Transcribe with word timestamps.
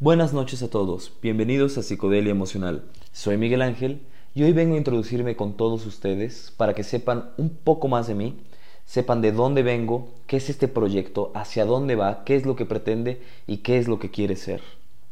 Buenas 0.00 0.32
noches 0.32 0.60
a 0.64 0.68
todos, 0.68 1.12
bienvenidos 1.22 1.78
a 1.78 1.82
Psicodelia 1.84 2.32
Emocional. 2.32 2.82
Soy 3.12 3.36
Miguel 3.36 3.62
Ángel 3.62 4.00
y 4.34 4.42
hoy 4.42 4.52
vengo 4.52 4.74
a 4.74 4.78
introducirme 4.78 5.36
con 5.36 5.56
todos 5.56 5.86
ustedes 5.86 6.52
para 6.56 6.74
que 6.74 6.82
sepan 6.82 7.30
un 7.36 7.50
poco 7.50 7.86
más 7.86 8.08
de 8.08 8.16
mí, 8.16 8.40
sepan 8.84 9.20
de 9.22 9.30
dónde 9.30 9.62
vengo, 9.62 10.08
qué 10.26 10.38
es 10.38 10.50
este 10.50 10.66
proyecto, 10.66 11.30
hacia 11.36 11.64
dónde 11.64 11.94
va, 11.94 12.24
qué 12.24 12.34
es 12.34 12.44
lo 12.44 12.56
que 12.56 12.66
pretende 12.66 13.22
y 13.46 13.58
qué 13.58 13.78
es 13.78 13.86
lo 13.86 14.00
que 14.00 14.10
quiere 14.10 14.34
ser. 14.34 14.62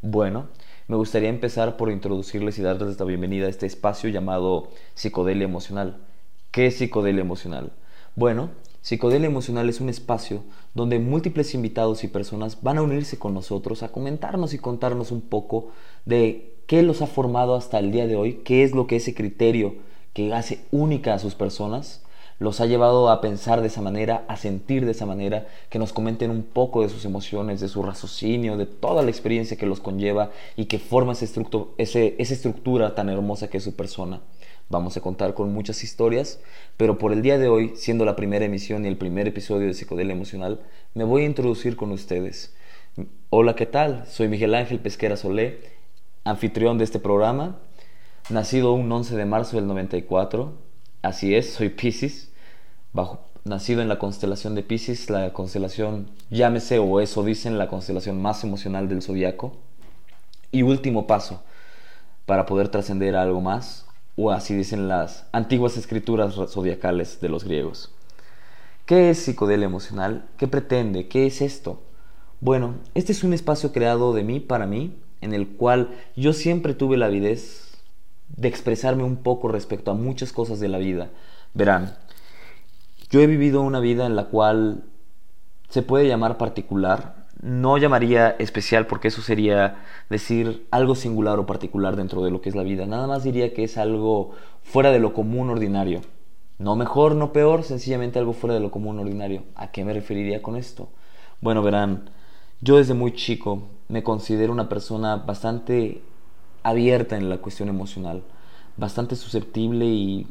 Bueno, 0.00 0.48
me 0.88 0.96
gustaría 0.96 1.28
empezar 1.28 1.76
por 1.76 1.88
introducirles 1.88 2.58
y 2.58 2.62
darles 2.62 2.98
la 2.98 3.06
bienvenida 3.06 3.46
a 3.46 3.50
este 3.50 3.66
espacio 3.66 4.10
llamado 4.10 4.70
Psicodelia 4.94 5.44
Emocional. 5.44 5.98
¿Qué 6.50 6.66
es 6.66 6.78
Psicodelia 6.78 7.20
Emocional? 7.20 7.70
Bueno, 8.16 8.50
Psicodelia 8.82 9.28
Emocional 9.28 9.68
es 9.68 9.80
un 9.80 9.88
espacio 9.88 10.42
donde 10.74 10.98
múltiples 10.98 11.54
invitados 11.54 12.02
y 12.02 12.08
personas 12.08 12.62
van 12.62 12.78
a 12.78 12.82
unirse 12.82 13.16
con 13.16 13.32
nosotros 13.32 13.84
a 13.84 13.92
comentarnos 13.92 14.54
y 14.54 14.58
contarnos 14.58 15.12
un 15.12 15.20
poco 15.20 15.68
de 16.04 16.56
qué 16.66 16.82
los 16.82 17.00
ha 17.00 17.06
formado 17.06 17.54
hasta 17.54 17.78
el 17.78 17.92
día 17.92 18.08
de 18.08 18.16
hoy, 18.16 18.40
qué 18.44 18.64
es 18.64 18.72
lo 18.72 18.88
que 18.88 18.96
ese 18.96 19.14
criterio 19.14 19.76
que 20.14 20.34
hace 20.34 20.64
única 20.72 21.14
a 21.14 21.20
sus 21.20 21.36
personas 21.36 22.02
los 22.40 22.60
ha 22.60 22.66
llevado 22.66 23.08
a 23.08 23.20
pensar 23.20 23.60
de 23.60 23.68
esa 23.68 23.82
manera, 23.82 24.24
a 24.26 24.36
sentir 24.36 24.84
de 24.84 24.90
esa 24.90 25.06
manera, 25.06 25.46
que 25.70 25.78
nos 25.78 25.92
comenten 25.92 26.32
un 26.32 26.42
poco 26.42 26.82
de 26.82 26.88
sus 26.88 27.04
emociones, 27.04 27.60
de 27.60 27.68
su 27.68 27.84
raciocinio, 27.84 28.56
de 28.56 28.66
toda 28.66 29.04
la 29.04 29.10
experiencia 29.10 29.56
que 29.56 29.66
los 29.66 29.78
conlleva 29.78 30.32
y 30.56 30.64
que 30.64 30.80
forma 30.80 31.12
esa, 31.12 31.30
esa 31.78 32.34
estructura 32.34 32.96
tan 32.96 33.08
hermosa 33.10 33.46
que 33.46 33.58
es 33.58 33.64
su 33.64 33.76
persona. 33.76 34.22
Vamos 34.68 34.96
a 34.96 35.00
contar 35.00 35.34
con 35.34 35.52
muchas 35.52 35.84
historias, 35.84 36.40
pero 36.76 36.98
por 36.98 37.12
el 37.12 37.22
día 37.22 37.38
de 37.38 37.48
hoy, 37.48 37.72
siendo 37.76 38.04
la 38.04 38.16
primera 38.16 38.44
emisión 38.44 38.84
y 38.84 38.88
el 38.88 38.96
primer 38.96 39.28
episodio 39.28 39.66
de 39.66 39.74
Psicodelia 39.74 40.14
Emocional, 40.14 40.60
me 40.94 41.04
voy 41.04 41.22
a 41.22 41.26
introducir 41.26 41.76
con 41.76 41.92
ustedes. 41.92 42.54
Hola, 43.30 43.54
¿qué 43.54 43.66
tal? 43.66 44.06
Soy 44.06 44.28
Miguel 44.28 44.54
Ángel 44.54 44.78
Pesquera 44.78 45.16
Solé, 45.16 45.60
anfitrión 46.24 46.78
de 46.78 46.84
este 46.84 46.98
programa, 46.98 47.58
nacido 48.30 48.72
un 48.72 48.90
11 48.90 49.16
de 49.16 49.24
marzo 49.24 49.56
del 49.56 49.66
94. 49.66 50.52
Así 51.02 51.34
es, 51.34 51.52
soy 51.52 51.68
Pisces, 51.68 52.30
nacido 53.44 53.82
en 53.82 53.88
la 53.88 53.98
constelación 53.98 54.54
de 54.54 54.62
Pisces, 54.62 55.10
la 55.10 55.32
constelación, 55.32 56.10
llámese 56.30 56.78
o 56.78 57.00
eso 57.00 57.24
dicen, 57.24 57.58
la 57.58 57.68
constelación 57.68 58.20
más 58.20 58.44
emocional 58.44 58.88
del 58.88 59.02
zodiaco. 59.02 59.56
Y 60.50 60.62
último 60.62 61.06
paso 61.06 61.42
para 62.26 62.46
poder 62.46 62.68
trascender 62.68 63.16
algo 63.16 63.40
más, 63.40 63.86
o 64.16 64.30
así 64.30 64.54
dicen 64.54 64.88
las 64.88 65.26
antiguas 65.32 65.76
escrituras 65.76 66.34
zodiacales 66.34 67.20
de 67.20 67.28
los 67.28 67.44
griegos. 67.44 67.92
¿Qué 68.86 69.10
es 69.10 69.18
psicodelia 69.18 69.66
emocional? 69.66 70.26
¿Qué 70.36 70.48
pretende? 70.48 71.08
¿Qué 71.08 71.26
es 71.26 71.40
esto? 71.40 71.82
Bueno, 72.40 72.74
este 72.94 73.12
es 73.12 73.22
un 73.22 73.32
espacio 73.32 73.72
creado 73.72 74.12
de 74.12 74.24
mí 74.24 74.40
para 74.40 74.66
mí, 74.66 74.98
en 75.20 75.32
el 75.32 75.48
cual 75.48 75.90
yo 76.16 76.32
siempre 76.32 76.74
tuve 76.74 76.96
la 76.96 77.06
avidez 77.06 77.78
de 78.28 78.48
expresarme 78.48 79.04
un 79.04 79.16
poco 79.16 79.48
respecto 79.48 79.90
a 79.90 79.94
muchas 79.94 80.32
cosas 80.32 80.58
de 80.58 80.68
la 80.68 80.78
vida. 80.78 81.10
Verán, 81.54 81.96
yo 83.10 83.20
he 83.20 83.26
vivido 83.26 83.60
una 83.60 83.78
vida 83.78 84.06
en 84.06 84.16
la 84.16 84.24
cual 84.24 84.84
se 85.68 85.82
puede 85.82 86.08
llamar 86.08 86.38
particular, 86.38 87.21
no 87.42 87.76
llamaría 87.76 88.30
especial 88.38 88.86
porque 88.86 89.08
eso 89.08 89.20
sería 89.20 89.84
decir 90.08 90.66
algo 90.70 90.94
singular 90.94 91.38
o 91.40 91.46
particular 91.46 91.96
dentro 91.96 92.22
de 92.22 92.30
lo 92.30 92.40
que 92.40 92.48
es 92.48 92.54
la 92.54 92.62
vida. 92.62 92.86
Nada 92.86 93.08
más 93.08 93.24
diría 93.24 93.52
que 93.52 93.64
es 93.64 93.76
algo 93.78 94.30
fuera 94.62 94.92
de 94.92 95.00
lo 95.00 95.12
común 95.12 95.50
ordinario. 95.50 96.00
No 96.58 96.76
mejor, 96.76 97.16
no 97.16 97.32
peor, 97.32 97.64
sencillamente 97.64 98.20
algo 98.20 98.32
fuera 98.32 98.54
de 98.54 98.60
lo 98.60 98.70
común 98.70 99.00
ordinario. 99.00 99.42
¿A 99.56 99.72
qué 99.72 99.84
me 99.84 99.92
referiría 99.92 100.40
con 100.40 100.56
esto? 100.56 100.88
Bueno, 101.40 101.62
verán, 101.62 102.10
yo 102.60 102.76
desde 102.76 102.94
muy 102.94 103.12
chico 103.12 103.64
me 103.88 104.04
considero 104.04 104.52
una 104.52 104.68
persona 104.68 105.16
bastante 105.16 106.00
abierta 106.62 107.16
en 107.16 107.28
la 107.28 107.38
cuestión 107.38 107.68
emocional, 107.68 108.22
bastante 108.76 109.16
susceptible 109.16 109.86
y 109.86 110.28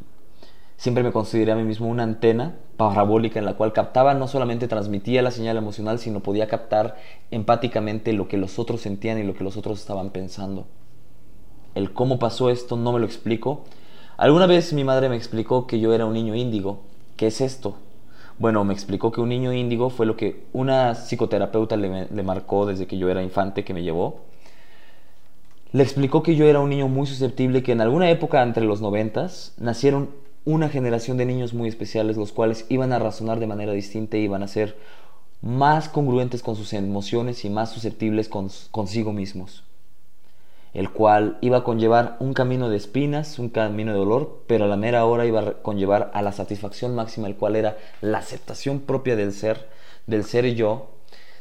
siempre 0.82 1.04
me 1.04 1.12
consideré 1.12 1.52
a 1.52 1.56
mí 1.56 1.64
mismo 1.64 1.88
una 1.88 2.02
antena 2.02 2.56
parabólica 2.76 3.38
en 3.38 3.46
la 3.46 3.54
cual 3.54 3.72
captaba, 3.72 4.16
no 4.16 4.28
solamente 4.28 4.68
transmitía 4.68 5.22
la 5.22 5.30
señal 5.30 5.56
emocional, 5.56 6.00
sino 6.00 6.22
podía 6.22 6.48
captar 6.48 6.98
empáticamente 7.30 8.14
lo 8.14 8.28
que 8.28 8.38
los 8.38 8.58
otros 8.58 8.82
sentían 8.82 9.20
y 9.20 9.24
lo 9.24 9.36
que 9.36 9.44
los 9.44 9.58
otros 9.58 9.80
estaban 9.80 10.10
pensando. 10.10 10.66
El 11.76 11.94
cómo 11.94 12.18
pasó 12.18 12.50
esto 12.50 12.78
no 12.78 12.94
me 12.94 13.00
lo 13.00 13.06
explico. 13.06 13.62
Alguna 14.18 14.48
vez 14.48 14.74
mi 14.74 14.84
madre 14.84 15.08
me 15.08 15.16
explicó 15.16 15.68
que 15.68 15.80
yo 15.80 15.94
era 15.94 16.08
un 16.08 16.14
niño 16.14 16.34
índigo. 16.34 16.80
¿Qué 17.16 17.28
es 17.28 17.42
esto? 17.42 17.76
Bueno, 18.40 18.64
me 18.64 18.74
explicó 18.74 19.12
que 19.12 19.22
un 19.22 19.30
niño 19.30 19.54
índigo 19.54 19.92
fue 19.92 20.08
lo 20.08 20.18
que 20.18 20.46
una 20.52 20.96
psicoterapeuta 20.96 21.78
le, 21.78 22.08
le 22.08 22.24
marcó 22.24 22.66
desde 22.66 22.88
que 22.88 22.98
yo 22.98 23.08
era 23.08 23.22
infante 23.22 23.64
que 23.64 23.76
me 23.76 23.84
llevó. 23.84 24.22
Le 25.74 25.84
explicó 25.84 26.24
que 26.24 26.36
yo 26.36 26.46
era 26.46 26.60
un 26.60 26.72
niño 26.72 26.88
muy 26.88 27.06
susceptible, 27.06 27.62
que 27.62 27.72
en 27.72 27.82
alguna 27.82 28.10
época 28.10 28.42
entre 28.42 28.66
los 28.66 28.82
noventas 28.82 29.54
nacieron 29.60 30.10
una 30.46 30.70
generación 30.70 31.18
de 31.18 31.26
niños 31.26 31.54
muy 31.54 31.70
especiales, 31.70 32.18
los 32.18 32.32
cuales 32.32 32.66
iban 32.70 32.94
a 32.94 33.00
razonar 33.00 33.40
de 33.40 33.48
manera 33.48 33.74
distinta 33.74 34.18
y 34.18 34.22
iban 34.22 34.44
a 34.44 34.48
ser 34.48 34.76
más 35.42 35.90
congruentes 35.90 36.44
con 36.44 36.56
sus 36.56 36.74
emociones 36.74 37.46
y 37.46 37.50
más 37.50 37.72
susceptibles 37.72 38.30
consigo 38.30 39.12
mismos, 39.12 39.64
el 40.74 40.92
cual 40.92 41.38
iba 41.42 41.58
a 41.58 41.64
conllevar 41.64 42.18
un 42.20 42.34
camino 42.34 42.70
de 42.70 42.78
espinas, 42.78 43.40
un 43.40 43.50
camino 43.50 43.92
de 43.92 43.98
dolor, 43.98 44.44
pero 44.48 44.66
a 44.66 44.68
la 44.68 44.78
mera 44.78 45.06
hora 45.06 45.26
iba 45.26 45.42
a 45.42 45.54
conllevar 45.62 46.12
a 46.14 46.22
la 46.22 46.32
satisfacción 46.32 46.96
máxima, 46.96 47.28
el 47.28 47.36
cual 47.36 47.56
era 47.56 47.78
la 48.02 48.20
aceptación 48.20 48.82
propia 48.82 49.16
del 49.16 49.34
ser, 49.34 49.70
del 50.08 50.24
ser 50.24 50.54
yo, 50.54 50.92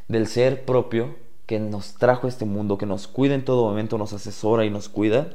del 0.09 0.27
ser 0.27 0.65
propio 0.65 1.15
que 1.47 1.59
nos 1.59 1.95
trajo 1.95 2.27
a 2.27 2.31
este 2.31 2.45
mundo, 2.45 2.79
que 2.79 2.87
nos 2.87 3.07
cuida 3.07 3.35
en 3.35 3.45
todo 3.45 3.65
momento, 3.65 3.99
nos 3.99 4.13
asesora 4.13 4.65
y 4.65 4.71
nos 4.71 4.89
cuida, 4.89 5.29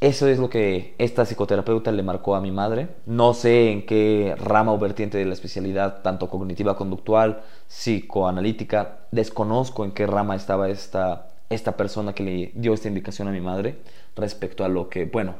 eso 0.00 0.28
es 0.28 0.38
lo 0.38 0.50
que 0.50 0.94
esta 0.98 1.24
psicoterapeuta 1.24 1.90
le 1.92 2.02
marcó 2.02 2.34
a 2.34 2.40
mi 2.40 2.50
madre. 2.50 2.88
No 3.06 3.32
sé 3.32 3.70
en 3.70 3.86
qué 3.86 4.34
rama 4.38 4.72
o 4.72 4.78
vertiente 4.78 5.18
de 5.18 5.24
la 5.24 5.34
especialidad, 5.34 6.02
tanto 6.02 6.28
cognitiva 6.28 6.76
conductual, 6.76 7.42
psicoanalítica, 7.68 9.06
desconozco 9.12 9.84
en 9.84 9.92
qué 9.92 10.06
rama 10.06 10.36
estaba 10.36 10.68
esta, 10.68 11.30
esta 11.48 11.76
persona 11.76 12.14
que 12.14 12.22
le 12.22 12.52
dio 12.54 12.74
esta 12.74 12.88
indicación 12.88 13.28
a 13.28 13.32
mi 13.32 13.40
madre 13.40 13.78
respecto 14.16 14.64
a 14.64 14.68
lo 14.68 14.88
que, 14.88 15.06
bueno, 15.06 15.36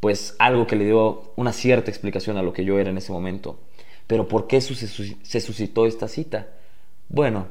pues 0.00 0.34
algo 0.38 0.66
que 0.66 0.76
le 0.76 0.84
dio 0.84 1.32
una 1.36 1.52
cierta 1.52 1.90
explicación 1.90 2.36
a 2.36 2.42
lo 2.42 2.52
que 2.52 2.64
yo 2.64 2.78
era 2.78 2.90
en 2.90 2.98
ese 2.98 3.12
momento. 3.12 3.58
Pero 4.06 4.28
¿por 4.28 4.46
qué 4.46 4.60
se 4.60 5.40
suscitó 5.40 5.86
esta 5.86 6.08
cita? 6.08 6.48
Bueno, 7.08 7.48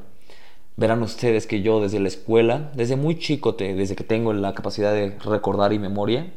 verán 0.76 1.02
ustedes 1.02 1.46
que 1.46 1.62
yo 1.62 1.80
desde 1.80 2.00
la 2.00 2.08
escuela, 2.08 2.70
desde 2.74 2.96
muy 2.96 3.18
chico, 3.18 3.52
desde 3.52 3.94
que 3.94 4.04
tengo 4.04 4.32
la 4.32 4.54
capacidad 4.54 4.92
de 4.92 5.18
recordar 5.18 5.72
y 5.72 5.78
memoria, 5.78 6.32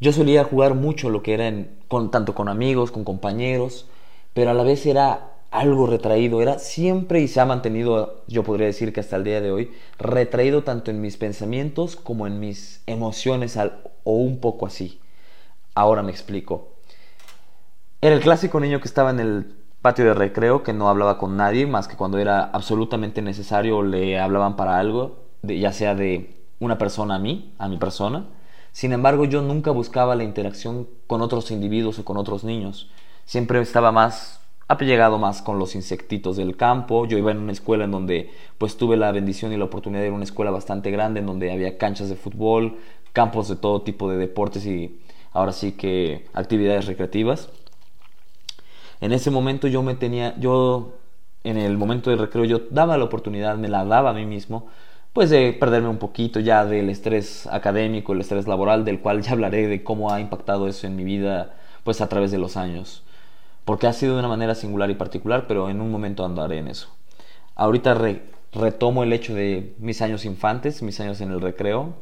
yo 0.00 0.12
solía 0.12 0.44
jugar 0.44 0.74
mucho 0.74 1.10
lo 1.10 1.22
que 1.22 1.34
era 1.34 1.52
con, 1.88 2.10
tanto 2.10 2.34
con 2.34 2.48
amigos, 2.48 2.90
con 2.90 3.04
compañeros, 3.04 3.86
pero 4.34 4.50
a 4.50 4.54
la 4.54 4.62
vez 4.62 4.86
era 4.86 5.32
algo 5.50 5.86
retraído, 5.86 6.42
era 6.42 6.58
siempre 6.58 7.20
y 7.20 7.28
se 7.28 7.40
ha 7.40 7.46
mantenido, 7.46 8.22
yo 8.26 8.42
podría 8.42 8.66
decir 8.66 8.92
que 8.92 9.00
hasta 9.00 9.16
el 9.16 9.24
día 9.24 9.40
de 9.40 9.50
hoy, 9.50 9.72
retraído 9.98 10.62
tanto 10.62 10.90
en 10.90 11.00
mis 11.00 11.16
pensamientos 11.16 11.96
como 11.96 12.26
en 12.26 12.38
mis 12.38 12.82
emociones 12.86 13.56
o 13.56 14.12
un 14.12 14.40
poco 14.40 14.66
así. 14.66 15.00
Ahora 15.74 16.02
me 16.02 16.10
explico. 16.10 16.74
Era 18.00 18.14
el 18.14 18.20
clásico 18.20 18.60
niño 18.60 18.80
que 18.80 18.88
estaba 18.88 19.10
en 19.10 19.20
el 19.20 19.54
patio 19.80 20.04
de 20.04 20.14
recreo, 20.14 20.62
que 20.62 20.72
no 20.72 20.88
hablaba 20.88 21.18
con 21.18 21.36
nadie 21.36 21.66
más 21.66 21.88
que 21.88 21.96
cuando 21.96 22.18
era 22.18 22.44
absolutamente 22.44 23.22
necesario 23.22 23.78
o 23.78 23.82
le 23.82 24.18
hablaban 24.18 24.56
para 24.56 24.78
algo, 24.78 25.24
ya 25.42 25.72
sea 25.72 25.94
de 25.94 26.34
una 26.60 26.78
persona 26.78 27.16
a 27.16 27.18
mí, 27.18 27.54
a 27.58 27.68
mi 27.68 27.76
persona, 27.78 28.26
sin 28.72 28.92
embargo, 28.92 29.24
yo 29.24 29.42
nunca 29.42 29.70
buscaba 29.70 30.14
la 30.14 30.24
interacción 30.24 30.88
con 31.06 31.22
otros 31.22 31.50
individuos 31.50 31.98
o 31.98 32.04
con 32.04 32.16
otros 32.16 32.44
niños. 32.44 32.90
Siempre 33.24 33.60
estaba 33.60 33.92
más 33.92 34.40
apellegado 34.68 35.18
más 35.18 35.40
con 35.40 35.58
los 35.58 35.74
insectitos 35.74 36.36
del 36.36 36.56
campo. 36.56 37.06
Yo 37.06 37.18
iba 37.18 37.30
en 37.30 37.38
una 37.38 37.52
escuela 37.52 37.84
en 37.84 37.90
donde 37.90 38.30
pues 38.58 38.76
tuve 38.76 38.96
la 38.96 39.10
bendición 39.12 39.52
y 39.52 39.56
la 39.56 39.64
oportunidad 39.64 40.02
de 40.02 40.08
ir 40.08 40.12
a 40.12 40.16
una 40.16 40.24
escuela 40.24 40.50
bastante 40.50 40.90
grande 40.90 41.20
en 41.20 41.26
donde 41.26 41.50
había 41.50 41.78
canchas 41.78 42.10
de 42.10 42.16
fútbol, 42.16 42.76
campos 43.12 43.48
de 43.48 43.56
todo 43.56 43.82
tipo 43.82 44.10
de 44.10 44.18
deportes 44.18 44.66
y 44.66 45.00
ahora 45.32 45.52
sí 45.52 45.72
que 45.72 46.26
actividades 46.34 46.86
recreativas. 46.86 47.48
En 49.00 49.12
ese 49.12 49.30
momento 49.30 49.68
yo 49.68 49.82
me 49.82 49.94
tenía 49.94 50.38
yo 50.38 50.98
en 51.44 51.56
el 51.56 51.78
momento 51.78 52.10
del 52.10 52.18
recreo 52.18 52.44
yo 52.44 52.60
daba 52.70 52.98
la 52.98 53.04
oportunidad, 53.04 53.56
me 53.56 53.68
la 53.68 53.84
daba 53.84 54.10
a 54.10 54.14
mí 54.14 54.26
mismo 54.26 54.66
pues 55.12 55.30
de 55.30 55.52
perderme 55.52 55.88
un 55.88 55.98
poquito 55.98 56.40
ya 56.40 56.64
del 56.64 56.90
estrés 56.90 57.46
académico, 57.46 58.12
el 58.12 58.20
estrés 58.20 58.46
laboral, 58.46 58.84
del 58.84 59.00
cual 59.00 59.22
ya 59.22 59.32
hablaré 59.32 59.66
de 59.66 59.82
cómo 59.82 60.12
ha 60.12 60.20
impactado 60.20 60.68
eso 60.68 60.86
en 60.86 60.96
mi 60.96 61.04
vida 61.04 61.54
pues 61.84 62.00
a 62.00 62.08
través 62.08 62.30
de 62.30 62.38
los 62.38 62.56
años. 62.56 63.02
Porque 63.64 63.86
ha 63.86 63.92
sido 63.92 64.14
de 64.14 64.20
una 64.20 64.28
manera 64.28 64.54
singular 64.54 64.90
y 64.90 64.94
particular, 64.94 65.46
pero 65.46 65.70
en 65.70 65.80
un 65.80 65.90
momento 65.90 66.24
andaré 66.24 66.58
en 66.58 66.68
eso. 66.68 66.88
Ahorita 67.54 67.98
retomo 68.52 69.02
el 69.02 69.12
hecho 69.12 69.34
de 69.34 69.74
mis 69.78 70.00
años 70.02 70.24
infantes, 70.24 70.82
mis 70.82 71.00
años 71.00 71.20
en 71.20 71.32
el 71.32 71.40
recreo. 71.40 71.94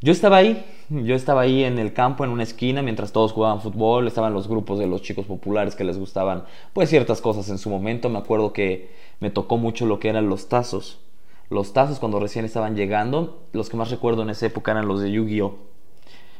Yo 0.00 0.12
estaba 0.12 0.38
ahí, 0.38 0.64
yo 0.88 1.14
estaba 1.14 1.42
ahí 1.42 1.62
en 1.62 1.78
el 1.78 1.92
campo, 1.92 2.24
en 2.24 2.30
una 2.30 2.42
esquina, 2.42 2.80
mientras 2.80 3.12
todos 3.12 3.32
jugaban 3.32 3.60
fútbol, 3.60 4.06
estaban 4.06 4.32
los 4.32 4.48
grupos 4.48 4.78
de 4.78 4.86
los 4.86 5.02
chicos 5.02 5.26
populares 5.26 5.76
que 5.76 5.84
les 5.84 5.98
gustaban 5.98 6.44
pues 6.72 6.88
ciertas 6.88 7.20
cosas 7.20 7.50
en 7.50 7.58
su 7.58 7.68
momento. 7.68 8.08
Me 8.08 8.18
acuerdo 8.18 8.54
que 8.54 8.94
me 9.20 9.30
tocó 9.30 9.58
mucho 9.58 9.84
lo 9.84 9.98
que 10.00 10.08
eran 10.08 10.28
los 10.28 10.48
tazos 10.48 11.00
los 11.50 11.72
tazos 11.72 11.98
cuando 11.98 12.20
recién 12.20 12.44
estaban 12.44 12.76
llegando. 12.76 13.42
Los 13.52 13.68
que 13.68 13.76
más 13.76 13.90
recuerdo 13.90 14.22
en 14.22 14.30
esa 14.30 14.46
época 14.46 14.70
eran 14.70 14.88
los 14.88 15.00
de 15.00 15.10
Yu-Gi-Oh! 15.10 15.70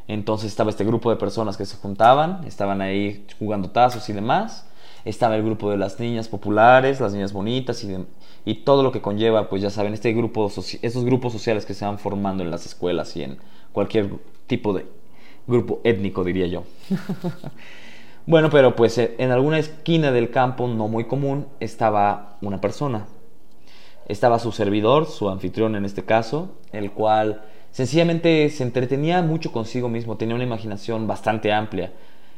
Entonces 0.09 0.51
estaba 0.51 0.71
este 0.71 0.85
grupo 0.85 1.11
de 1.11 1.17
personas 1.17 1.57
que 1.57 1.67
se 1.67 1.77
juntaban, 1.77 2.41
estaban 2.47 2.81
ahí 2.81 3.27
jugando 3.39 3.71
tazos 3.71 4.09
y 4.09 4.13
demás. 4.13 4.67
Estaba 5.05 5.37
el 5.37 5.45
grupo 5.45 5.71
de 5.71 5.77
las 5.77 6.01
niñas 6.01 6.29
populares, 6.29 7.01
las 7.01 7.13
niñas 7.13 7.33
bonitas 7.33 7.85
y, 7.85 7.97
y 8.45 8.55
todo 8.57 8.83
lo 8.83 8.93
que 8.93 9.01
conlleva, 9.01 9.49
pues 9.49 9.63
ya 9.63 9.71
saben, 9.71 9.95
este 9.95 10.13
grupo, 10.13 10.51
estos 10.83 11.05
grupos 11.05 11.33
sociales 11.33 11.65
que 11.65 11.75
se 11.75 11.85
van 11.85 11.99
formando 11.99 12.43
en 12.43 12.51
las 12.51 12.67
escuelas 12.67 13.17
y 13.17 13.23
en 13.23 13.39
cualquier 13.73 14.11
tipo 14.47 14.73
de 14.73 14.87
grupo 15.47 15.81
étnico, 15.85 16.25
diría 16.25 16.47
yo. 16.47 16.65
bueno, 18.27 18.51
pero 18.51 18.77
pues 18.77 18.99
eh, 18.99 19.15
en 19.19 19.31
alguna 19.31 19.59
esquina 19.59 20.13
del 20.13 20.31
campo, 20.31 20.69
no 20.69 20.89
muy 20.89 21.05
común, 21.05 21.47
estaba 21.61 22.37
una 22.43 22.61
persona. 22.61 23.07
Estaba 24.11 24.41
su 24.41 24.51
servidor, 24.51 25.07
su 25.07 25.29
anfitrión 25.29 25.77
en 25.77 25.85
este 25.85 26.05
caso, 26.05 26.57
el 26.73 26.91
cual 26.91 27.43
sencillamente 27.71 28.51
se 28.51 28.65
entretenía 28.65 29.23
mucho 29.23 29.53
consigo 29.53 29.89
mismo, 29.89 30.17
tenía 30.17 30.35
una 30.35 30.43
imaginación 30.43 31.07
bastante 31.07 31.53
amplia. 31.53 31.93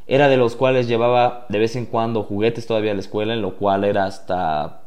Era 0.06 0.28
de 0.28 0.36
los 0.36 0.54
cuales 0.54 0.86
llevaba 0.86 1.46
de 1.48 1.58
vez 1.58 1.74
en 1.76 1.86
cuando 1.86 2.24
juguetes 2.24 2.66
todavía 2.66 2.92
a 2.92 2.94
la 2.94 3.00
escuela, 3.00 3.32
en 3.32 3.40
lo 3.40 3.56
cual 3.56 3.84
era 3.84 4.04
hasta 4.04 4.82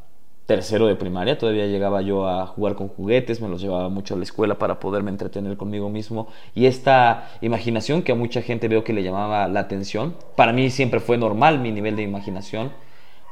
tercero 0.46 0.86
de 0.86 0.96
primaria, 0.96 1.40
todavía 1.40 1.66
llegaba 1.66 2.04
yo 2.04 2.28
a 2.28 2.46
jugar 2.46 2.76
con 2.76 2.88
juguetes, 2.88 3.42
me 3.42 3.50
los 3.50 3.62
llevaba 3.62 3.90
mucho 3.90 4.14
a 4.14 4.18
la 4.18 4.24
escuela 4.24 4.60
para 4.60 4.80
poderme 4.80 5.10
entretener 5.10 5.58
conmigo 5.58 5.90
mismo 5.90 6.28
y 6.54 6.68
esta 6.68 7.32
imaginación 7.42 8.04
que 8.04 8.12
a 8.12 8.16
mucha 8.16 8.44
gente 8.44 8.68
veo 8.68 8.84
que 8.84 8.94
le 8.94 9.02
llamaba 9.02 9.48
la 9.48 9.62
atención, 9.62 10.16
para 10.36 10.54
mí 10.54 10.70
siempre 10.70 11.00
fue 11.00 11.18
normal 11.18 11.58
mi 11.58 11.72
nivel 11.72 11.96
de 11.96 12.04
imaginación 12.04 12.70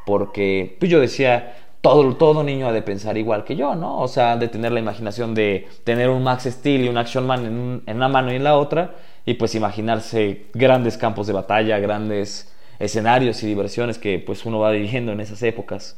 porque 0.05 0.75
pues 0.79 0.91
yo 0.91 0.99
decía, 0.99 1.55
todo, 1.83 2.15
todo 2.15 2.45
niño 2.45 2.69
ha 2.69 2.71
de 2.71 2.81
pensar 2.81 3.17
igual 3.17 3.43
que 3.43 3.57
yo, 3.57 3.75
¿no? 3.75 3.99
O 3.99 4.07
sea, 4.07 4.37
de 4.37 4.47
tener 4.47 4.71
la 4.71 4.79
imaginación 4.79 5.35
de 5.35 5.67
tener 5.83 6.09
un 6.09 6.23
Max 6.23 6.45
Steel 6.45 6.85
y 6.85 6.87
un 6.87 6.97
Action 6.97 7.27
Man 7.27 7.83
en, 7.85 7.95
una 7.97 8.07
mano 8.07 8.31
y 8.31 8.37
en 8.37 8.45
la 8.45 8.57
otra 8.57 8.95
y 9.25 9.33
pues 9.33 9.53
imaginarse 9.53 10.45
grandes 10.53 10.97
campos 10.97 11.27
de 11.27 11.33
batalla, 11.33 11.79
grandes 11.79 12.53
escenarios 12.79 13.43
y 13.43 13.47
diversiones 13.47 13.97
que 13.97 14.17
pues 14.17 14.45
uno 14.45 14.59
va 14.59 14.71
viviendo 14.71 15.11
en 15.11 15.19
esas 15.19 15.43
épocas. 15.43 15.97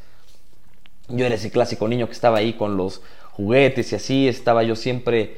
Yo 1.08 1.24
era 1.24 1.36
ese 1.36 1.52
clásico 1.52 1.88
niño 1.88 2.08
que 2.08 2.14
estaba 2.14 2.40
ahí 2.40 2.54
con 2.54 2.78
los 2.78 3.04
juguetes 3.34 3.92
y 3.92 3.96
así, 3.96 4.28
estaba 4.28 4.64
yo 4.64 4.76
siempre 4.76 5.36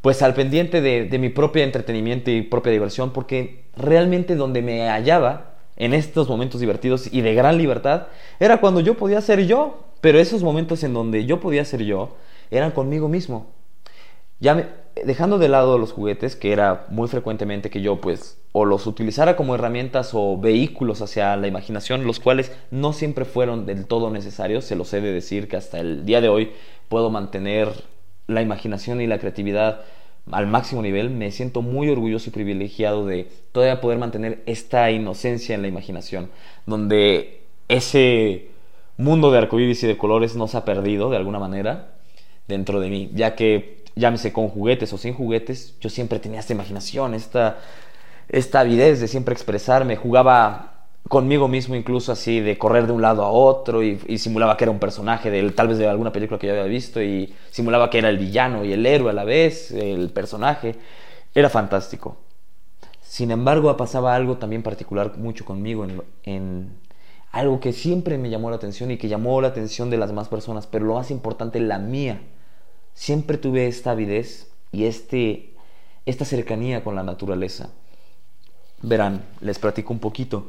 pues 0.00 0.22
al 0.22 0.32
pendiente 0.32 0.80
de, 0.80 1.18
mi 1.18 1.28
propio 1.28 1.62
entretenimiento 1.62 2.30
y 2.30 2.40
propia 2.40 2.72
diversión, 2.72 3.12
porque 3.12 3.66
realmente 3.76 4.36
donde 4.36 4.62
me 4.62 4.88
hallaba 4.88 5.51
en 5.84 5.94
estos 5.94 6.28
momentos 6.28 6.60
divertidos 6.60 7.12
y 7.12 7.22
de 7.22 7.34
gran 7.34 7.58
libertad 7.58 8.06
era 8.38 8.60
cuando 8.60 8.78
yo 8.78 8.96
podía 8.96 9.20
ser 9.20 9.46
yo, 9.46 9.84
pero 10.00 10.20
esos 10.20 10.44
momentos 10.44 10.84
en 10.84 10.94
donde 10.94 11.26
yo 11.26 11.40
podía 11.40 11.64
ser 11.64 11.82
yo 11.82 12.16
eran 12.52 12.70
conmigo 12.70 13.08
mismo. 13.08 13.46
Ya 14.38 14.54
me, 14.54 14.66
dejando 15.04 15.38
de 15.38 15.48
lado 15.48 15.78
los 15.78 15.92
juguetes, 15.92 16.36
que 16.36 16.52
era 16.52 16.86
muy 16.88 17.08
frecuentemente 17.08 17.68
que 17.68 17.80
yo 17.80 18.00
pues 18.00 18.38
o 18.52 18.64
los 18.64 18.86
utilizara 18.86 19.34
como 19.34 19.56
herramientas 19.56 20.10
o 20.12 20.38
vehículos 20.38 21.02
hacia 21.02 21.36
la 21.36 21.48
imaginación, 21.48 22.04
los 22.04 22.20
cuales 22.20 22.52
no 22.70 22.92
siempre 22.92 23.24
fueron 23.24 23.66
del 23.66 23.86
todo 23.86 24.10
necesarios, 24.10 24.64
se 24.64 24.76
los 24.76 24.92
he 24.92 25.00
de 25.00 25.12
decir 25.12 25.48
que 25.48 25.56
hasta 25.56 25.80
el 25.80 26.04
día 26.04 26.20
de 26.20 26.28
hoy 26.28 26.52
puedo 26.88 27.10
mantener 27.10 27.68
la 28.28 28.40
imaginación 28.40 29.00
y 29.00 29.08
la 29.08 29.18
creatividad 29.18 29.80
al 30.30 30.46
máximo 30.46 30.82
nivel, 30.82 31.10
me 31.10 31.30
siento 31.30 31.62
muy 31.62 31.88
orgulloso 31.88 32.30
y 32.30 32.32
privilegiado 32.32 33.06
de 33.06 33.28
todavía 33.50 33.80
poder 33.80 33.98
mantener 33.98 34.42
esta 34.46 34.90
inocencia 34.90 35.54
en 35.54 35.62
la 35.62 35.68
imaginación, 35.68 36.30
donde 36.66 37.42
ese 37.68 38.48
mundo 38.96 39.30
de 39.30 39.38
arcoíris 39.38 39.82
y 39.82 39.86
de 39.86 39.96
colores 39.96 40.36
no 40.36 40.46
se 40.48 40.56
ha 40.56 40.64
perdido 40.64 41.10
de 41.10 41.16
alguna 41.16 41.38
manera 41.38 41.94
dentro 42.46 42.80
de 42.80 42.88
mí, 42.88 43.10
ya 43.14 43.34
que 43.34 43.82
llámese 43.94 44.32
con 44.32 44.48
juguetes 44.48 44.92
o 44.92 44.98
sin 44.98 45.14
juguetes, 45.14 45.76
yo 45.80 45.90
siempre 45.90 46.18
tenía 46.18 46.40
esta 46.40 46.52
imaginación, 46.52 47.14
esta, 47.14 47.58
esta 48.28 48.60
avidez 48.60 49.00
de 49.00 49.08
siempre 49.08 49.34
expresarme, 49.34 49.96
jugaba 49.96 50.81
conmigo 51.08 51.48
mismo 51.48 51.74
incluso 51.74 52.12
así 52.12 52.40
de 52.40 52.56
correr 52.58 52.86
de 52.86 52.92
un 52.92 53.02
lado 53.02 53.24
a 53.24 53.30
otro 53.30 53.82
y, 53.82 53.98
simulaba 54.18 54.56
que 54.56 54.64
era 54.64 54.70
un 54.70 54.78
personaje 54.78 55.30
de 55.30 55.50
tal 55.50 55.68
vez 55.68 55.78
de 55.78 55.86
alguna 55.86 56.12
película 56.12 56.38
que 56.38 56.46
yo 56.46 56.52
había 56.52 56.64
visto 56.64 57.02
y 57.02 57.34
simulaba 57.50 57.90
que 57.90 57.98
era 57.98 58.08
el 58.08 58.18
villano 58.18 58.64
y 58.64 58.72
el 58.72 58.86
héroe 58.86 59.10
a 59.10 59.12
la 59.12 59.24
vez, 59.24 59.70
el 59.72 60.10
personaje, 60.10 60.76
era 61.34 61.48
fantástico. 61.48 62.16
Sin 63.02 63.30
embargo, 63.30 63.76
pasaba 63.76 64.14
algo 64.14 64.38
también 64.38 64.62
particular 64.62 65.18
mucho 65.18 65.44
conmigo 65.44 65.86
en, 66.22 66.78
algo 67.30 67.60
que 67.60 67.72
siempre 67.72 68.18
me 68.18 68.30
llamó 68.30 68.50
la 68.50 68.56
atención 68.56 68.90
y 68.90 68.98
que 68.98 69.08
llamó 69.08 69.40
la 69.40 69.48
atención 69.48 69.90
de 69.90 69.96
las 69.96 70.08
demás 70.08 70.28
personas, 70.28 70.66
pero 70.66 70.84
lo 70.84 70.94
más 70.94 71.10
importante, 71.10 71.60
la 71.60 71.78
mía 71.78 72.22
siempre 72.94 73.38
tuve 73.38 73.66
esta 73.66 73.90
avidez 73.90 74.50
y 74.70 74.84
este, 74.84 75.54
esta 76.06 76.24
cercanía 76.24 76.84
con 76.84 76.94
la 76.94 77.02
naturaleza. 77.02 77.70
Verán, 78.82 79.24
les 79.40 79.58
platico 79.58 79.92
un 79.92 79.98
poquito. 79.98 80.46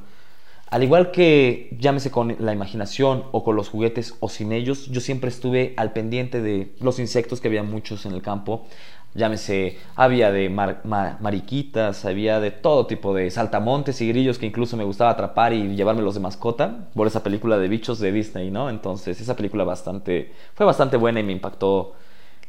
Al 0.73 0.81
igual 0.81 1.11
que 1.11 1.77
llámese 1.79 2.09
con 2.09 2.35
la 2.39 2.51
imaginación 2.51 3.25
o 3.31 3.43
con 3.43 3.55
los 3.55 3.69
juguetes 3.69 4.15
o 4.21 4.27
sin 4.27 4.51
ellos, 4.51 4.87
yo 4.87 5.01
siempre 5.01 5.29
estuve 5.29 5.75
al 5.77 5.93
pendiente 5.93 6.41
de 6.41 6.73
los 6.81 6.97
insectos 6.97 7.39
que 7.39 7.47
había 7.47 7.61
muchos 7.61 8.07
en 8.07 8.13
el 8.13 8.23
campo. 8.23 8.65
Llámese, 9.13 9.77
había 9.95 10.31
de 10.31 10.49
mariquitas, 10.49 12.05
había 12.05 12.39
de 12.39 12.49
todo 12.49 12.87
tipo 12.87 13.13
de 13.13 13.29
saltamontes 13.29 14.01
y 14.01 14.07
grillos 14.07 14.39
que 14.39 14.47
incluso 14.47 14.75
me 14.75 14.83
gustaba 14.83 15.11
atrapar 15.11 15.53
y 15.53 15.75
llevármelos 15.75 16.15
de 16.15 16.21
mascota 16.21 16.89
por 16.95 17.05
esa 17.05 17.21
película 17.21 17.59
de 17.59 17.67
bichos 17.67 17.99
de 17.99 18.11
Disney, 18.11 18.49
¿no? 18.49 18.71
Entonces, 18.71 19.21
esa 19.21 19.35
película 19.35 19.63
bastante, 19.65 20.33
fue 20.55 20.65
bastante 20.65 20.97
buena 20.97 21.19
y 21.19 21.23
me 21.23 21.33
impactó 21.33 21.93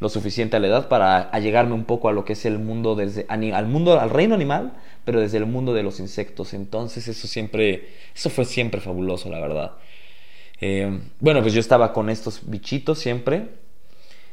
lo 0.01 0.09
suficiente 0.09 0.57
a 0.57 0.61
la 0.61 0.69
edad 0.69 0.89
para 0.89 1.29
allegarme 1.29 1.75
un 1.75 1.85
poco 1.85 2.09
a 2.09 2.13
lo 2.13 2.25
que 2.25 2.33
es 2.33 2.47
el 2.47 2.59
mundo 2.59 2.95
desde 2.95 3.27
al 3.29 3.67
mundo 3.67 4.01
al 4.01 4.11
reino 4.11 4.35
animal 4.35 4.73
pero 5.05 5.21
desde 5.21 5.39
el 5.39 5.47
mundo 5.47 5.75
de 5.75 5.83
los 5.83 6.01
insectos 6.01 6.55
entonces 6.55 7.09
eso 7.09 7.27
siempre 7.27 7.89
eso 8.15 8.31
fue 8.31 8.45
siempre 8.45 8.81
fabuloso 8.81 9.31
la 9.31 9.41
verdad 9.41 9.73
eh, 10.61 11.01
bueno 11.21 11.43
pues 11.43 11.53
yo 11.53 11.61
estaba 11.61 11.93
con 11.93 12.11
estos 12.11 12.49
bichitos 12.49 12.99
siempre 12.99 13.49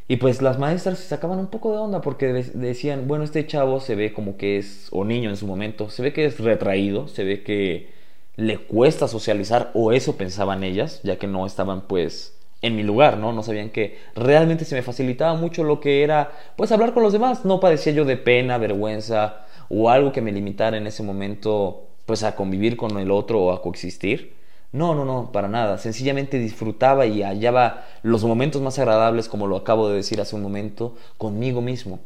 y 0.07 0.17
pues 0.17 0.41
las 0.41 0.59
maestras 0.59 0.99
se 0.99 1.07
sacaban 1.07 1.39
un 1.39 1.47
poco 1.47 1.71
de 1.71 1.77
onda 1.77 2.01
porque 2.01 2.27
decían 2.27 3.07
bueno 3.07 3.23
este 3.23 3.45
chavo 3.47 3.79
se 3.79 3.95
ve 3.95 4.13
como 4.13 4.37
que 4.37 4.57
es 4.57 4.87
o 4.91 5.05
niño 5.05 5.29
en 5.29 5.37
su 5.37 5.47
momento 5.47 5.89
se 5.89 6.01
ve 6.01 6.13
que 6.13 6.25
es 6.25 6.39
retraído 6.39 7.07
se 7.07 7.23
ve 7.23 7.43
que 7.43 7.89
le 8.35 8.57
cuesta 8.57 9.07
socializar 9.07 9.71
o 9.73 9.91
eso 9.91 10.17
pensaban 10.17 10.63
ellas 10.63 11.01
ya 11.03 11.17
que 11.17 11.27
no 11.27 11.45
estaban 11.45 11.87
pues 11.87 12.37
en 12.61 12.75
mi 12.75 12.83
lugar, 12.83 13.17
¿no? 13.17 13.33
No 13.33 13.43
sabían 13.43 13.69
que 13.69 13.97
realmente 14.15 14.65
se 14.65 14.75
me 14.75 14.83
facilitaba 14.83 15.33
mucho 15.35 15.63
lo 15.63 15.79
que 15.79 16.03
era, 16.03 16.31
pues, 16.55 16.71
hablar 16.71 16.93
con 16.93 17.03
los 17.03 17.13
demás. 17.13 17.43
No 17.43 17.59
padecía 17.59 17.93
yo 17.93 18.05
de 18.05 18.17
pena, 18.17 18.57
vergüenza 18.57 19.45
o 19.73 19.89
algo 19.89 20.11
que 20.11 20.21
me 20.21 20.33
limitara 20.33 20.77
en 20.77 20.85
ese 20.85 21.01
momento, 21.01 21.87
pues, 22.05 22.23
a 22.23 22.35
convivir 22.35 22.75
con 22.75 22.97
el 22.99 23.09
otro 23.09 23.41
o 23.41 23.51
a 23.53 23.61
coexistir. 23.61 24.33
No, 24.73 24.93
no, 24.95 25.05
no, 25.05 25.31
para 25.31 25.47
nada. 25.47 25.77
Sencillamente 25.77 26.39
disfrutaba 26.39 27.05
y 27.05 27.23
hallaba 27.23 27.85
los 28.03 28.23
momentos 28.25 28.61
más 28.61 28.77
agradables, 28.79 29.29
como 29.29 29.47
lo 29.47 29.55
acabo 29.55 29.89
de 29.89 29.95
decir 29.95 30.19
hace 30.19 30.35
un 30.35 30.41
momento, 30.41 30.95
conmigo 31.17 31.61
mismo. 31.61 31.99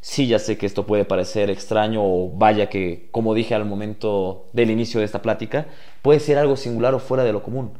Sí, 0.00 0.26
ya 0.26 0.38
sé 0.38 0.58
que 0.58 0.66
esto 0.66 0.86
puede 0.86 1.04
parecer 1.04 1.50
extraño 1.50 2.02
o 2.04 2.30
vaya 2.30 2.68
que, 2.68 3.08
como 3.12 3.32
dije 3.32 3.54
al 3.54 3.64
momento 3.64 4.46
del 4.52 4.70
inicio 4.70 5.00
de 5.00 5.06
esta 5.06 5.22
plática, 5.22 5.66
puede 6.02 6.20
ser 6.20 6.36
algo 6.36 6.56
singular 6.56 6.94
o 6.94 6.98
fuera 6.98 7.24
de 7.24 7.32
lo 7.32 7.42
común 7.42 7.72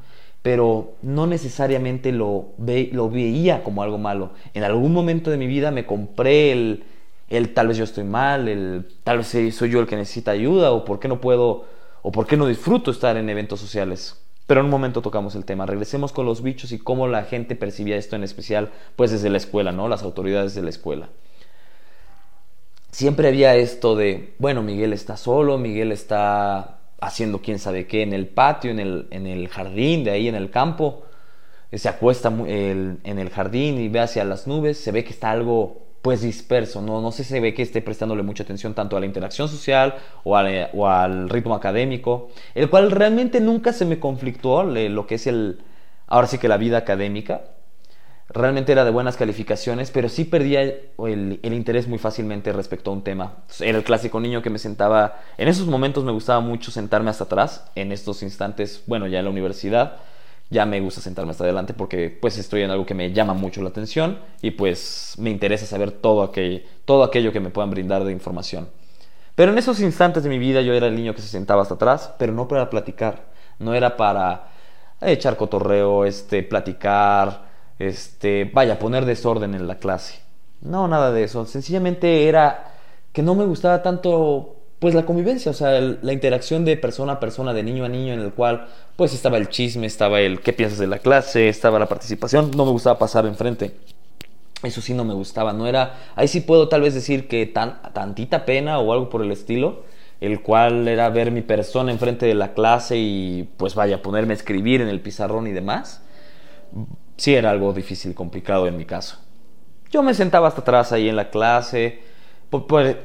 pero 0.43 0.97
no 1.01 1.27
necesariamente 1.27 2.13
lo, 2.13 2.51
lo 2.59 3.09
veía 3.09 3.65
como 3.65 3.83
algo 3.83 3.97
malo. 3.97 4.33
En 4.53 4.63
algún 4.63 4.93
momento 4.93 5.31
de 5.31 5.39
mi 5.39 5.47
vida 5.47 5.71
me 5.71 5.87
compré 5.87 6.53
el, 6.53 6.85
el 7.29 7.55
tal 7.55 7.69
vez 7.69 7.77
yo 7.77 7.85
estoy 7.85 8.05
mal, 8.05 8.49
el 8.49 8.87
tal 9.03 9.19
vez 9.19 9.29
soy 9.29 9.71
yo 9.71 9.81
el 9.81 9.87
que 9.87 9.97
necesita 9.97 10.31
ayuda, 10.31 10.73
o 10.73 10.85
por 10.85 11.01
qué 11.01 11.09
no 11.09 11.21
puedo, 11.21 11.65
o 12.03 12.13
por 12.13 12.27
qué 12.27 12.37
no 12.37 12.47
disfruto 12.47 12.91
estar 12.91 13.17
en 13.17 13.29
eventos 13.31 13.61
sociales. 13.61 14.21
Pero 14.47 14.61
en 14.61 14.67
un 14.67 14.71
momento 14.71 15.01
tocamos 15.01 15.35
el 15.37 15.45
tema. 15.45 15.65
Regresemos 15.65 16.13
con 16.13 16.27
los 16.27 16.43
bichos 16.43 16.73
y 16.73 16.79
cómo 16.79 17.09
la 17.09 17.25
gente 17.25 17.57
percibía 17.57 17.97
esto 17.97 18.15
en 18.15 18.25
especial, 18.25 18.71
pues 18.95 19.11
desde 19.11 19.31
la 19.31 19.39
escuela, 19.39 19.73
¿no? 19.73 19.89
Las 19.89 20.03
autoridades 20.03 20.55
de 20.55 20.63
la 20.63 20.69
escuela. 20.69 21.09
Siempre 22.91 23.29
había 23.29 23.57
esto 23.57 23.97
de, 23.97 24.35
bueno, 24.39 24.63
Miguel 24.63 24.93
está 24.93 25.17
solo, 25.17 25.59
Miguel 25.59 25.93
está 25.93 26.79
haciendo 27.01 27.41
quién 27.41 27.59
sabe 27.59 27.87
qué 27.87 28.03
en 28.03 28.13
el 28.13 28.29
patio, 28.29 28.71
en 28.71 28.79
el, 28.79 29.09
en 29.11 29.27
el 29.27 29.49
jardín, 29.49 30.05
de 30.05 30.11
ahí 30.11 30.29
en 30.29 30.35
el 30.35 30.51
campo. 30.51 31.05
Se 31.73 31.89
acuesta 31.89 32.29
en 32.29 33.01
el 33.05 33.31
jardín 33.31 33.81
y 33.81 33.89
ve 33.89 34.01
hacia 34.01 34.25
las 34.25 34.47
nubes, 34.47 34.79
se 34.79 34.93
ve 34.93 35.03
que 35.03 35.11
está 35.11 35.33
algo 35.33 35.84
pues 36.05 36.21
disperso, 36.21 36.83
no, 36.83 37.01
no 37.01 37.13
sé, 37.13 37.25
se 37.25 37.41
ve 37.41 37.55
que 37.55 37.63
esté 37.63 37.81
prestándole 37.81 38.23
mucha 38.23 38.43
atención 38.43 38.75
tanto 38.75 38.95
a 38.95 39.01
la 39.01 39.07
interacción 39.07 39.49
social 39.49 39.95
o, 40.23 40.37
al 40.37 41.31
ritmo 41.31 41.55
académico, 41.55 42.29
el 42.55 42.69
cual 42.69 42.91
realmente 42.91 43.41
nunca 43.41 43.73
se 43.73 43.87
me 43.87 43.99
conflictuó 43.99 44.65
lo 44.65 45.07
que 45.07 45.15
es 45.15 45.27
el, 45.27 45.63
ahora 46.07 46.27
sí 46.27 46.37
que 46.37 46.47
la 46.47 46.59
vida 46.59 46.77
académica, 46.77 47.45
realmente 48.29 48.73
era 48.73 48.85
de 48.85 48.91
buenas 48.91 49.17
calificaciones, 49.17 49.91
pero 49.91 50.11
sí 50.11 50.27
perdía 50.27 50.61
el, 50.61 51.41
interés 51.43 51.89
muy 51.89 51.99
fácilmente 51.99 52.53
respecto 52.53 52.91
a 52.91 52.93
un 52.93 53.03
tema. 53.03 53.37
Era 53.61 53.79
el 53.79 53.85
clásico 53.85 54.21
niño 54.21 54.43
que 54.43 54.51
me 54.51 54.59
sentaba, 54.59 55.23
en 55.39 55.49
esos 55.49 55.67
momentos 55.69 56.05
me 56.05 56.13
gustaba 56.13 56.41
mucho 56.41 56.71
sentarme 56.71 57.09
hasta 57.09 57.25
atrás, 57.25 57.71
en 57.77 57.93
estos 57.93 58.23
instantes, 58.23 58.83
bueno, 58.87 59.07
ya 59.07 59.21
en 59.21 59.25
la 59.25 59.31
universidad, 59.31 59.97
ya 60.51 60.67
me 60.67 60.81
gusta 60.81 61.01
sentarme 61.01 61.33
hasta 61.33 61.45
adelante 61.45 61.75
porque 61.75 62.11
pues 62.11 62.39
estoy 62.39 62.63
en 62.63 62.71
algo 62.71 62.87
que 62.87 62.95
me 62.95 63.13
llama 63.13 63.35
mucho 63.35 63.63
la 63.63 63.71
atención 63.71 64.19
y 64.43 64.53
pues 64.53 65.15
me 65.19 65.31
interesa 65.31 65.67
saber 65.67 65.91
todo 65.91 66.23
aquello, 66.23 66.61
todo 66.85 67.03
aquello 67.05 67.33
que 67.33 67.41
me 67.41 67.51
puedan 67.51 67.71
brindar 67.71 68.05
de 68.05 68.13
información. 68.13 68.69
Pero 69.35 69.53
en 69.53 69.59
esos 69.59 69.81
instantes 69.81 70.23
de 70.23 70.29
mi 70.29 70.39
vida 70.39 70.61
yo 70.61 70.75
era 70.75 70.87
el 70.87 70.95
niño 70.95 71.15
que 71.15 71.23
se 71.23 71.29
sentaba 71.29 71.63
hasta 71.63 71.75
atrás, 71.75 72.15
pero 72.19 72.33
no 72.33 72.47
para 72.47 72.71
platicar, 72.71 73.27
no 73.59 73.75
era 73.75 73.97
para 73.97 74.49
echar 75.01 75.37
cotorreo, 75.37 76.05
este, 76.05 76.43
platicar, 76.43 77.43
este, 77.79 78.51
vaya, 78.53 78.79
poner 78.79 79.05
desorden 79.05 79.55
en 79.55 79.67
la 79.67 79.79
clase. 79.79 80.21
No, 80.61 80.89
nada 80.89 81.11
de 81.13 81.25
eso. 81.25 81.45
Sencillamente 81.47 82.29
era 82.29 82.73
que 83.13 83.23
no 83.23 83.35
me 83.35 83.45
gustaba 83.45 83.83
tanto 83.83 84.54
pues 84.85 84.95
la 84.95 85.07
convivencia, 85.07 85.51
o 85.51 85.55
sea, 85.55 85.81
la 85.81 86.13
interacción 86.13 86.67
de 86.67 86.77
persona 86.77 87.13
a 87.13 87.19
persona, 87.19 87.55
de 87.55 87.63
niño 87.63 87.87
a 87.87 87.89
niño, 87.89 88.13
en 88.13 88.21
el 88.21 88.35
cual 88.35 88.69
pues 88.97 89.15
estaba 89.15 89.39
el 89.39 89.49
chisme, 89.49 89.87
estaba 89.87 90.21
el 90.21 90.41
qué 90.41 90.53
piensas 90.53 90.79
de 90.79 90.87
la 90.87 90.99
clase, 90.99 91.49
estaba 91.49 91.79
la 91.79 91.87
participación, 91.87 92.51
no 92.55 92.67
me 92.67 92.71
gustaba 92.71 92.99
pasar 92.99 93.25
enfrente. 93.25 93.75
Eso 94.63 94.83
sí 94.83 94.93
no 94.93 95.03
me 95.07 95.15
gustaba, 95.15 95.55
no 95.55 95.67
era, 95.67 96.01
ahí 96.17 96.29
sí 96.29 96.43
puedo 96.43 96.69
tal 96.69 96.83
vez 96.83 96.93
decir 96.93 97.29
que 97.29 97.47
tan, 97.47 97.81
tantita 97.95 98.45
pena 98.45 98.79
o 98.79 98.93
algo 98.93 99.09
por 99.09 99.23
el 99.23 99.33
estilo, 99.33 99.85
el 100.21 100.43
cual 100.43 100.87
era 100.87 101.09
ver 101.09 101.31
mi 101.31 101.41
persona 101.41 101.91
enfrente 101.91 102.27
de 102.27 102.35
la 102.35 102.53
clase 102.53 102.99
y 102.99 103.49
pues 103.57 103.75
vaya, 103.75 104.03
ponerme 104.03 104.35
a 104.35 104.37
escribir 104.37 104.83
en 104.83 104.89
el 104.89 105.01
pizarrón 105.01 105.47
y 105.47 105.53
demás. 105.53 106.03
Sí 107.17 107.35
era 107.35 107.49
algo 107.49 107.73
difícil, 107.73 108.15
complicado 108.15 108.67
en 108.67 108.77
mi 108.77 108.85
caso. 108.85 109.17
Yo 109.91 110.03
me 110.03 110.13
sentaba 110.13 110.49
hasta 110.49 110.61
atrás 110.61 110.93
ahí 110.93 111.09
en 111.09 111.17
la 111.17 111.31
clase, 111.31 112.03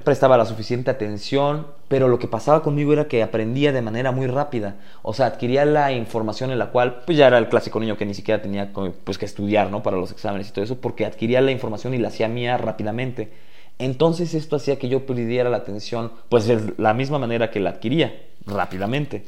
prestaba 0.03 0.37
la 0.37 0.45
suficiente 0.45 0.91
atención, 0.91 1.67
pero 1.87 2.07
lo 2.07 2.19
que 2.19 2.27
pasaba 2.27 2.61
conmigo 2.61 2.93
era 2.93 3.07
que 3.07 3.23
aprendía 3.23 3.71
de 3.71 3.81
manera 3.81 4.11
muy 4.11 4.27
rápida. 4.27 4.75
O 5.01 5.13
sea, 5.13 5.25
adquiría 5.25 5.65
la 5.65 5.91
información 5.91 6.51
en 6.51 6.59
la 6.59 6.67
cual, 6.67 7.01
pues 7.05 7.17
ya 7.17 7.27
era 7.27 7.37
el 7.37 7.49
clásico 7.49 7.79
niño 7.79 7.97
que 7.97 8.05
ni 8.05 8.13
siquiera 8.13 8.41
tenía 8.41 8.71
pues, 9.03 9.17
que 9.17 9.25
estudiar, 9.25 9.71
¿no? 9.71 9.81
Para 9.81 9.97
los 9.97 10.11
exámenes 10.11 10.49
y 10.49 10.51
todo 10.51 10.63
eso, 10.63 10.79
porque 10.79 11.05
adquiría 11.05 11.41
la 11.41 11.51
información 11.51 11.93
y 11.93 11.97
la 11.97 12.09
hacía 12.09 12.27
mía 12.27 12.57
rápidamente. 12.57 13.31
Entonces 13.79 14.33
esto 14.33 14.57
hacía 14.57 14.77
que 14.77 14.89
yo 14.89 15.05
perdiera 15.05 15.49
la 15.49 15.57
atención, 15.57 16.11
pues 16.29 16.45
de 16.45 16.73
la 16.77 16.93
misma 16.93 17.17
manera 17.17 17.49
que 17.49 17.59
la 17.59 17.71
adquiría, 17.71 18.13
rápidamente. 18.45 19.23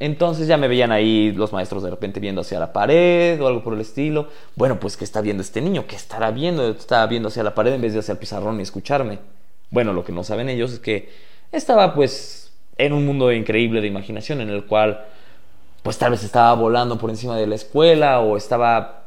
Entonces 0.00 0.48
ya 0.48 0.56
me 0.56 0.66
veían 0.66 0.90
ahí 0.90 1.30
los 1.30 1.52
maestros 1.52 1.84
de 1.84 1.90
repente 1.90 2.18
viendo 2.18 2.40
hacia 2.40 2.58
la 2.58 2.72
pared 2.72 3.40
o 3.40 3.46
algo 3.46 3.62
por 3.62 3.74
el 3.74 3.80
estilo. 3.80 4.28
Bueno, 4.56 4.80
pues 4.80 4.96
¿qué 4.96 5.04
está 5.04 5.20
viendo 5.20 5.42
este 5.42 5.60
niño? 5.60 5.86
¿Qué 5.86 5.94
estará 5.94 6.32
viendo? 6.32 6.68
Estaba 6.70 7.06
viendo 7.06 7.28
hacia 7.28 7.44
la 7.44 7.54
pared 7.54 7.72
en 7.72 7.80
vez 7.80 7.92
de 7.92 8.00
hacia 8.00 8.10
el 8.10 8.18
pizarrón 8.18 8.58
y 8.58 8.62
escucharme. 8.64 9.20
Bueno, 9.72 9.94
lo 9.94 10.04
que 10.04 10.12
no 10.12 10.22
saben 10.22 10.50
ellos 10.50 10.72
es 10.72 10.78
que 10.78 11.08
estaba 11.50 11.94
pues 11.94 12.52
en 12.76 12.92
un 12.92 13.06
mundo 13.06 13.32
increíble 13.32 13.80
de 13.80 13.88
imaginación 13.88 14.40
en 14.42 14.50
el 14.50 14.66
cual 14.66 15.06
pues 15.82 15.98
tal 15.98 16.12
vez 16.12 16.22
estaba 16.22 16.54
volando 16.54 16.98
por 16.98 17.10
encima 17.10 17.36
de 17.36 17.46
la 17.46 17.54
escuela 17.54 18.20
o 18.20 18.36
estaba 18.36 19.02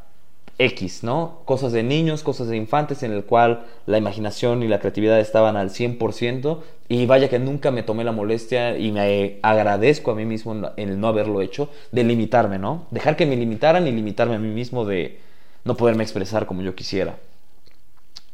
X, 0.58 1.04
¿no? 1.04 1.42
Cosas 1.46 1.72
de 1.72 1.84
niños, 1.84 2.24
cosas 2.24 2.48
de 2.48 2.58
infantes 2.58 3.04
en 3.04 3.12
el 3.12 3.26
cual 3.26 3.66
la 3.86 4.00
imaginación 4.00 4.64
y 4.64 4.68
la 4.68 4.80
creatividad 4.80 5.20
estaban 5.20 5.56
al 5.56 5.70
100% 5.70 6.62
y 6.88 7.06
vaya 7.06 7.30
que 7.30 7.38
nunca 7.38 7.70
me 7.70 7.84
tomé 7.84 8.04
la 8.04 8.12
molestia 8.12 8.76
y 8.76 8.92
me 8.92 9.40
agradezco 9.44 10.12
a 10.12 10.16
mí 10.16 10.26
mismo 10.26 10.56
el 10.78 11.00
no 11.00 11.08
haberlo 11.08 11.42
hecho, 11.42 11.70
de 11.92 12.04
limitarme, 12.04 12.58
¿no? 12.58 12.88
Dejar 12.90 13.16
que 13.18 13.28
me 13.28 13.36
limitaran 13.36 13.86
y 13.86 13.92
limitarme 13.92 14.36
a 14.36 14.40
mí 14.40 14.48
mismo 14.48 14.84
de 14.84 15.20
no 15.64 15.78
poderme 15.78 16.04
expresar 16.04 16.48
como 16.48 16.64
yo 16.64 16.74
quisiera. 16.74 17.18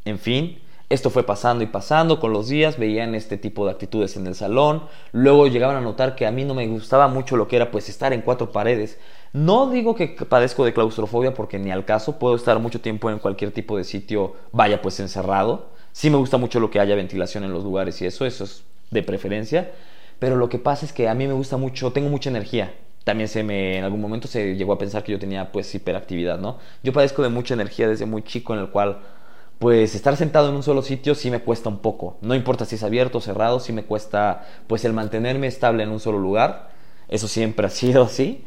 En 0.05 0.17
fin, 0.17 0.59
esto 0.91 1.09
fue 1.09 1.23
pasando 1.23 1.63
y 1.63 1.67
pasando 1.67 2.19
con 2.19 2.33
los 2.33 2.49
días, 2.49 2.77
veían 2.77 3.15
este 3.15 3.37
tipo 3.37 3.65
de 3.65 3.71
actitudes 3.71 4.17
en 4.17 4.27
el 4.27 4.35
salón, 4.35 4.83
luego 5.13 5.47
llegaban 5.47 5.77
a 5.77 5.81
notar 5.81 6.15
que 6.15 6.25
a 6.25 6.31
mí 6.31 6.43
no 6.43 6.53
me 6.53 6.67
gustaba 6.67 7.07
mucho 7.07 7.37
lo 7.37 7.47
que 7.47 7.55
era 7.55 7.71
pues 7.71 7.87
estar 7.87 8.11
en 8.13 8.21
cuatro 8.21 8.51
paredes. 8.51 8.99
No 9.33 9.69
digo 9.69 9.95
que 9.95 10.07
padezco 10.07 10.65
de 10.65 10.73
claustrofobia 10.73 11.33
porque 11.33 11.57
ni 11.57 11.71
al 11.71 11.85
caso, 11.85 12.19
puedo 12.19 12.35
estar 12.35 12.59
mucho 12.59 12.81
tiempo 12.81 13.09
en 13.09 13.19
cualquier 13.19 13.51
tipo 13.51 13.77
de 13.77 13.85
sitio, 13.85 14.35
vaya 14.51 14.81
pues 14.81 14.99
encerrado. 14.99 15.69
Sí 15.93 16.09
me 16.09 16.17
gusta 16.17 16.37
mucho 16.37 16.59
lo 16.59 16.69
que 16.69 16.79
haya 16.79 16.95
ventilación 16.95 17.43
en 17.45 17.53
los 17.53 17.63
lugares 17.63 18.01
y 18.01 18.05
eso, 18.05 18.25
eso 18.25 18.43
es 18.43 18.63
de 18.91 19.03
preferencia, 19.03 19.71
pero 20.19 20.35
lo 20.35 20.49
que 20.49 20.59
pasa 20.59 20.85
es 20.85 20.93
que 20.93 21.07
a 21.07 21.13
mí 21.13 21.25
me 21.27 21.33
gusta 21.33 21.57
mucho, 21.57 21.91
tengo 21.91 22.09
mucha 22.09 22.29
energía. 22.29 22.73
También 23.03 23.27
se 23.27 23.43
me, 23.43 23.77
en 23.77 23.83
algún 23.83 24.01
momento 24.01 24.27
se 24.27 24.55
llegó 24.55 24.73
a 24.73 24.77
pensar 24.77 25.03
que 25.03 25.11
yo 25.11 25.19
tenía 25.19 25.51
pues 25.51 25.73
hiperactividad, 25.73 26.37
¿no? 26.37 26.59
Yo 26.83 26.93
padezco 26.93 27.23
de 27.23 27.29
mucha 27.29 27.53
energía 27.55 27.87
desde 27.87 28.05
muy 28.05 28.21
chico 28.21 28.53
en 28.53 28.59
el 28.59 28.69
cual 28.69 28.99
pues 29.61 29.93
estar 29.93 30.17
sentado 30.17 30.49
en 30.49 30.55
un 30.55 30.63
solo 30.63 30.81
sitio 30.81 31.13
sí 31.13 31.29
me 31.29 31.41
cuesta 31.41 31.69
un 31.69 31.77
poco. 31.77 32.17
No 32.21 32.33
importa 32.33 32.65
si 32.65 32.75
es 32.75 32.83
abierto 32.83 33.19
o 33.19 33.21
cerrado, 33.21 33.59
sí 33.59 33.71
me 33.71 33.83
cuesta 33.83 34.47
pues 34.65 34.85
el 34.85 34.93
mantenerme 34.93 35.45
estable 35.45 35.83
en 35.83 35.91
un 35.91 35.99
solo 35.99 36.17
lugar. 36.17 36.71
Eso 37.07 37.27
siempre 37.27 37.67
ha 37.67 37.69
sido 37.69 38.01
así. 38.01 38.43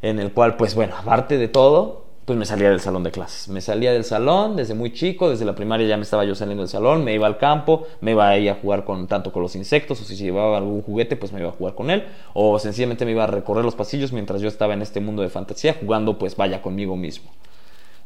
En 0.00 0.18
el 0.18 0.32
cual, 0.32 0.56
pues 0.56 0.74
bueno, 0.74 0.96
aparte 0.96 1.36
de 1.36 1.48
todo, 1.48 2.06
pues 2.24 2.38
me 2.38 2.46
salía 2.46 2.70
del 2.70 2.80
salón 2.80 3.02
de 3.02 3.10
clases. 3.10 3.48
Me 3.48 3.60
salía 3.60 3.92
del 3.92 4.04
salón 4.04 4.56
desde 4.56 4.72
muy 4.72 4.94
chico, 4.94 5.28
desde 5.28 5.44
la 5.44 5.54
primaria 5.54 5.86
ya 5.86 5.98
me 5.98 6.04
estaba 6.04 6.24
yo 6.24 6.34
saliendo 6.34 6.62
del 6.62 6.70
salón, 6.70 7.04
me 7.04 7.12
iba 7.12 7.26
al 7.26 7.36
campo, 7.36 7.86
me 8.00 8.12
iba 8.12 8.26
a 8.26 8.38
ir 8.38 8.48
a 8.48 8.54
jugar 8.54 8.86
con 8.86 9.06
tanto 9.06 9.32
con 9.32 9.42
los 9.42 9.56
insectos, 9.56 10.00
o 10.00 10.04
si 10.04 10.16
llevaba 10.16 10.56
algún 10.56 10.80
juguete, 10.80 11.16
pues 11.16 11.30
me 11.30 11.40
iba 11.40 11.50
a 11.50 11.52
jugar 11.52 11.74
con 11.74 11.90
él, 11.90 12.06
o 12.32 12.58
sencillamente 12.58 13.04
me 13.04 13.10
iba 13.10 13.24
a 13.24 13.26
recorrer 13.26 13.66
los 13.66 13.74
pasillos 13.74 14.12
mientras 14.12 14.40
yo 14.40 14.48
estaba 14.48 14.72
en 14.72 14.80
este 14.80 15.00
mundo 15.00 15.20
de 15.20 15.28
fantasía 15.28 15.76
jugando, 15.78 16.18
pues 16.18 16.36
vaya 16.36 16.62
conmigo 16.62 16.96
mismo. 16.96 17.30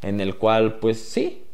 En 0.02 0.20
el 0.20 0.36
cual, 0.36 0.78
pues 0.80 1.00
sí, 1.00 1.44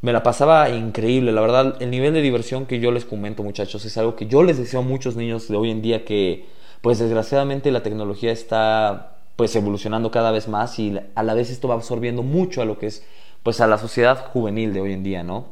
me 0.00 0.12
la 0.12 0.22
pasaba 0.22 0.68
increíble, 0.70 1.32
la 1.32 1.40
verdad, 1.40 1.80
el 1.82 1.90
nivel 1.90 2.14
de 2.14 2.22
diversión 2.22 2.66
que 2.66 2.78
yo 2.78 2.92
les 2.92 3.04
comento 3.04 3.42
muchachos 3.42 3.84
es 3.84 3.98
algo 3.98 4.14
que 4.14 4.26
yo 4.26 4.42
les 4.42 4.58
deseo 4.58 4.80
a 4.80 4.84
muchos 4.84 5.16
niños 5.16 5.48
de 5.48 5.56
hoy 5.56 5.70
en 5.70 5.82
día 5.82 6.04
que 6.04 6.46
pues 6.82 6.98
desgraciadamente 6.98 7.72
la 7.72 7.82
tecnología 7.82 8.30
está 8.30 9.18
pues 9.34 9.54
evolucionando 9.56 10.10
cada 10.10 10.30
vez 10.30 10.48
más 10.48 10.78
y 10.78 10.98
a 11.14 11.22
la 11.22 11.34
vez 11.34 11.50
esto 11.50 11.68
va 11.68 11.74
absorbiendo 11.74 12.22
mucho 12.22 12.62
a 12.62 12.64
lo 12.64 12.78
que 12.78 12.86
es 12.86 13.04
pues 13.42 13.60
a 13.60 13.66
la 13.66 13.78
sociedad 13.78 14.26
juvenil 14.32 14.72
de 14.72 14.80
hoy 14.80 14.92
en 14.92 15.02
día, 15.02 15.22
¿no? 15.22 15.46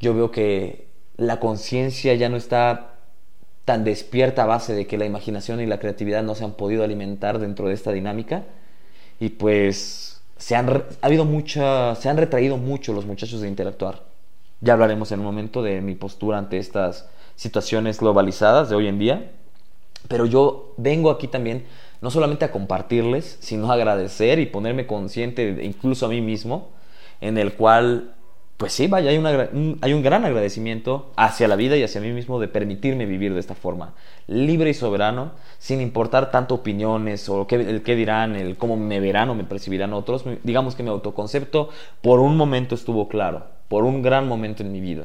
Yo 0.00 0.14
veo 0.14 0.30
que 0.30 0.86
la 1.16 1.40
conciencia 1.40 2.14
ya 2.14 2.28
no 2.28 2.36
está 2.36 2.94
tan 3.64 3.84
despierta 3.84 4.44
a 4.44 4.46
base 4.46 4.72
de 4.72 4.86
que 4.86 4.98
la 4.98 5.04
imaginación 5.04 5.60
y 5.60 5.66
la 5.66 5.78
creatividad 5.78 6.22
no 6.22 6.34
se 6.34 6.44
han 6.44 6.52
podido 6.52 6.84
alimentar 6.84 7.38
dentro 7.38 7.68
de 7.68 7.74
esta 7.74 7.92
dinámica 7.92 8.44
y 9.20 9.30
pues 9.30 10.07
se 10.38 10.56
han, 10.56 10.68
ha 10.70 10.84
habido 11.02 11.24
mucha, 11.24 11.94
se 11.96 12.08
han 12.08 12.16
retraído 12.16 12.56
mucho 12.56 12.92
los 12.92 13.04
muchachos 13.04 13.40
de 13.40 13.48
interactuar. 13.48 14.02
Ya 14.60 14.72
hablaremos 14.72 15.12
en 15.12 15.20
un 15.20 15.26
momento 15.26 15.62
de 15.62 15.80
mi 15.80 15.94
postura 15.94 16.38
ante 16.38 16.58
estas 16.58 17.08
situaciones 17.36 18.00
globalizadas 18.00 18.68
de 18.70 18.76
hoy 18.76 18.86
en 18.86 18.98
día. 18.98 19.32
Pero 20.08 20.26
yo 20.26 20.74
vengo 20.76 21.10
aquí 21.10 21.28
también 21.28 21.66
no 22.00 22.10
solamente 22.10 22.44
a 22.44 22.52
compartirles, 22.52 23.38
sino 23.40 23.70
a 23.70 23.74
agradecer 23.74 24.38
y 24.38 24.46
ponerme 24.46 24.86
consciente, 24.86 25.60
incluso 25.62 26.06
a 26.06 26.08
mí 26.08 26.20
mismo, 26.20 26.70
en 27.20 27.36
el 27.36 27.54
cual 27.54 28.14
pues 28.58 28.72
sí, 28.72 28.88
vaya, 28.88 29.10
hay, 29.10 29.18
un, 29.18 29.78
un 29.80 30.02
gran 30.02 30.24
agradecimiento 30.24 31.12
hacia 31.14 31.46
la 31.46 31.54
vida 31.54 31.76
y 31.76 31.84
hacia 31.84 32.00
mí 32.00 32.10
mismo 32.10 32.40
de 32.40 32.48
permitirme 32.48 33.06
vivir 33.06 33.32
de 33.32 33.38
esta 33.38 33.54
forma, 33.54 33.94
libre 34.26 34.70
y 34.70 34.74
soberano, 34.74 35.30
sin 35.60 35.80
importar 35.80 36.32
tanto 36.32 36.56
opiniones 36.56 37.28
o 37.28 37.46
qué, 37.46 37.54
el 37.54 37.84
qué 37.84 37.94
dirán, 37.94 38.34
el 38.34 38.56
cómo 38.56 38.76
me 38.76 38.98
verán 38.98 39.30
o 39.30 39.36
me 39.36 39.44
percibirán 39.44 39.92
otros. 39.92 40.24
Digamos 40.42 40.74
que 40.74 40.82
mi 40.82 40.88
autoconcepto 40.90 41.68
por 42.02 42.18
un 42.18 42.36
momento 42.36 42.74
estuvo 42.74 43.08
claro, 43.08 43.46
por 43.68 43.84
un 43.84 44.02
gran 44.02 44.26
momento 44.26 44.64
en 44.64 44.72
mi 44.72 44.80
vida. 44.80 45.04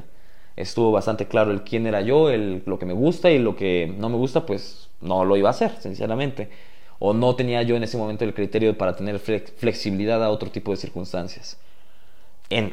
Estuvo 0.56 0.92
bastante 0.92 1.28
claro 1.28 1.52
el 1.52 1.62
quién 1.62 1.86
era 1.86 2.02
yo, 2.02 2.32
el, 2.32 2.64
lo 2.66 2.80
que 2.80 2.88
me 2.88 2.94
gusta 2.94 3.30
y 3.30 3.38
lo 3.38 3.56
que 3.56 3.94
no 4.00 4.10
me 4.10 4.18
gusta, 4.18 4.48
pues 4.48 4.90
no 5.00 5.26
lo 5.26 5.38
iba 5.38 5.50
a 5.50 5.52
hacer, 5.52 5.74
sinceramente. 5.80 6.50
O 6.98 7.14
no 7.14 7.36
tenía 7.36 7.62
yo 7.62 7.76
en 7.76 7.84
ese 7.84 7.98
momento 7.98 8.26
el 8.26 8.34
criterio 8.34 8.76
para 8.80 8.96
tener 8.96 9.20
flexibilidad 9.20 10.24
a 10.24 10.32
otro 10.32 10.50
tipo 10.50 10.72
de 10.72 10.78
circunstancias 10.78 11.60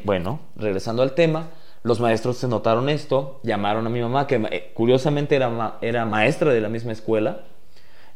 bueno, 0.03 0.39
regresando 0.55 1.03
al 1.03 1.13
tema, 1.13 1.49
los 1.83 1.99
maestros 1.99 2.37
se 2.37 2.47
notaron 2.47 2.89
esto, 2.89 3.39
llamaron 3.43 3.85
a 3.87 3.89
mi 3.89 4.01
mamá, 4.01 4.27
que 4.27 4.35
eh, 4.35 4.71
curiosamente 4.73 5.35
era, 5.35 5.77
era 5.81 6.05
maestra 6.05 6.53
de 6.53 6.61
la 6.61 6.69
misma 6.69 6.91
escuela, 6.91 7.41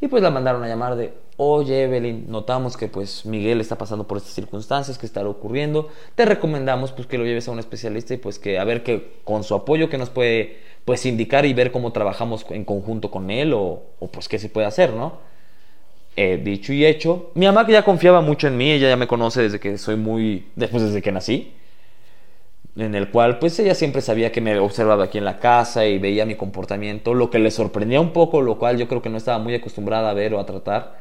y 0.02 0.08
pues 0.08 0.22
la 0.22 0.30
mandaron 0.30 0.64
a 0.64 0.68
llamar 0.68 0.96
de, 0.96 1.14
oye 1.38 1.84
Evelyn, 1.84 2.26
notamos 2.30 2.78
que 2.78 2.88
pues 2.88 3.26
Miguel 3.26 3.62
está 3.62 3.78
pasando 3.78 4.06
por 4.06 4.18
estas 4.18 4.34
circunstancias, 4.34 4.98
que 4.98 5.06
está 5.06 5.28
ocurriendo, 5.28 5.90
te 6.16 6.26
recomendamos 6.26 6.92
pues 6.92 7.08
que 7.08 7.18
lo 7.18 7.26
lleves 7.26 7.48
a 7.48 7.52
un 7.52 7.60
especialista 7.60 8.14
y 8.14 8.18
pues 8.18 8.38
que 8.38 8.60
a 8.60 8.64
ver 8.64 8.84
que 8.84 9.20
con 9.24 9.44
su 9.44 9.56
apoyo 9.56 9.90
que 9.90 9.98
nos 9.98 10.10
puede 10.10 10.60
pues 10.84 11.06
indicar 11.06 11.46
y 11.46 11.54
ver 11.54 11.72
cómo 11.72 11.92
trabajamos 11.92 12.46
en 12.50 12.66
conjunto 12.66 13.10
con 13.10 13.32
él 13.32 13.54
o, 13.54 13.84
o 14.00 14.08
pues 14.12 14.28
qué 14.28 14.38
se 14.38 14.50
puede 14.50 14.68
hacer, 14.68 14.94
¿no? 14.94 15.14
Eh, 16.18 16.40
dicho 16.42 16.72
y 16.72 16.86
hecho, 16.86 17.32
mi 17.34 17.46
mamá 17.46 17.66
que 17.66 17.74
ya 17.74 17.84
confiaba 17.84 18.22
mucho 18.22 18.48
en 18.48 18.56
mí, 18.56 18.72
ella 18.72 18.88
ya 18.88 18.96
me 18.96 19.06
conoce 19.08 19.42
desde 19.42 19.60
que 19.60 19.78
soy 19.78 19.98
muy, 19.98 20.48
después 20.56 20.82
desde 20.82 21.02
que 21.02 21.12
nací, 21.12 21.54
en 22.78 22.96
el 22.96 23.10
cual 23.10 23.38
pues 23.40 23.60
ella 23.60 23.76
siempre 23.76 24.02
sabía 24.02 24.32
que 24.32 24.40
me 24.40 24.58
observaba 24.60 25.06
aquí 25.06 25.18
en 25.18 25.26
la 25.26 25.40
casa 25.40 25.86
y 25.86 25.98
veía 26.00 26.26
mi 26.26 26.36
comportamiento, 26.36 27.14
lo 27.14 27.30
que 27.30 27.40
le 27.40 27.52
sorprendía 27.52 28.00
un 28.00 28.14
poco, 28.14 28.42
lo 28.42 28.58
cual 28.58 28.78
yo 28.78 28.88
creo 28.88 29.02
que 29.02 29.10
no 29.10 29.18
estaba 29.18 29.40
muy 29.40 29.56
acostumbrada 29.56 30.10
a 30.10 30.14
ver 30.14 30.34
o 30.34 30.40
a 30.40 30.46
tratar, 30.46 31.00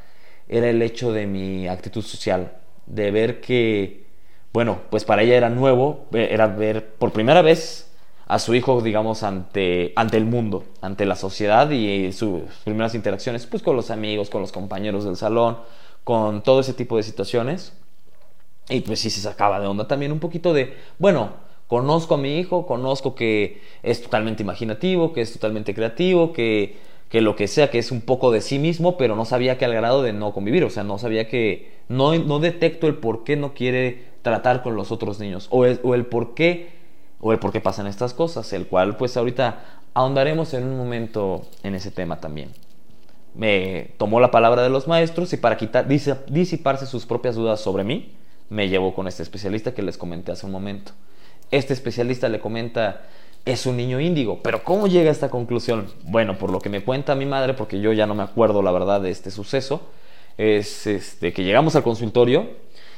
era 0.49 0.69
el 0.69 0.83
hecho 0.83 1.13
de 1.13 1.27
mi 1.27 1.69
actitud 1.69 2.03
social, 2.03 2.53
de 2.87 3.11
ver 3.13 3.41
que, 3.41 4.05
bueno, 4.53 4.81
pues 4.91 5.05
para 5.05 5.23
ella 5.23 5.37
era 5.37 5.49
nuevo, 5.49 6.07
era 6.13 6.49
ver 6.49 6.87
por 6.99 7.13
primera 7.13 7.41
vez 7.41 7.94
a 8.27 8.39
su 8.39 8.55
hijo, 8.55 8.81
digamos, 8.81 9.23
ante, 9.23 9.93
ante 9.97 10.17
el 10.17 10.25
mundo, 10.25 10.65
ante 10.81 11.05
la 11.05 11.17
sociedad 11.17 11.71
y 11.71 12.13
sus 12.13 12.43
primeras 12.65 12.95
interacciones, 12.95 13.47
pues 13.47 13.63
con 13.63 13.77
los 13.77 13.91
amigos, 13.91 14.31
con 14.31 14.41
los 14.41 14.53
compañeros 14.53 15.05
del 15.05 15.17
salón, 15.17 15.59
con 16.05 16.43
todo 16.43 16.61
ese 16.61 16.75
tipo 16.75 16.97
de 16.97 17.03
situaciones. 17.03 17.75
Y 18.71 18.81
pues 18.81 19.01
sí 19.01 19.11
se 19.11 19.21
sacaba 19.21 19.61
de 19.61 19.67
onda 19.67 19.87
también 19.87 20.11
un 20.11 20.21
poquito 20.21 20.55
de, 20.55 20.75
bueno, 20.99 21.33
conozco 21.67 22.15
a 22.15 22.19
mi 22.19 22.39
hijo, 22.39 22.67
conozco 22.67 23.15
que 23.15 23.61
es 23.83 24.03
totalmente 24.03 24.43
imaginativo, 24.43 25.13
que 25.13 25.21
es 25.21 25.33
totalmente 25.33 25.75
creativo, 25.75 26.33
que, 26.33 26.79
que 27.11 27.21
lo 27.21 27.37
que 27.37 27.47
sea, 27.47 27.71
que 27.71 27.79
es 27.79 27.91
un 27.91 28.01
poco 28.01 28.31
de 28.31 28.41
sí 28.41 28.59
mismo, 28.59 28.97
pero 28.97 29.17
no 29.17 29.27
sabía 29.27 29.59
que 29.59 29.67
al 29.67 29.75
grado 29.75 30.03
de 30.03 30.15
no 30.15 30.33
convivir, 30.33 30.65
o 30.65 30.71
sea, 30.71 30.83
no 30.83 30.99
sabía 30.99 31.29
que 31.29 31.75
no, 31.89 32.15
no 32.17 32.39
detecto 32.39 32.87
el 32.87 32.97
por 32.97 33.23
qué 33.25 33.37
no 33.37 33.53
quiere 33.53 34.15
tratar 34.23 34.63
con 34.63 34.75
los 34.77 34.91
otros 34.91 35.21
niños 35.21 35.49
o 35.51 35.67
el, 35.67 35.79
o 35.83 35.95
el 35.95 36.07
por 36.07 36.35
qué 36.35 36.74
o 37.25 37.33
el 37.33 37.41
por 37.41 37.51
qué 37.51 37.61
pasan 37.61 37.89
estas 37.89 38.15
cosas, 38.15 38.53
el 38.53 38.69
cual 38.69 38.97
pues 38.97 39.17
ahorita 39.17 39.81
ahondaremos 39.95 40.55
en 40.55 40.65
un 40.65 40.77
momento 40.77 41.43
en 41.65 41.75
ese 41.75 41.91
tema 41.91 42.21
también 42.21 42.51
me 43.35 43.91
tomó 43.99 44.21
la 44.21 44.31
palabra 44.31 44.63
de 44.63 44.71
los 44.71 44.87
maestros 44.87 45.33
y 45.33 45.37
para 45.37 45.57
quitar, 45.57 45.87
disiparse 45.89 46.87
sus 46.87 47.05
propias 47.05 47.35
dudas 47.35 47.61
sobre 47.61 47.85
mí, 47.85 48.13
me 48.49 48.69
llevó 48.69 48.95
con 48.95 49.09
este 49.09 49.23
especialista 49.23 49.75
que 49.75 49.83
les 49.83 49.99
comenté 49.99 50.33
hace 50.33 50.47
un 50.47 50.53
momento. 50.53 50.93
Este 51.51 51.73
especialista 51.73 52.29
le 52.29 52.41
comenta, 52.41 53.03
es 53.45 53.67
un 53.67 53.77
niño 53.77 54.01
índigo, 54.01 54.41
pero 54.43 54.63
¿cómo 54.63 54.87
llega 54.87 55.09
a 55.09 55.13
esta 55.13 55.31
conclusión? 55.31 55.89
Bueno, 56.05 56.39
por 56.39 56.51
lo 56.51 56.61
que 56.61 56.69
me 56.69 56.85
cuenta 56.85 57.15
mi 57.15 57.27
madre, 57.27 57.55
porque 57.55 57.81
yo 57.81 57.93
ya 57.93 58.07
no 58.07 58.15
me 58.15 58.23
acuerdo 58.23 58.63
la 58.63 58.71
verdad 58.71 59.01
de 59.01 59.11
este 59.11 59.31
suceso, 59.31 59.83
es 60.39 60.87
este, 60.87 61.33
que 61.33 61.45
llegamos 61.45 61.77
al 61.77 61.83
consultorio 61.83 62.49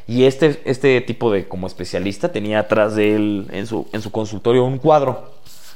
y 0.07 0.25
este, 0.25 0.61
este 0.65 1.01
tipo 1.01 1.33
de 1.33 1.49
como 1.49 1.67
especialista 1.67 2.31
tenía 2.33 2.61
atrás 2.61 2.95
de 2.95 3.15
él 3.15 3.47
en 3.51 3.67
su, 3.67 3.89
en 3.93 4.03
su 4.03 4.13
consultorio 4.13 4.65
un 4.65 4.79
cuadro. 4.79 5.33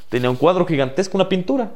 Tenía 0.09 0.31
un 0.31 0.37
cuadro 0.37 0.67
gigantesco, 0.67 1.17
una 1.17 1.29
pintura 1.29 1.73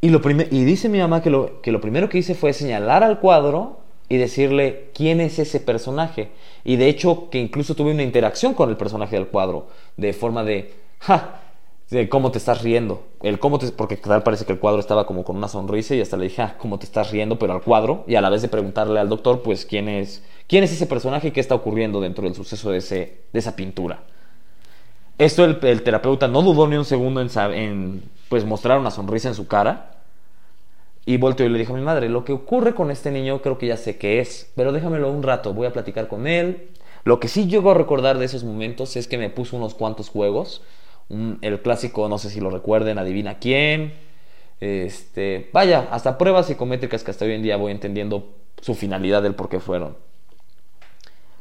y, 0.00 0.08
lo 0.08 0.20
y 0.50 0.64
dice 0.64 0.88
mi 0.88 0.98
mamá 0.98 1.22
que 1.22 1.30
lo, 1.30 1.60
que 1.60 1.72
lo 1.72 1.80
primero 1.80 2.08
que 2.08 2.18
hice 2.18 2.34
fue 2.34 2.52
señalar 2.52 3.04
al 3.04 3.20
cuadro 3.20 3.80
y 4.08 4.16
decirle 4.16 4.90
quién 4.94 5.20
es 5.20 5.38
ese 5.38 5.60
personaje. 5.60 6.30
Y 6.64 6.76
de 6.76 6.88
hecho 6.88 7.28
que 7.30 7.38
incluso 7.38 7.74
tuve 7.74 7.92
una 7.92 8.02
interacción 8.02 8.54
con 8.54 8.70
el 8.70 8.76
personaje 8.76 9.16
del 9.16 9.28
cuadro, 9.28 9.68
de 9.96 10.12
forma 10.12 10.42
de, 10.42 10.74
ja, 11.00 11.40
de 11.90 12.08
cómo 12.08 12.30
te 12.30 12.38
estás 12.38 12.62
riendo. 12.62 13.02
El 13.20 13.38
cómo 13.40 13.58
te, 13.58 13.72
porque 13.72 13.96
tal 13.96 14.22
parece 14.22 14.44
que 14.44 14.52
el 14.52 14.60
cuadro 14.60 14.80
estaba 14.80 15.06
como 15.06 15.24
con 15.24 15.36
una 15.36 15.48
sonrisa 15.48 15.94
y 15.94 16.00
hasta 16.00 16.16
le 16.16 16.24
dije, 16.24 16.42
ah, 16.42 16.54
cómo 16.56 16.78
te 16.78 16.86
estás 16.86 17.10
riendo, 17.10 17.38
pero 17.38 17.52
al 17.52 17.62
cuadro. 17.62 18.04
Y 18.06 18.14
a 18.14 18.20
la 18.20 18.30
vez 18.30 18.42
de 18.42 18.48
preguntarle 18.48 19.00
al 19.00 19.08
doctor, 19.08 19.42
pues, 19.42 19.66
quién 19.66 19.88
es, 19.88 20.22
quién 20.46 20.62
es 20.62 20.72
ese 20.72 20.86
personaje 20.86 21.28
y 21.28 21.30
qué 21.32 21.40
está 21.40 21.56
ocurriendo 21.56 22.00
dentro 22.00 22.24
del 22.24 22.34
suceso 22.34 22.70
de, 22.70 22.78
ese, 22.78 23.22
de 23.32 23.38
esa 23.38 23.56
pintura. 23.56 24.04
Esto 25.18 25.44
el, 25.44 25.82
terapeuta 25.82 26.28
no 26.28 26.42
dudó 26.42 26.66
ni 26.66 26.76
un 26.76 26.84
segundo 26.84 27.20
en, 27.20 27.28
en 27.52 28.02
pues 28.28 28.44
mostrar 28.44 28.78
una 28.78 28.92
sonrisa 28.92 29.28
en 29.28 29.34
su 29.34 29.48
cara. 29.48 29.96
Y 31.04 31.16
volteó 31.16 31.44
y 31.44 31.48
le 31.48 31.58
dijo 31.58 31.74
a 31.74 31.76
mi 31.76 31.82
madre, 31.82 32.08
lo 32.08 32.24
que 32.24 32.32
ocurre 32.32 32.74
con 32.74 32.92
este 32.92 33.10
niño 33.10 33.42
creo 33.42 33.58
que 33.58 33.66
ya 33.66 33.76
sé 33.76 33.98
qué 33.98 34.20
es, 34.20 34.52
pero 34.54 34.70
déjamelo 34.70 35.10
un 35.10 35.22
rato, 35.22 35.54
voy 35.54 35.66
a 35.66 35.72
platicar 35.72 36.06
con 36.06 36.28
él. 36.28 36.68
Lo 37.04 37.18
que 37.18 37.26
sí 37.26 37.48
llego 37.48 37.70
a 37.70 37.74
recordar 37.74 38.18
de 38.18 38.26
esos 38.26 38.44
momentos 38.44 38.96
es 38.96 39.08
que 39.08 39.18
me 39.18 39.30
puso 39.30 39.56
unos 39.56 39.74
cuantos 39.74 40.08
juegos. 40.08 40.62
El 41.10 41.60
clásico, 41.60 42.08
no 42.08 42.18
sé 42.18 42.30
si 42.30 42.40
lo 42.40 42.50
recuerden, 42.50 42.98
adivina 42.98 43.38
quién. 43.38 43.94
Este, 44.60 45.50
vaya, 45.52 45.88
hasta 45.90 46.18
pruebas 46.18 46.46
psicométricas 46.46 47.02
que 47.02 47.10
hasta 47.10 47.24
hoy 47.24 47.32
en 47.32 47.42
día 47.42 47.56
voy 47.56 47.72
entendiendo 47.72 48.34
su 48.60 48.74
finalidad 48.74 49.22
del 49.22 49.34
por 49.34 49.48
qué 49.48 49.58
fueron. 49.58 49.96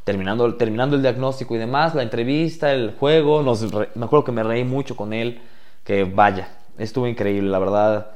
Terminando, 0.03 0.55
terminando 0.55 0.95
el 0.95 1.01
diagnóstico 1.01 1.55
y 1.55 1.59
demás, 1.59 1.93
la 1.93 2.01
entrevista, 2.01 2.73
el 2.73 2.95
juego, 2.97 3.43
nos, 3.43 3.61
me 3.71 4.05
acuerdo 4.05 4.23
que 4.23 4.31
me 4.31 4.41
reí 4.41 4.63
mucho 4.63 4.95
con 4.95 5.13
él, 5.13 5.41
que 5.83 6.03
vaya, 6.05 6.49
estuvo 6.77 7.07
increíble, 7.07 7.49
la 7.49 7.59
verdad. 7.59 8.11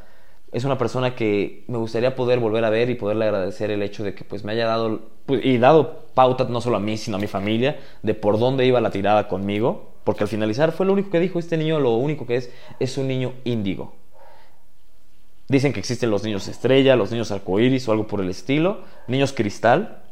Es 0.52 0.64
una 0.64 0.78
persona 0.78 1.16
que 1.16 1.66
me 1.68 1.78
gustaría 1.78 2.16
poder 2.16 2.40
volver 2.40 2.64
a 2.64 2.70
ver 2.70 2.90
y 2.90 2.96
poderle 2.96 3.26
agradecer 3.26 3.70
el 3.72 3.82
hecho 3.84 4.04
de 4.04 4.16
que 4.16 4.24
pues 4.24 4.44
me 4.44 4.54
haya 4.54 4.66
dado 4.66 5.02
pues, 5.26 5.44
y 5.44 5.58
dado 5.58 6.06
pauta 6.14 6.46
no 6.46 6.62
solo 6.62 6.78
a 6.78 6.80
mí 6.80 6.96
sino 6.98 7.18
a 7.18 7.20
mi 7.20 7.26
familia 7.26 7.80
de 8.04 8.14
por 8.14 8.38
dónde 8.38 8.66
iba 8.66 8.80
la 8.80 8.92
tirada 8.92 9.28
conmigo, 9.28 9.93
porque 10.04 10.24
al 10.24 10.28
finalizar 10.28 10.72
fue 10.72 10.86
lo 10.86 10.94
único 10.94 11.10
que 11.10 11.20
dijo 11.20 11.40
este 11.40 11.58
niño, 11.58 11.80
lo 11.80 11.92
único 11.92 12.26
que 12.26 12.36
es 12.36 12.52
es 12.80 12.98
un 12.98 13.08
niño 13.08 13.34
índigo. 13.44 13.94
Dicen 15.48 15.74
que 15.74 15.80
existen 15.80 16.10
los 16.10 16.24
niños 16.24 16.48
estrella, 16.48 16.96
los 16.96 17.12
niños 17.12 17.32
arcoíris 17.32 17.88
o 17.88 17.92
algo 17.92 18.08
por 18.08 18.22
el 18.22 18.30
estilo, 18.30 18.82
niños 19.08 19.34
cristal, 19.34 20.04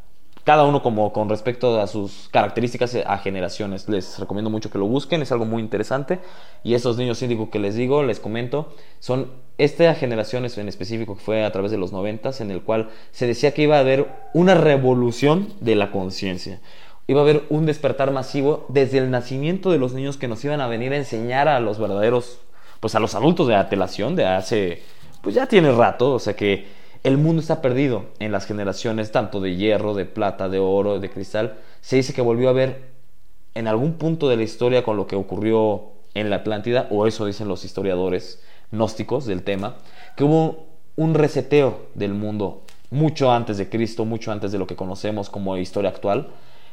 cada 0.44 0.64
uno 0.64 0.82
como 0.82 1.12
con 1.12 1.28
respecto 1.28 1.80
a 1.80 1.86
sus 1.86 2.28
características 2.30 2.96
a 3.06 3.18
generaciones. 3.18 3.88
Les 3.88 4.18
recomiendo 4.18 4.50
mucho 4.50 4.70
que 4.70 4.78
lo 4.78 4.86
busquen, 4.86 5.22
es 5.22 5.30
algo 5.30 5.44
muy 5.44 5.62
interesante. 5.62 6.18
Y 6.64 6.74
esos 6.74 6.96
niños 6.96 7.22
índigos 7.22 7.48
que 7.48 7.60
les 7.60 7.76
digo, 7.76 8.02
les 8.02 8.18
comento, 8.18 8.74
son 8.98 9.30
esta 9.58 9.94
generación 9.94 10.44
en 10.44 10.68
específico 10.68 11.14
que 11.14 11.22
fue 11.22 11.44
a 11.44 11.52
través 11.52 11.70
de 11.70 11.78
los 11.78 11.92
noventas, 11.92 12.40
en 12.40 12.50
el 12.50 12.62
cual 12.62 12.90
se 13.12 13.26
decía 13.26 13.54
que 13.54 13.62
iba 13.62 13.76
a 13.76 13.80
haber 13.80 14.08
una 14.34 14.54
revolución 14.54 15.52
de 15.60 15.76
la 15.76 15.92
conciencia. 15.92 16.60
Iba 17.06 17.20
a 17.20 17.22
haber 17.24 17.44
un 17.50 17.66
despertar 17.66 18.12
masivo 18.12 18.66
desde 18.68 18.98
el 18.98 19.10
nacimiento 19.10 19.70
de 19.70 19.78
los 19.78 19.92
niños 19.92 20.16
que 20.16 20.28
nos 20.28 20.44
iban 20.44 20.60
a 20.60 20.68
venir 20.68 20.92
a 20.92 20.96
enseñar 20.96 21.48
a 21.48 21.60
los 21.60 21.78
verdaderos, 21.78 22.38
pues 22.80 22.94
a 22.94 23.00
los 23.00 23.14
adultos 23.14 23.48
de 23.48 23.56
atelación 23.56 24.14
de 24.14 24.26
hace, 24.26 24.82
pues 25.20 25.34
ya 25.34 25.46
tiene 25.46 25.72
rato, 25.72 26.14
o 26.14 26.18
sea 26.18 26.34
que 26.34 26.66
el 27.02 27.18
mundo 27.18 27.40
está 27.40 27.60
perdido 27.60 28.06
en 28.20 28.30
las 28.30 28.46
generaciones 28.46 29.10
tanto 29.10 29.40
de 29.40 29.56
hierro, 29.56 29.94
de 29.94 30.04
plata, 30.04 30.48
de 30.48 30.60
oro, 30.60 31.00
de 31.00 31.10
cristal. 31.10 31.58
Se 31.80 31.96
dice 31.96 32.14
que 32.14 32.22
volvió 32.22 32.48
a 32.48 32.52
ver 32.52 32.92
en 33.54 33.66
algún 33.66 33.94
punto 33.94 34.28
de 34.28 34.36
la 34.36 34.44
historia 34.44 34.84
con 34.84 34.96
lo 34.96 35.08
que 35.08 35.16
ocurrió 35.16 35.90
en 36.14 36.30
la 36.30 36.36
Atlántida, 36.36 36.86
o 36.90 37.06
eso 37.06 37.26
dicen 37.26 37.48
los 37.48 37.64
historiadores 37.64 38.40
gnósticos 38.70 39.26
del 39.26 39.42
tema, 39.42 39.76
que 40.16 40.24
hubo 40.24 40.66
un 40.94 41.14
reseteo 41.14 41.86
del 41.94 42.14
mundo 42.14 42.62
mucho 42.90 43.32
antes 43.32 43.58
de 43.58 43.68
Cristo, 43.68 44.04
mucho 44.04 44.30
antes 44.30 44.52
de 44.52 44.58
lo 44.58 44.66
que 44.66 44.76
conocemos 44.76 45.30
como 45.30 45.56
historia 45.56 45.90
actual, 45.90 46.28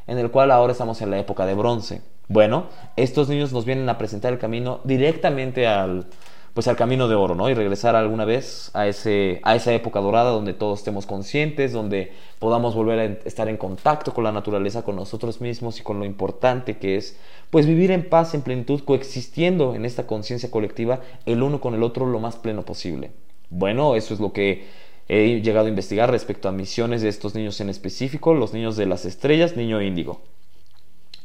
en 0.10 0.18
el 0.18 0.32
cual 0.32 0.52
ahora 0.52 0.74
estamos 0.74 1.02
en 1.02 1.12
la 1.12 1.20
época 1.20 1.46
de 1.46 1.54
bronce. 1.54 2.02
Bueno, 2.28 2.66
estos 2.96 3.30
niños 3.30 3.54
nos 3.54 3.66
vienen 3.66 3.88
a 3.90 3.98
presentar 3.98 4.34
el 4.34 4.40
camino 4.40 4.82
directamente 4.84 5.68
al, 5.68 6.08
pues 6.54 6.68
al 6.68 6.76
camino 6.76 7.08
de 7.08 7.16
oro, 7.16 7.36
¿no? 7.36 7.50
Y 7.50 7.54
regresar 7.54 7.96
alguna 7.96 8.26
vez 8.26 8.72
a, 8.74 8.88
ese, 8.88 9.40
a 9.44 9.56
esa 9.56 9.74
época 9.74 10.00
dorada 10.00 10.32
donde 10.32 10.54
todos 10.54 10.80
estemos 10.80 11.06
conscientes, 11.06 11.74
donde 11.74 12.12
podamos 12.40 12.76
volver 12.76 13.00
a 13.00 13.06
estar 13.28 13.48
en 13.50 13.58
contacto 13.58 14.14
con 14.14 14.24
la 14.24 14.32
naturaleza, 14.32 14.84
con 14.84 14.96
nosotros 14.96 15.42
mismos 15.42 15.80
y 15.80 15.84
con 15.84 16.00
lo 16.00 16.06
importante 16.06 16.78
que 16.78 16.98
es, 16.98 17.18
pues 17.50 17.66
vivir 17.66 17.92
en 17.92 18.10
paz, 18.10 18.34
en 18.34 18.42
plenitud, 18.42 18.82
coexistiendo 18.84 19.76
en 19.76 19.86
esta 19.86 20.06
conciencia 20.06 20.52
colectiva 20.52 21.02
el 21.26 21.44
uno 21.44 21.62
con 21.62 21.76
el 21.76 21.84
otro 21.84 22.06
lo 22.06 22.20
más 22.20 22.36
pleno 22.36 22.64
posible. 22.64 23.12
Bueno, 23.50 23.96
eso 23.96 24.14
es 24.14 24.20
lo 24.20 24.34
que 24.34 24.68
he 25.10 25.42
llegado 25.42 25.66
a 25.66 25.70
investigar 25.70 26.12
respecto 26.12 26.48
a 26.48 26.52
misiones 26.52 27.02
de 27.02 27.10
estos 27.10 27.34
niños 27.36 27.60
en 27.60 27.70
específico, 27.70 28.36
los 28.36 28.54
niños 28.54 28.78
de 28.78 28.86
las 28.86 29.06
estrellas, 29.06 29.58
niño 29.58 29.82
índigo. 29.82 30.22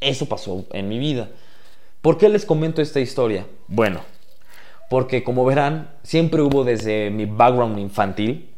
Eso 0.01 0.27
pasó 0.27 0.64
en 0.73 0.88
mi 0.88 0.99
vida. 0.99 1.29
¿Por 2.01 2.18
qué 2.18 2.29
les 2.29 2.47
comento 2.47 2.83
esta 2.83 3.01
historia? 3.01 3.47
Bueno, 3.68 4.01
porque 4.88 5.23
como 5.23 5.44
verán, 5.44 5.90
siempre 6.03 6.42
hubo 6.42 6.64
desde 6.64 7.11
mi 7.11 7.27
background 7.27 7.79
infantil 7.79 8.51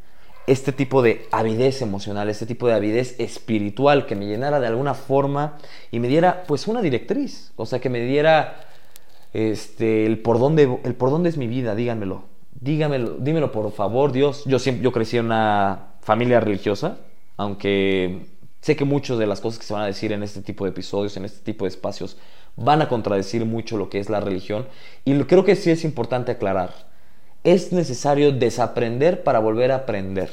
este 0.46 0.70
tipo 0.70 1.02
de 1.02 1.26
avidez 1.32 1.82
emocional, 1.82 2.28
este 2.28 2.46
tipo 2.46 2.68
de 2.68 2.74
avidez 2.74 3.18
espiritual 3.18 4.06
que 4.06 4.14
me 4.14 4.26
llenara 4.26 4.60
de 4.60 4.68
alguna 4.68 4.94
forma 4.94 5.58
y 5.90 5.98
me 5.98 6.06
diera 6.06 6.44
pues 6.46 6.68
una 6.68 6.82
directriz, 6.82 7.52
o 7.56 7.66
sea, 7.66 7.80
que 7.80 7.88
me 7.88 8.00
diera 8.00 8.64
este, 9.32 10.06
el, 10.06 10.20
por 10.20 10.38
dónde, 10.38 10.78
el 10.84 10.94
por 10.94 11.10
dónde 11.10 11.30
es 11.30 11.36
mi 11.36 11.48
vida, 11.48 11.74
díganmelo, 11.74 12.35
díganmelo, 12.60 13.16
dímelo 13.18 13.52
por 13.52 13.70
favor, 13.72 14.12
Dios. 14.12 14.44
Yo, 14.46 14.58
siempre, 14.58 14.84
yo 14.84 14.92
crecí 14.92 15.16
en 15.16 15.26
una 15.26 15.94
familia 16.00 16.40
religiosa, 16.40 16.98
aunque 17.36 18.26
sé 18.60 18.76
que 18.76 18.84
muchas 18.84 19.18
de 19.18 19.26
las 19.26 19.40
cosas 19.40 19.58
que 19.58 19.66
se 19.66 19.72
van 19.72 19.82
a 19.82 19.86
decir 19.86 20.12
en 20.12 20.22
este 20.22 20.42
tipo 20.42 20.64
de 20.64 20.70
episodios, 20.70 21.16
en 21.16 21.24
este 21.24 21.40
tipo 21.40 21.64
de 21.64 21.70
espacios, 21.70 22.16
van 22.56 22.82
a 22.82 22.88
contradecir 22.88 23.44
mucho 23.44 23.76
lo 23.76 23.90
que 23.90 23.98
es 23.98 24.08
la 24.08 24.20
religión 24.20 24.66
y 25.04 25.14
creo 25.24 25.44
que 25.44 25.56
sí 25.56 25.70
es 25.70 25.84
importante 25.84 26.32
aclarar. 26.32 26.70
Es 27.44 27.72
necesario 27.72 28.32
desaprender 28.32 29.22
para 29.22 29.38
volver 29.38 29.70
a 29.70 29.76
aprender. 29.76 30.30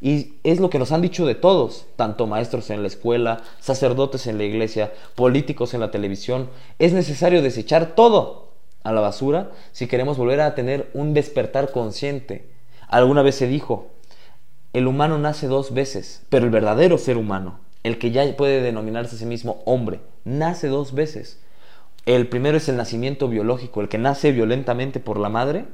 Y 0.00 0.34
es 0.42 0.60
lo 0.60 0.68
que 0.68 0.78
nos 0.78 0.92
han 0.92 1.00
dicho 1.00 1.24
de 1.24 1.34
todos, 1.34 1.86
tanto 1.96 2.26
maestros 2.26 2.70
en 2.70 2.82
la 2.82 2.88
escuela, 2.88 3.42
sacerdotes 3.60 4.26
en 4.26 4.36
la 4.36 4.44
iglesia, 4.44 4.92
políticos 5.14 5.72
en 5.74 5.80
la 5.80 5.90
televisión. 5.90 6.50
Es 6.78 6.92
necesario 6.92 7.40
desechar 7.40 7.94
todo 7.94 8.45
a 8.86 8.92
la 8.92 9.00
basura 9.00 9.50
si 9.72 9.88
queremos 9.88 10.16
volver 10.16 10.40
a 10.40 10.54
tener 10.54 10.88
un 10.94 11.12
despertar 11.12 11.72
consciente. 11.72 12.48
Alguna 12.88 13.22
vez 13.22 13.34
se 13.34 13.48
dijo, 13.48 13.88
el 14.72 14.86
humano 14.86 15.18
nace 15.18 15.48
dos 15.48 15.74
veces, 15.74 16.22
pero 16.28 16.44
el 16.44 16.50
verdadero 16.50 16.98
ser 16.98 17.16
humano, 17.16 17.58
el 17.82 17.98
que 17.98 18.12
ya 18.12 18.36
puede 18.36 18.62
denominarse 18.62 19.16
a 19.16 19.18
sí 19.18 19.26
mismo 19.26 19.62
hombre, 19.64 20.00
nace 20.24 20.68
dos 20.68 20.94
veces. 20.94 21.40
El 22.04 22.28
primero 22.28 22.56
es 22.58 22.68
el 22.68 22.76
nacimiento 22.76 23.28
biológico, 23.28 23.80
el 23.80 23.88
que 23.88 23.98
nace 23.98 24.30
violentamente 24.30 25.00
por 25.00 25.18
la 25.18 25.28
madre, 25.28 25.64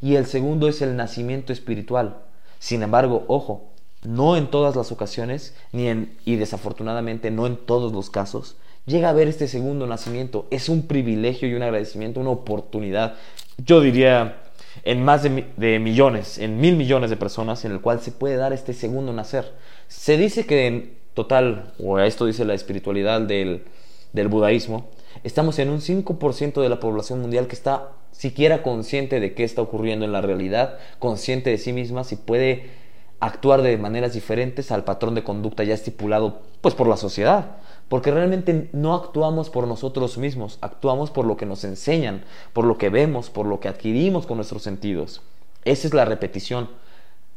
y 0.00 0.14
el 0.14 0.24
segundo 0.24 0.68
es 0.68 0.80
el 0.80 0.96
nacimiento 0.96 1.52
espiritual. 1.52 2.18
Sin 2.58 2.82
embargo, 2.82 3.24
ojo, 3.28 3.68
no 4.02 4.36
en 4.36 4.46
todas 4.46 4.76
las 4.76 4.92
ocasiones, 4.92 5.54
ni 5.72 5.88
en, 5.88 6.16
y 6.24 6.36
desafortunadamente 6.36 7.30
no 7.30 7.46
en 7.46 7.56
todos 7.56 7.92
los 7.92 8.08
casos, 8.08 8.56
llega 8.88 9.08
a 9.08 9.10
haber 9.12 9.28
este 9.28 9.46
segundo 9.46 9.86
nacimiento. 9.86 10.46
Es 10.50 10.68
un 10.68 10.86
privilegio 10.86 11.48
y 11.48 11.54
un 11.54 11.62
agradecimiento, 11.62 12.20
una 12.20 12.30
oportunidad, 12.30 13.14
yo 13.58 13.80
diría, 13.80 14.42
en 14.82 15.04
más 15.04 15.22
de, 15.22 15.46
de 15.56 15.78
millones, 15.78 16.38
en 16.38 16.60
mil 16.60 16.76
millones 16.76 17.10
de 17.10 17.16
personas, 17.16 17.64
en 17.64 17.72
el 17.72 17.80
cual 17.80 18.00
se 18.00 18.10
puede 18.10 18.36
dar 18.36 18.52
este 18.52 18.72
segundo 18.72 19.12
nacer. 19.12 19.52
Se 19.86 20.16
dice 20.16 20.46
que 20.46 20.66
en 20.66 20.98
total, 21.14 21.72
o 21.78 21.98
esto 21.98 22.26
dice 22.26 22.44
la 22.44 22.54
espiritualidad 22.54 23.20
del, 23.20 23.64
del 24.12 24.28
budaísmo, 24.28 24.88
estamos 25.24 25.58
en 25.58 25.70
un 25.70 25.80
5% 25.80 26.60
de 26.60 26.68
la 26.68 26.80
población 26.80 27.20
mundial 27.20 27.46
que 27.46 27.56
está 27.56 27.90
siquiera 28.12 28.62
consciente 28.62 29.20
de 29.20 29.34
qué 29.34 29.44
está 29.44 29.62
ocurriendo 29.62 30.04
en 30.04 30.12
la 30.12 30.20
realidad, 30.20 30.78
consciente 30.98 31.50
de 31.50 31.58
sí 31.58 31.72
misma, 31.72 32.04
si 32.04 32.16
puede 32.16 32.70
actuar 33.20 33.62
de 33.62 33.76
maneras 33.78 34.12
diferentes 34.12 34.70
al 34.70 34.84
patrón 34.84 35.14
de 35.14 35.24
conducta 35.24 35.64
ya 35.64 35.74
estipulado 35.74 36.42
pues 36.60 36.74
por 36.74 36.86
la 36.86 36.96
sociedad, 36.96 37.56
porque 37.88 38.10
realmente 38.10 38.68
no 38.72 38.94
actuamos 38.94 39.50
por 39.50 39.66
nosotros 39.66 40.18
mismos, 40.18 40.58
actuamos 40.60 41.10
por 41.10 41.24
lo 41.24 41.36
que 41.36 41.46
nos 41.46 41.64
enseñan, 41.64 42.24
por 42.52 42.64
lo 42.64 42.76
que 42.78 42.90
vemos, 42.90 43.30
por 43.30 43.46
lo 43.46 43.60
que 43.60 43.68
adquirimos 43.68 44.26
con 44.26 44.36
nuestros 44.36 44.62
sentidos. 44.62 45.22
Esa 45.64 45.86
es 45.86 45.94
la 45.94 46.04
repetición. 46.04 46.68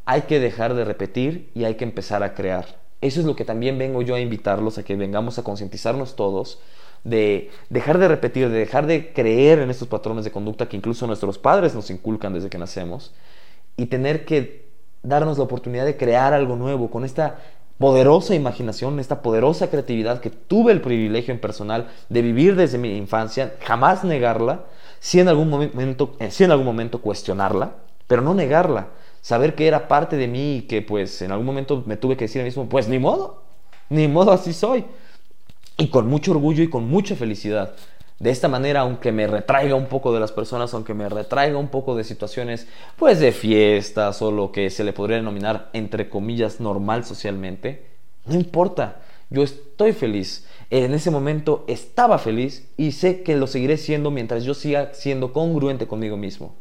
Hay 0.05 0.23
que 0.23 0.39
dejar 0.39 0.73
de 0.73 0.85
repetir 0.85 1.49
y 1.53 1.63
hay 1.63 1.75
que 1.75 1.85
empezar 1.85 2.23
a 2.23 2.33
crear. 2.33 2.79
Eso 2.99 3.19
es 3.19 3.25
lo 3.25 3.35
que 3.35 3.45
también 3.45 3.77
vengo 3.77 4.01
yo 4.01 4.15
a 4.15 4.19
invitarlos 4.19 4.77
a 4.77 4.83
que 4.83 4.95
vengamos 4.95 5.39
a 5.39 5.43
concientizarnos 5.43 6.15
todos 6.15 6.59
de 7.03 7.49
dejar 7.69 7.97
de 7.97 8.07
repetir, 8.07 8.49
de 8.49 8.59
dejar 8.59 8.85
de 8.85 9.11
creer 9.11 9.59
en 9.59 9.71
estos 9.71 9.87
patrones 9.87 10.23
de 10.23 10.31
conducta 10.31 10.69
que 10.69 10.77
incluso 10.77 11.07
nuestros 11.07 11.39
padres 11.39 11.73
nos 11.73 11.89
inculcan 11.89 12.33
desde 12.33 12.49
que 12.49 12.59
nacemos 12.59 13.13
y 13.75 13.87
tener 13.87 14.25
que 14.25 14.69
darnos 15.01 15.39
la 15.39 15.45
oportunidad 15.45 15.85
de 15.85 15.97
crear 15.97 16.33
algo 16.33 16.55
nuevo 16.55 16.91
con 16.91 17.03
esta 17.03 17.39
poderosa 17.81 18.35
imaginación, 18.35 18.99
esta 18.99 19.21
poderosa 19.21 19.69
creatividad 19.69 20.21
que 20.21 20.29
tuve 20.29 20.71
el 20.71 20.79
privilegio 20.79 21.33
en 21.33 21.41
personal 21.41 21.89
de 22.07 22.21
vivir 22.21 22.55
desde 22.55 22.77
mi 22.77 22.95
infancia, 22.95 23.55
jamás 23.61 24.05
negarla, 24.05 24.65
si 24.99 25.19
en 25.19 25.27
algún 25.27 25.49
momento, 25.49 26.15
eh, 26.19 26.29
en 26.39 26.51
algún 26.51 26.65
momento 26.65 27.01
cuestionarla, 27.01 27.73
pero 28.07 28.21
no 28.21 28.33
negarla, 28.33 28.87
saber 29.21 29.55
que 29.55 29.67
era 29.67 29.87
parte 29.87 30.15
de 30.15 30.27
mí 30.27 30.57
y 30.57 30.61
que 30.61 30.81
pues 30.81 31.21
en 31.21 31.31
algún 31.31 31.45
momento 31.45 31.83
me 31.85 31.97
tuve 31.97 32.15
que 32.15 32.25
decir 32.25 32.39
a 32.39 32.43
mí 32.43 32.49
mismo, 32.49 32.69
pues 32.69 32.87
ni 32.87 32.99
modo, 32.99 33.41
ni 33.89 34.07
modo 34.07 34.31
así 34.31 34.53
soy 34.53 34.85
y 35.77 35.87
con 35.87 36.07
mucho 36.07 36.31
orgullo 36.31 36.63
y 36.63 36.69
con 36.69 36.87
mucha 36.87 37.15
felicidad. 37.15 37.73
De 38.21 38.29
esta 38.29 38.47
manera, 38.47 38.81
aunque 38.81 39.11
me 39.11 39.25
retraiga 39.25 39.73
un 39.73 39.87
poco 39.87 40.13
de 40.13 40.19
las 40.19 40.31
personas, 40.31 40.71
aunque 40.75 40.93
me 40.93 41.09
retraiga 41.09 41.57
un 41.57 41.69
poco 41.69 41.95
de 41.95 42.03
situaciones, 42.03 42.67
pues 42.95 43.19
de 43.19 43.31
fiestas 43.31 44.21
o 44.21 44.31
lo 44.31 44.51
que 44.51 44.69
se 44.69 44.83
le 44.83 44.93
podría 44.93 45.17
denominar, 45.17 45.71
entre 45.73 46.07
comillas, 46.07 46.59
normal 46.59 47.03
socialmente, 47.03 47.83
no 48.27 48.35
importa, 48.35 49.01
yo 49.31 49.41
estoy 49.41 49.93
feliz. 49.93 50.45
En 50.69 50.93
ese 50.93 51.09
momento 51.09 51.65
estaba 51.65 52.19
feliz 52.19 52.69
y 52.77 52.91
sé 52.91 53.23
que 53.23 53.35
lo 53.35 53.47
seguiré 53.47 53.77
siendo 53.77 54.11
mientras 54.11 54.43
yo 54.43 54.53
siga 54.53 54.93
siendo 54.93 55.33
congruente 55.33 55.87
conmigo 55.87 56.15
mismo. 56.15 56.53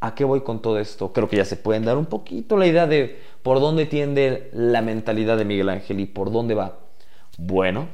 ¿A 0.00 0.14
qué 0.14 0.24
voy 0.24 0.42
con 0.42 0.60
todo 0.60 0.78
esto? 0.78 1.14
Creo 1.14 1.30
que 1.30 1.38
ya 1.38 1.46
se 1.46 1.56
pueden 1.56 1.86
dar 1.86 1.96
un 1.96 2.04
poquito 2.04 2.58
la 2.58 2.66
idea 2.66 2.86
de 2.86 3.22
por 3.42 3.58
dónde 3.58 3.86
tiende 3.86 4.50
la 4.52 4.82
mentalidad 4.82 5.38
de 5.38 5.46
Miguel 5.46 5.70
Ángel 5.70 5.98
y 6.00 6.04
por 6.04 6.30
dónde 6.30 6.54
va. 6.54 6.76
Bueno, 7.38 7.88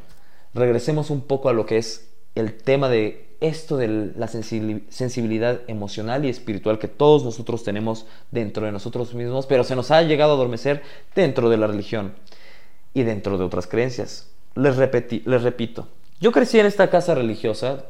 regresemos 0.55 1.09
un 1.11 1.20
poco 1.20 1.48
a 1.48 1.53
lo 1.53 1.66
que 1.66 1.79
es 1.79 2.10
el 2.34 2.54
tema 2.54 2.88
de 2.88 3.30
esto 3.40 3.76
de 3.76 4.12
la 4.16 4.28
sensibilidad 4.28 5.60
emocional 5.66 6.24
y 6.24 6.28
espiritual 6.28 6.78
que 6.78 6.88
todos 6.88 7.24
nosotros 7.24 7.64
tenemos 7.64 8.06
dentro 8.30 8.66
de 8.66 8.72
nosotros 8.72 9.14
mismos, 9.14 9.46
pero 9.46 9.64
se 9.64 9.74
nos 9.76 9.90
ha 9.90 10.02
llegado 10.02 10.32
a 10.32 10.34
adormecer 10.34 10.82
dentro 11.14 11.48
de 11.48 11.56
la 11.56 11.66
religión 11.66 12.14
y 12.92 13.02
dentro 13.02 13.38
de 13.38 13.44
otras 13.44 13.66
creencias. 13.66 14.30
Les, 14.54 14.76
les 14.76 15.42
repito, 15.42 15.88
yo 16.20 16.32
crecí 16.32 16.58
en 16.58 16.66
esta 16.66 16.90
casa 16.90 17.14
religiosa, 17.14 17.86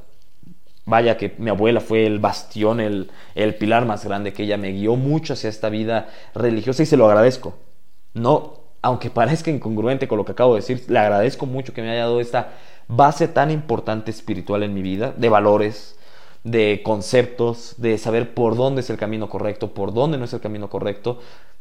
vaya 0.84 1.16
que 1.16 1.34
mi 1.38 1.50
abuela 1.50 1.80
fue 1.80 2.06
el 2.06 2.20
bastión, 2.20 2.78
el, 2.80 3.10
el 3.34 3.56
pilar 3.56 3.86
más 3.86 4.04
grande, 4.04 4.32
que 4.32 4.44
ella 4.44 4.56
me 4.56 4.70
guió 4.70 4.94
mucho 4.94 5.32
hacia 5.32 5.50
esta 5.50 5.68
vida 5.68 6.08
religiosa 6.34 6.84
y 6.84 6.86
se 6.86 6.96
lo 6.96 7.06
agradezco. 7.06 7.56
No 8.14 8.59
aunque 8.82 9.10
parezca 9.10 9.50
incongruente 9.50 10.08
con 10.08 10.18
lo 10.18 10.24
que 10.24 10.32
acabo 10.32 10.54
de 10.54 10.60
decir, 10.60 10.84
le 10.88 10.98
agradezco 10.98 11.46
mucho 11.46 11.72
que 11.72 11.82
me 11.82 11.90
haya 11.90 12.02
dado 12.02 12.20
esta 12.20 12.54
base 12.88 13.28
tan 13.28 13.50
importante 13.50 14.10
espiritual 14.10 14.62
en 14.62 14.74
mi 14.74 14.82
vida, 14.82 15.12
de 15.16 15.28
valores, 15.28 15.96
de 16.44 16.80
conceptos, 16.82 17.74
de 17.76 17.98
saber 17.98 18.34
por 18.34 18.56
dónde 18.56 18.80
es 18.80 18.90
el 18.90 18.96
camino 18.96 19.28
correcto, 19.28 19.74
por 19.74 19.92
dónde 19.92 20.18
no 20.18 20.24
es 20.24 20.32
el 20.32 20.40
camino 20.40 20.70
correcto. 20.70 21.18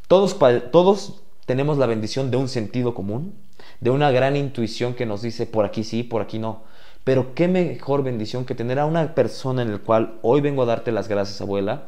Todos, 0.08 0.38
todos 0.72 1.22
tenemos 1.46 1.78
la 1.78 1.86
bendición 1.86 2.32
de 2.32 2.38
un 2.38 2.48
sentido 2.48 2.94
común, 2.94 3.36
de 3.82 3.90
una 3.90 4.12
gran 4.12 4.36
intuición 4.36 4.94
que 4.94 5.06
nos 5.06 5.22
dice 5.22 5.46
por 5.46 5.66
aquí 5.66 5.84
sí, 5.84 6.04
por 6.04 6.22
aquí 6.22 6.40
no. 6.40 6.64
Pero 7.04 7.34
qué 7.34 7.48
mejor 7.48 8.04
bendición 8.04 8.46
que 8.46 8.56
tener 8.56 8.80
a 8.80 8.86
una 8.86 9.14
persona 9.14 9.62
en 9.62 9.70
el 9.70 9.82
cual 9.82 10.20
hoy 10.22 10.42
vengo 10.42 10.64
a 10.64 10.66
darte 10.66 10.92
las 10.92 11.08
gracias, 11.08 11.42
abuela, 11.42 11.88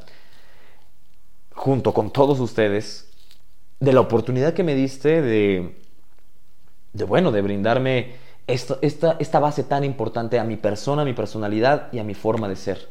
junto 1.53 1.93
con 1.93 2.11
todos 2.11 2.39
ustedes, 2.39 3.10
de 3.81 3.93
la 3.93 3.99
oportunidad 3.99 4.53
que 4.53 4.63
me 4.63 4.75
diste 4.75 5.21
de, 5.21 5.75
de 6.93 7.03
bueno, 7.03 7.31
de 7.31 7.41
brindarme 7.41 8.13
esta, 8.45 8.77
esta, 8.81 9.17
esta 9.19 9.39
base 9.39 9.63
tan 9.63 9.83
importante 9.83 10.37
a 10.39 10.43
mi 10.43 10.55
persona, 10.55 11.01
a 11.01 11.05
mi 11.05 11.13
personalidad 11.13 11.91
y 11.91 11.97
a 11.97 12.03
mi 12.03 12.13
forma 12.13 12.47
de 12.47 12.55
ser. 12.55 12.87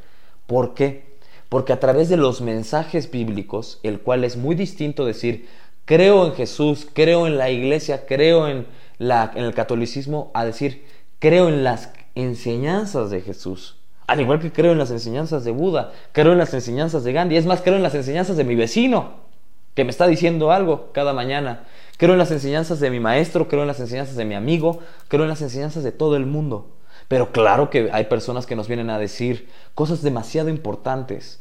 ¿Por 0.48 0.74
qué? 0.74 1.16
Porque 1.48 1.72
a 1.72 1.78
través 1.78 2.08
de 2.08 2.16
los 2.16 2.40
mensajes 2.40 3.08
bíblicos, 3.10 3.78
el 3.84 4.00
cual 4.00 4.24
es 4.24 4.36
muy 4.36 4.56
distinto 4.56 5.06
decir, 5.06 5.48
creo 5.84 6.26
en 6.26 6.34
Jesús, 6.34 6.88
creo 6.92 7.28
en 7.28 7.38
la 7.38 7.50
iglesia, 7.50 8.04
creo 8.04 8.48
en, 8.48 8.66
la, 8.98 9.30
en 9.36 9.44
el 9.44 9.54
catolicismo, 9.54 10.32
a 10.34 10.44
decir, 10.44 10.84
creo 11.20 11.48
en 11.48 11.62
las 11.62 11.92
enseñanzas 12.16 13.10
de 13.10 13.20
Jesús. 13.20 13.76
Al 14.08 14.20
igual 14.20 14.40
que 14.40 14.50
creo 14.50 14.72
en 14.72 14.78
las 14.78 14.90
enseñanzas 14.90 15.44
de 15.44 15.52
Buda, 15.52 15.92
creo 16.10 16.32
en 16.32 16.38
las 16.38 16.52
enseñanzas 16.52 17.04
de 17.04 17.12
Gandhi, 17.12 17.36
es 17.36 17.46
más, 17.46 17.60
creo 17.60 17.76
en 17.76 17.84
las 17.84 17.94
enseñanzas 17.94 18.36
de 18.36 18.42
mi 18.42 18.56
vecino 18.56 19.29
que 19.74 19.84
me 19.84 19.90
está 19.90 20.06
diciendo 20.06 20.52
algo 20.52 20.92
cada 20.92 21.12
mañana. 21.12 21.64
Creo 21.96 22.12
en 22.12 22.18
las 22.18 22.30
enseñanzas 22.30 22.80
de 22.80 22.90
mi 22.90 23.00
maestro, 23.00 23.48
creo 23.48 23.62
en 23.62 23.68
las 23.68 23.80
enseñanzas 23.80 24.16
de 24.16 24.24
mi 24.24 24.34
amigo, 24.34 24.80
creo 25.08 25.22
en 25.22 25.28
las 25.28 25.42
enseñanzas 25.42 25.84
de 25.84 25.92
todo 25.92 26.16
el 26.16 26.26
mundo. 26.26 26.68
Pero 27.08 27.32
claro 27.32 27.70
que 27.70 27.90
hay 27.92 28.04
personas 28.04 28.46
que 28.46 28.56
nos 28.56 28.68
vienen 28.68 28.88
a 28.88 28.98
decir 28.98 29.48
cosas 29.74 30.02
demasiado 30.02 30.48
importantes, 30.48 31.40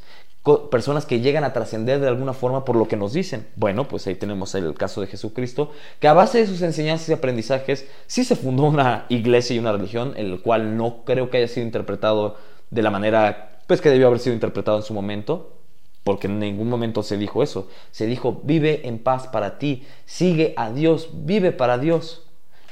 personas 0.71 1.05
que 1.05 1.19
llegan 1.19 1.43
a 1.43 1.53
trascender 1.53 1.99
de 1.99 2.07
alguna 2.07 2.33
forma 2.33 2.65
por 2.65 2.75
lo 2.75 2.87
que 2.87 2.97
nos 2.97 3.13
dicen. 3.13 3.47
Bueno, 3.55 3.87
pues 3.87 4.07
ahí 4.07 4.15
tenemos 4.15 4.55
el 4.55 4.73
caso 4.73 5.01
de 5.01 5.07
Jesucristo, 5.07 5.71
que 5.99 6.07
a 6.07 6.13
base 6.13 6.39
de 6.39 6.47
sus 6.47 6.61
enseñanzas 6.61 7.09
y 7.09 7.13
aprendizajes 7.13 7.87
sí 8.07 8.23
se 8.23 8.35
fundó 8.35 8.63
una 8.63 9.05
iglesia 9.09 9.55
y 9.55 9.59
una 9.59 9.71
religión, 9.71 10.13
el 10.17 10.41
cual 10.41 10.75
no 10.75 11.03
creo 11.05 11.29
que 11.29 11.37
haya 11.37 11.47
sido 11.47 11.65
interpretado 11.65 12.37
de 12.71 12.81
la 12.81 12.89
manera 12.89 13.61
pues 13.67 13.81
que 13.81 13.89
debió 13.89 14.07
haber 14.07 14.19
sido 14.19 14.33
interpretado 14.33 14.77
en 14.77 14.83
su 14.83 14.95
momento, 14.95 15.58
porque 16.03 16.27
en 16.27 16.39
ningún 16.39 16.69
momento 16.69 17.03
se 17.03 17.17
dijo 17.17 17.43
eso. 17.43 17.67
Se 17.91 18.05
dijo, 18.05 18.41
vive 18.43 18.87
en 18.87 18.99
paz 18.99 19.27
para 19.27 19.59
ti, 19.59 19.85
sigue 20.05 20.53
a 20.57 20.71
Dios, 20.71 21.09
vive 21.13 21.51
para 21.51 21.77
Dios. 21.77 22.23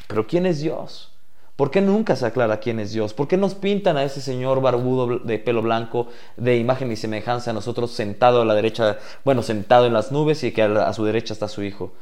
Pero 0.08 0.28
¿quién 0.28 0.46
es 0.46 0.62
Dios? 0.62 1.12
¿Por 1.58 1.72
qué 1.72 1.82
nunca 1.82 2.16
se 2.16 2.26
aclara 2.28 2.60
quién 2.60 2.80
es 2.80 2.94
Dios? 2.94 3.16
¿Por 3.16 3.28
qué 3.28 3.36
nos 3.36 3.56
pintan 3.56 3.98
a 3.98 4.04
ese 4.04 4.22
señor 4.22 4.62
barbudo 4.62 5.18
de 5.18 5.40
pelo 5.40 5.64
blanco, 5.64 6.08
de 6.38 6.58
imagen 6.58 6.92
y 6.92 6.96
semejanza, 6.96 7.50
a 7.50 7.54
nosotros 7.54 7.92
sentado 7.92 8.44
a 8.44 8.46
la 8.46 8.54
derecha, 8.54 9.00
bueno, 9.26 9.42
sentado 9.42 9.88
en 9.88 9.94
las 9.94 10.12
nubes 10.12 10.44
y 10.44 10.52
que 10.52 10.62
a, 10.62 10.94
su 10.94 11.04
derecha 11.04 11.34
está 11.34 11.48
su 11.48 11.64
hijo? 11.64 11.94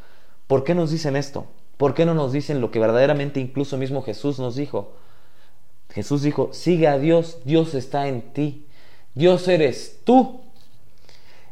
¿Por 0.48 0.66
qué 0.66 0.76
nos 0.76 0.92
dicen 0.92 1.16
esto? 1.16 1.46
¿Por 1.78 1.94
qué 1.94 2.06
no 2.06 2.14
nos 2.14 2.34
dicen 2.34 2.60
lo 2.60 2.70
que 2.70 2.80
verdaderamente 2.80 3.40
incluso 3.40 3.78
mismo 3.78 4.02
Jesús 4.02 4.40
nos 4.40 4.58
dijo? 4.58 4.92
Jesús 5.90 6.22
dijo, 6.22 6.50
sigue 6.52 6.90
a 6.90 6.98
Dios, 6.98 7.40
Dios 7.46 7.76
está 7.76 8.10
en 8.10 8.34
ti, 8.34 8.66
Dios 9.14 9.48
eres 9.48 10.02
tú. 10.04 10.42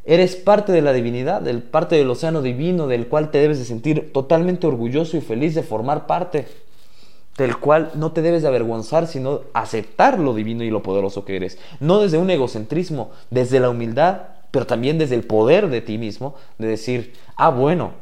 Eres 0.06 0.36
parte 0.36 0.72
de 0.72 0.82
la 0.82 0.92
divinidad, 0.92 1.42
del 1.42 1.62
parte 1.62 1.96
del 1.96 2.10
océano 2.10 2.42
divino 2.42 2.88
del 2.88 3.08
cual 3.08 3.32
te 3.32 3.38
debes 3.38 3.60
de 3.60 3.66
sentir 3.66 4.12
totalmente 4.12 4.68
orgulloso 4.68 5.16
y 5.16 5.22
feliz 5.22 5.56
de 5.56 5.64
formar 5.64 6.08
parte, 6.08 6.46
del 7.38 7.58
cual 7.58 7.92
no 7.96 8.12
te 8.12 8.22
debes 8.22 8.42
de 8.42 8.50
avergonzar, 8.50 9.08
sino 9.08 9.42
aceptar 9.54 10.20
lo 10.20 10.34
divino 10.34 10.64
y 10.64 10.70
lo 10.70 10.84
poderoso 10.84 11.24
que 11.24 11.38
eres. 11.38 11.58
No 11.80 12.00
desde 12.00 12.18
un 12.18 12.30
egocentrismo, 12.30 13.12
desde 13.32 13.60
la 13.60 13.70
humildad, 13.70 14.24
pero 14.52 14.68
también 14.68 14.98
desde 14.98 15.16
el 15.16 15.24
poder 15.24 15.70
de 15.70 15.82
ti 15.82 15.98
mismo, 15.98 16.36
de 16.58 16.68
decir, 16.68 17.14
ah, 17.38 17.50
bueno, 17.50 17.94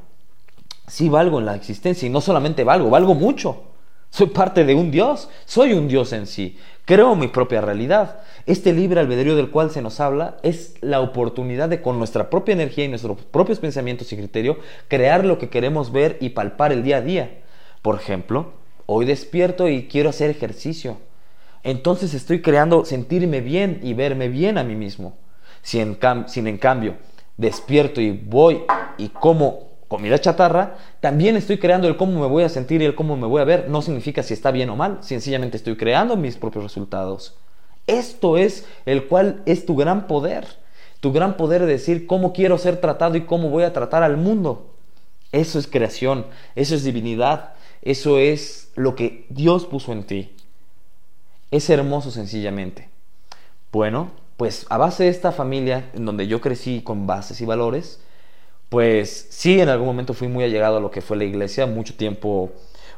sí 0.87 1.07
valgo 1.07 1.39
en 1.39 1.45
la 1.45 1.55
existencia 1.55 2.07
y 2.07 2.09
no 2.09 2.19
solamente 2.19 2.63
valgo, 2.63 2.89
valgo 2.89 3.13
mucho. 3.13 3.70
Soy 4.11 4.27
parte 4.27 4.65
de 4.65 4.75
un 4.75 4.91
Dios, 4.91 5.29
soy 5.45 5.71
un 5.71 5.87
Dios 5.87 6.11
en 6.11 6.27
sí, 6.27 6.57
creo 6.83 7.15
mi 7.15 7.29
propia 7.29 7.61
realidad. 7.61 8.19
Este 8.45 8.73
libre 8.73 8.99
albedrío 8.99 9.37
del 9.37 9.51
cual 9.51 9.71
se 9.71 9.81
nos 9.81 10.01
habla 10.01 10.35
es 10.43 10.75
la 10.81 10.99
oportunidad 10.99 11.69
de 11.69 11.81
con 11.81 11.97
nuestra 11.97 12.29
propia 12.29 12.51
energía 12.51 12.83
y 12.83 12.89
nuestros 12.89 13.17
propios 13.23 13.59
pensamientos 13.59 14.11
y 14.11 14.17
criterio 14.17 14.57
crear 14.89 15.23
lo 15.23 15.37
que 15.37 15.47
queremos 15.47 15.93
ver 15.93 16.17
y 16.19 16.29
palpar 16.29 16.73
el 16.73 16.83
día 16.83 16.97
a 16.97 17.01
día. 17.01 17.39
Por 17.81 17.95
ejemplo, 17.95 18.51
hoy 18.85 19.05
despierto 19.05 19.69
y 19.69 19.87
quiero 19.87 20.09
hacer 20.09 20.29
ejercicio. 20.29 20.97
Entonces 21.63 22.13
estoy 22.13 22.41
creando 22.41 22.83
sentirme 22.83 23.39
bien 23.39 23.79
y 23.81 23.93
verme 23.93 24.27
bien 24.27 24.57
a 24.57 24.65
mí 24.65 24.75
mismo. 24.75 25.15
Si 25.61 25.79
en, 25.79 25.97
si 26.27 26.41
en 26.41 26.57
cambio 26.57 26.97
despierto 27.37 28.01
y 28.01 28.11
voy 28.11 28.63
y 28.97 29.07
como 29.07 29.70
comida 29.91 30.21
chatarra, 30.21 30.77
también 31.01 31.35
estoy 31.35 31.57
creando 31.57 31.85
el 31.89 31.97
cómo 31.97 32.17
me 32.21 32.25
voy 32.25 32.43
a 32.43 32.49
sentir 32.49 32.81
y 32.81 32.85
el 32.85 32.95
cómo 32.95 33.17
me 33.17 33.27
voy 33.27 33.41
a 33.41 33.43
ver. 33.43 33.67
No 33.67 33.81
significa 33.81 34.23
si 34.23 34.33
está 34.33 34.49
bien 34.49 34.69
o 34.69 34.77
mal, 34.77 34.99
sencillamente 35.01 35.57
estoy 35.57 35.75
creando 35.75 36.15
mis 36.15 36.37
propios 36.37 36.63
resultados. 36.63 37.35
Esto 37.87 38.37
es 38.37 38.65
el 38.85 39.07
cual 39.07 39.41
es 39.45 39.65
tu 39.65 39.75
gran 39.75 40.07
poder. 40.07 40.47
Tu 41.01 41.11
gran 41.11 41.35
poder 41.35 41.65
de 41.65 41.73
decir 41.73 42.07
cómo 42.07 42.31
quiero 42.31 42.57
ser 42.57 42.79
tratado 42.79 43.17
y 43.17 43.25
cómo 43.25 43.49
voy 43.49 43.65
a 43.65 43.73
tratar 43.73 44.01
al 44.01 44.15
mundo. 44.15 44.75
Eso 45.33 45.59
es 45.59 45.67
creación, 45.67 46.25
eso 46.55 46.73
es 46.73 46.85
divinidad, 46.85 47.55
eso 47.81 48.17
es 48.17 48.71
lo 48.75 48.95
que 48.95 49.25
Dios 49.27 49.65
puso 49.65 49.91
en 49.91 50.05
ti. 50.05 50.33
Es 51.51 51.69
hermoso 51.69 52.11
sencillamente. 52.11 52.87
Bueno, 53.73 54.11
pues 54.37 54.65
a 54.69 54.77
base 54.77 55.03
de 55.03 55.09
esta 55.09 55.33
familia 55.33 55.89
en 55.93 56.05
donde 56.05 56.27
yo 56.27 56.39
crecí 56.39 56.81
con 56.81 57.07
bases 57.07 57.41
y 57.41 57.45
valores, 57.45 57.99
pues 58.71 59.27
sí, 59.31 59.59
en 59.59 59.67
algún 59.67 59.85
momento 59.85 60.13
fui 60.13 60.29
muy 60.29 60.45
allegado 60.45 60.77
a 60.77 60.79
lo 60.79 60.91
que 60.91 61.01
fue 61.01 61.17
la 61.17 61.25
iglesia, 61.25 61.65
mucho 61.65 61.95
tiempo, 61.95 62.51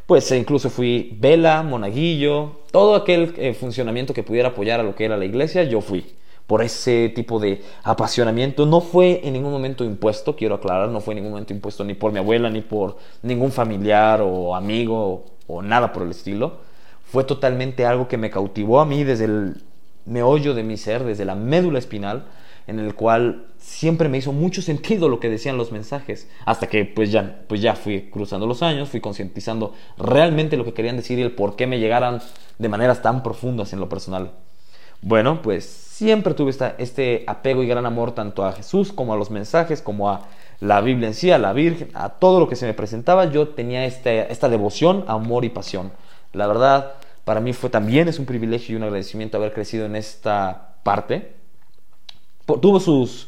pues 0.06 0.32
e 0.32 0.38
incluso 0.38 0.70
fui 0.70 1.18
vela, 1.20 1.64
monaguillo, 1.64 2.60
todo 2.72 2.94
aquel 2.94 3.34
eh, 3.38 3.56
funcionamiento 3.56 4.14
que 4.14 4.22
pudiera 4.22 4.50
apoyar 4.50 4.80
a 4.80 4.84
lo 4.84 4.94
que 4.94 5.06
era 5.06 5.18
la 5.18 5.26
iglesia, 5.26 5.64
yo 5.64 5.82
fui 5.82 6.06
por 6.46 6.62
ese 6.62 7.10
tipo 7.10 7.40
de 7.40 7.64
apasionamiento. 7.84 8.68
No 8.68 8.82
fue 8.82 9.22
en 9.24 9.34
ningún 9.34 9.52
momento 9.52 9.84
impuesto, 9.84 10.36
quiero 10.36 10.54
aclarar, 10.54 10.90
no 10.90 11.02
fue 11.02 11.14
en 11.14 11.22
ningún 11.22 11.32
momento 11.32 11.54
impuesto 11.54 11.84
ni 11.84 11.96
por 11.96 12.12
mi 12.12 12.20
abuela, 12.20 12.52
ni 12.52 12.62
por 12.62 12.98
ningún 13.24 13.52
familiar 13.52 14.22
o 14.22 14.56
amigo 14.56 15.26
o, 15.48 15.62
nada 15.64 15.92
por 15.92 16.04
el 16.04 16.12
estilo. 16.12 16.58
Fue 17.04 17.24
totalmente 17.24 17.88
algo 17.88 18.08
que 18.08 18.18
me 18.18 18.30
cautivó 18.30 18.80
a 18.80 18.86
mí 18.86 19.04
desde 19.04 19.26
el 19.26 19.64
meollo 20.06 20.54
de 20.54 20.62
mi 20.62 20.78
ser, 20.78 21.04
desde 21.04 21.26
la 21.26 21.34
médula 21.34 21.80
espinal, 21.80 22.26
en 22.68 22.80
el 22.80 22.96
cual 22.96 23.48
siempre 23.58 24.10
me 24.10 24.18
hizo 24.18 24.32
mucho 24.32 24.62
sentido 24.62 25.10
lo 25.10 25.20
que 25.20 25.30
decían 25.30 25.58
los 25.58 25.72
mensajes, 25.72 26.30
hasta 26.46 26.68
que 26.68 26.86
pues 26.86 27.12
ya, 27.12 27.44
pues 27.48 27.62
ya 27.62 27.76
fui 27.76 28.10
cruzando 28.10 28.48
los 28.48 28.62
años, 28.62 28.90
fui 28.90 29.02
concientizando 29.02 29.74
realmente 29.98 30.58
lo 30.58 30.66
que 30.66 30.74
querían 30.74 30.98
decir 30.98 31.20
y 31.20 31.22
el 31.22 31.32
por 31.32 31.56
qué 31.56 31.68
me 31.68 31.80
llegaran 31.80 32.22
de 32.58 32.70
maneras 32.70 33.02
tan 33.02 33.24
profundas 33.24 33.74
en 33.74 33.80
lo 33.80 33.90
personal. 33.90 34.32
Bueno, 35.02 35.42
pues 35.42 35.66
siempre 35.66 36.34
tuve 36.34 36.52
esta, 36.52 36.76
este 36.78 37.26
apego 37.28 37.62
y 37.62 37.68
gran 37.68 37.86
amor 37.86 38.14
tanto 38.14 38.46
a 38.46 38.54
Jesús 38.54 38.94
como 38.94 39.14
a 39.14 39.18
los 39.18 39.32
mensajes, 39.32 39.82
como 39.82 40.10
a 40.10 40.28
la 40.62 40.80
Biblia 40.80 41.10
en 41.10 41.14
sí, 41.14 41.32
a 41.32 41.38
la 41.38 41.52
Virgen, 41.52 41.90
a 41.94 42.10
todo 42.10 42.40
lo 42.40 42.48
que 42.48 42.56
se 42.56 42.66
me 42.66 42.74
presentaba, 42.74 43.26
yo 43.26 43.50
tenía 43.50 43.86
este, 43.86 44.32
esta 44.32 44.48
devoción, 44.48 45.04
amor 45.08 45.44
y 45.44 45.50
pasión. 45.50 45.92
La 46.32 46.48
verdad, 46.48 46.94
para 47.26 47.42
mí 47.42 47.52
fue 47.52 47.70
también 47.70 48.08
es 48.08 48.18
un 48.18 48.26
privilegio 48.26 48.74
y 48.74 48.78
un 48.78 48.84
agradecimiento 48.84 49.38
haber 49.38 49.54
crecido 49.54 49.86
en 49.86 49.98
esta 49.98 50.76
parte 50.84 51.43
tuvo 52.46 52.80
sus, 52.80 53.28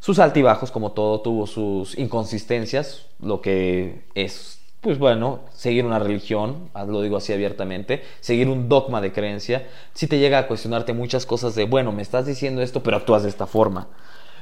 sus 0.00 0.18
altibajos 0.18 0.70
como 0.70 0.92
todo, 0.92 1.20
tuvo 1.20 1.46
sus 1.46 1.96
inconsistencias, 1.98 3.06
lo 3.20 3.40
que 3.40 4.04
es, 4.14 4.60
pues 4.80 4.98
bueno, 4.98 5.40
seguir 5.54 5.84
una 5.84 5.98
religión, 5.98 6.70
ah, 6.74 6.84
lo 6.84 7.02
digo 7.02 7.16
así 7.16 7.32
abiertamente, 7.32 8.02
seguir 8.20 8.48
un 8.48 8.68
dogma 8.68 9.00
de 9.00 9.12
creencia, 9.12 9.66
si 9.92 10.06
te 10.06 10.18
llega 10.18 10.38
a 10.38 10.46
cuestionarte 10.46 10.92
muchas 10.92 11.26
cosas 11.26 11.54
de, 11.54 11.64
bueno, 11.64 11.92
me 11.92 12.02
estás 12.02 12.26
diciendo 12.26 12.62
esto, 12.62 12.82
pero 12.82 12.96
actúas 12.96 13.22
de 13.22 13.28
esta 13.28 13.46
forma, 13.46 13.88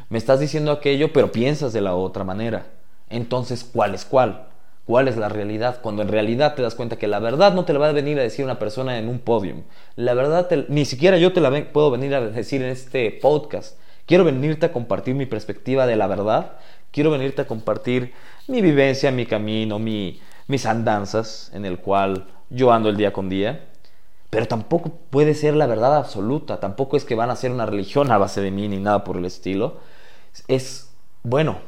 me 0.08 0.18
estás 0.18 0.40
diciendo 0.40 0.72
aquello, 0.72 1.12
pero 1.12 1.32
piensas 1.32 1.72
de 1.72 1.80
la 1.80 1.94
otra 1.94 2.24
manera, 2.24 2.66
entonces, 3.08 3.68
¿cuál 3.70 3.94
es 3.94 4.04
cuál? 4.04 4.46
¿Cuál 4.84 5.06
es 5.06 5.16
la 5.16 5.28
realidad? 5.28 5.80
Cuando 5.80 6.02
en 6.02 6.08
realidad 6.08 6.54
te 6.54 6.62
das 6.62 6.74
cuenta 6.74 6.96
que 6.96 7.06
la 7.06 7.20
verdad 7.20 7.54
no 7.54 7.64
te 7.64 7.72
la 7.72 7.78
va 7.78 7.88
a 7.88 7.92
venir 7.92 8.18
a 8.18 8.22
decir 8.22 8.44
una 8.44 8.58
persona 8.58 8.98
en 8.98 9.08
un 9.08 9.20
podium. 9.20 9.62
La 9.94 10.14
verdad, 10.14 10.50
ni 10.68 10.84
siquiera 10.84 11.18
yo 11.18 11.32
te 11.32 11.40
la 11.40 11.72
puedo 11.72 11.90
venir 11.90 12.14
a 12.14 12.20
decir 12.20 12.62
en 12.62 12.70
este 12.70 13.12
podcast. 13.12 13.76
Quiero 14.12 14.24
venirte 14.24 14.66
a 14.66 14.72
compartir 14.74 15.14
mi 15.14 15.24
perspectiva 15.24 15.86
de 15.86 15.96
la 15.96 16.06
verdad. 16.06 16.58
Quiero 16.90 17.10
venirte 17.10 17.40
a 17.40 17.46
compartir 17.46 18.12
mi 18.46 18.60
vivencia, 18.60 19.10
mi 19.10 19.24
camino, 19.24 19.78
mi, 19.78 20.20
mis 20.48 20.66
andanzas 20.66 21.50
en 21.54 21.64
el 21.64 21.78
cual 21.78 22.26
yo 22.50 22.74
ando 22.74 22.90
el 22.90 22.98
día 22.98 23.14
con 23.14 23.30
día. 23.30 23.70
Pero 24.28 24.46
tampoco 24.46 24.90
puede 25.08 25.32
ser 25.32 25.54
la 25.54 25.66
verdad 25.66 25.96
absoluta. 25.96 26.60
Tampoco 26.60 26.98
es 26.98 27.06
que 27.06 27.14
van 27.14 27.30
a 27.30 27.36
ser 27.36 27.52
una 27.52 27.64
religión 27.64 28.12
a 28.12 28.18
base 28.18 28.42
de 28.42 28.50
mí 28.50 28.68
ni 28.68 28.76
nada 28.76 29.02
por 29.02 29.16
el 29.16 29.24
estilo. 29.24 29.78
Es, 30.46 30.90
bueno, 31.22 31.60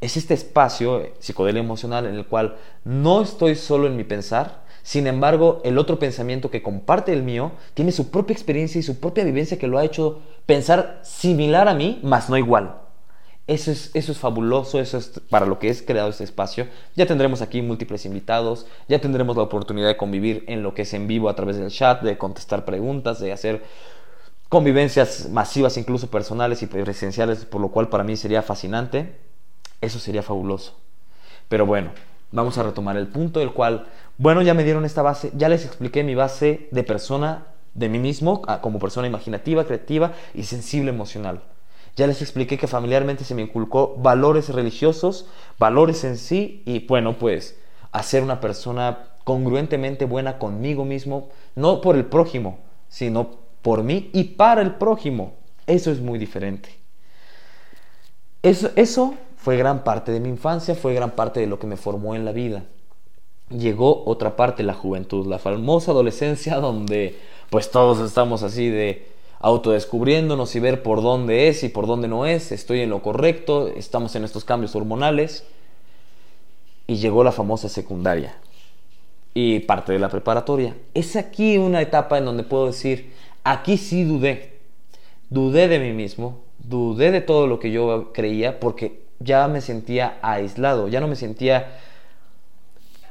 es 0.00 0.16
este 0.16 0.32
espacio 0.32 1.02
psicodelia 1.18 1.60
emocional 1.60 2.06
en 2.06 2.14
el 2.14 2.24
cual 2.24 2.56
no 2.82 3.20
estoy 3.20 3.56
solo 3.56 3.86
en 3.86 3.98
mi 3.98 4.04
pensar, 4.04 4.62
sin 4.82 5.06
embargo, 5.06 5.60
el 5.64 5.78
otro 5.78 5.98
pensamiento 5.98 6.50
que 6.50 6.62
comparte 6.62 7.12
el 7.12 7.22
mío 7.22 7.52
tiene 7.74 7.92
su 7.92 8.10
propia 8.10 8.34
experiencia 8.34 8.78
y 8.78 8.82
su 8.82 8.98
propia 8.98 9.24
vivencia 9.24 9.58
que 9.58 9.66
lo 9.66 9.78
ha 9.78 9.84
hecho 9.84 10.20
pensar 10.46 11.00
similar 11.02 11.68
a 11.68 11.74
mí, 11.74 12.00
mas 12.02 12.30
no 12.30 12.36
igual. 12.36 12.76
Eso 13.46 13.72
es, 13.72 13.90
eso 13.94 14.12
es 14.12 14.18
fabuloso, 14.18 14.78
eso 14.78 14.96
es 14.96 15.20
para 15.28 15.44
lo 15.44 15.58
que 15.58 15.68
es 15.68 15.82
creado 15.82 16.10
este 16.10 16.24
espacio. 16.24 16.68
Ya 16.94 17.06
tendremos 17.06 17.42
aquí 17.42 17.62
múltiples 17.62 18.06
invitados, 18.06 18.66
ya 18.88 19.00
tendremos 19.00 19.36
la 19.36 19.42
oportunidad 19.42 19.88
de 19.88 19.96
convivir 19.96 20.44
en 20.46 20.62
lo 20.62 20.72
que 20.72 20.82
es 20.82 20.94
en 20.94 21.08
vivo 21.08 21.28
a 21.28 21.34
través 21.34 21.56
del 21.56 21.70
chat, 21.70 22.02
de 22.02 22.16
contestar 22.16 22.64
preguntas, 22.64 23.18
de 23.18 23.32
hacer 23.32 23.64
convivencias 24.48 25.28
masivas, 25.30 25.76
incluso 25.76 26.10
personales 26.10 26.62
y 26.62 26.66
presenciales, 26.66 27.44
por 27.44 27.60
lo 27.60 27.68
cual 27.68 27.88
para 27.88 28.04
mí 28.04 28.16
sería 28.16 28.42
fascinante. 28.42 29.16
Eso 29.80 29.98
sería 29.98 30.22
fabuloso. 30.22 30.76
Pero 31.48 31.66
bueno, 31.66 31.90
vamos 32.32 32.58
a 32.58 32.62
retomar 32.62 32.96
el 32.96 33.08
punto 33.08 33.40
del 33.40 33.52
cual, 33.52 33.86
bueno, 34.18 34.42
ya 34.42 34.54
me 34.54 34.64
dieron 34.64 34.84
esta 34.84 35.02
base, 35.02 35.32
ya 35.34 35.48
les 35.48 35.64
expliqué 35.64 36.04
mi 36.04 36.14
base 36.14 36.68
de 36.70 36.82
persona, 36.82 37.46
de 37.74 37.88
mí 37.88 37.98
mismo, 37.98 38.42
como 38.60 38.78
persona 38.78 39.06
imaginativa, 39.06 39.64
creativa 39.64 40.12
y 40.34 40.44
sensible 40.44 40.90
emocional. 40.90 41.42
Ya 41.96 42.06
les 42.06 42.22
expliqué 42.22 42.56
que 42.56 42.66
familiarmente 42.66 43.24
se 43.24 43.34
me 43.34 43.42
inculcó 43.42 43.96
valores 43.96 44.48
religiosos, 44.48 45.26
valores 45.58 46.04
en 46.04 46.16
sí 46.16 46.62
y 46.64 46.86
bueno, 46.86 47.18
pues 47.18 47.58
hacer 47.92 48.22
una 48.22 48.40
persona 48.40 49.10
congruentemente 49.24 50.04
buena 50.04 50.38
conmigo 50.38 50.84
mismo, 50.84 51.28
no 51.54 51.80
por 51.80 51.96
el 51.96 52.06
prójimo, 52.06 52.58
sino 52.88 53.38
por 53.62 53.82
mí 53.82 54.10
y 54.12 54.24
para 54.24 54.62
el 54.62 54.76
prójimo. 54.76 55.34
Eso 55.66 55.90
es 55.90 56.00
muy 56.00 56.18
diferente. 56.18 56.70
Eso, 58.42 58.70
eso 58.76 59.14
fue 59.42 59.56
gran 59.56 59.84
parte 59.84 60.12
de 60.12 60.20
mi 60.20 60.28
infancia, 60.28 60.74
fue 60.74 60.92
gran 60.94 61.12
parte 61.12 61.40
de 61.40 61.46
lo 61.46 61.58
que 61.58 61.66
me 61.66 61.78
formó 61.78 62.14
en 62.14 62.24
la 62.26 62.32
vida. 62.32 62.64
Llegó 63.48 64.04
otra 64.04 64.36
parte, 64.36 64.62
la 64.62 64.74
juventud, 64.74 65.26
la 65.26 65.38
famosa 65.38 65.92
adolescencia 65.92 66.56
donde 66.60 67.18
pues 67.48 67.70
todos 67.70 67.98
estamos 68.00 68.42
así 68.42 68.68
de 68.68 69.06
autodescubriéndonos 69.40 70.54
y 70.54 70.60
ver 70.60 70.82
por 70.82 71.02
dónde 71.02 71.48
es 71.48 71.64
y 71.64 71.70
por 71.70 71.86
dónde 71.86 72.06
no 72.06 72.26
es, 72.26 72.52
estoy 72.52 72.80
en 72.82 72.90
lo 72.90 73.02
correcto, 73.02 73.68
estamos 73.68 74.14
en 74.14 74.24
estos 74.24 74.44
cambios 74.44 74.76
hormonales. 74.76 75.46
Y 76.86 76.96
llegó 76.96 77.24
la 77.24 77.32
famosa 77.32 77.68
secundaria 77.68 78.36
y 79.32 79.60
parte 79.60 79.92
de 79.92 80.00
la 80.00 80.08
preparatoria. 80.08 80.76
Es 80.92 81.16
aquí 81.16 81.56
una 81.56 81.80
etapa 81.80 82.18
en 82.18 82.24
donde 82.24 82.42
puedo 82.42 82.66
decir, 82.66 83.12
aquí 83.44 83.78
sí 83.78 84.04
dudé. 84.04 84.58
Dudé 85.30 85.68
de 85.68 85.78
mí 85.78 85.92
mismo, 85.92 86.40
dudé 86.58 87.12
de 87.12 87.20
todo 87.20 87.46
lo 87.46 87.60
que 87.60 87.70
yo 87.70 88.12
creía 88.12 88.58
porque 88.58 89.09
ya 89.20 89.46
me 89.48 89.60
sentía 89.60 90.18
aislado, 90.22 90.88
ya 90.88 91.00
no 91.00 91.06
me 91.06 91.14
sentía 91.14 91.78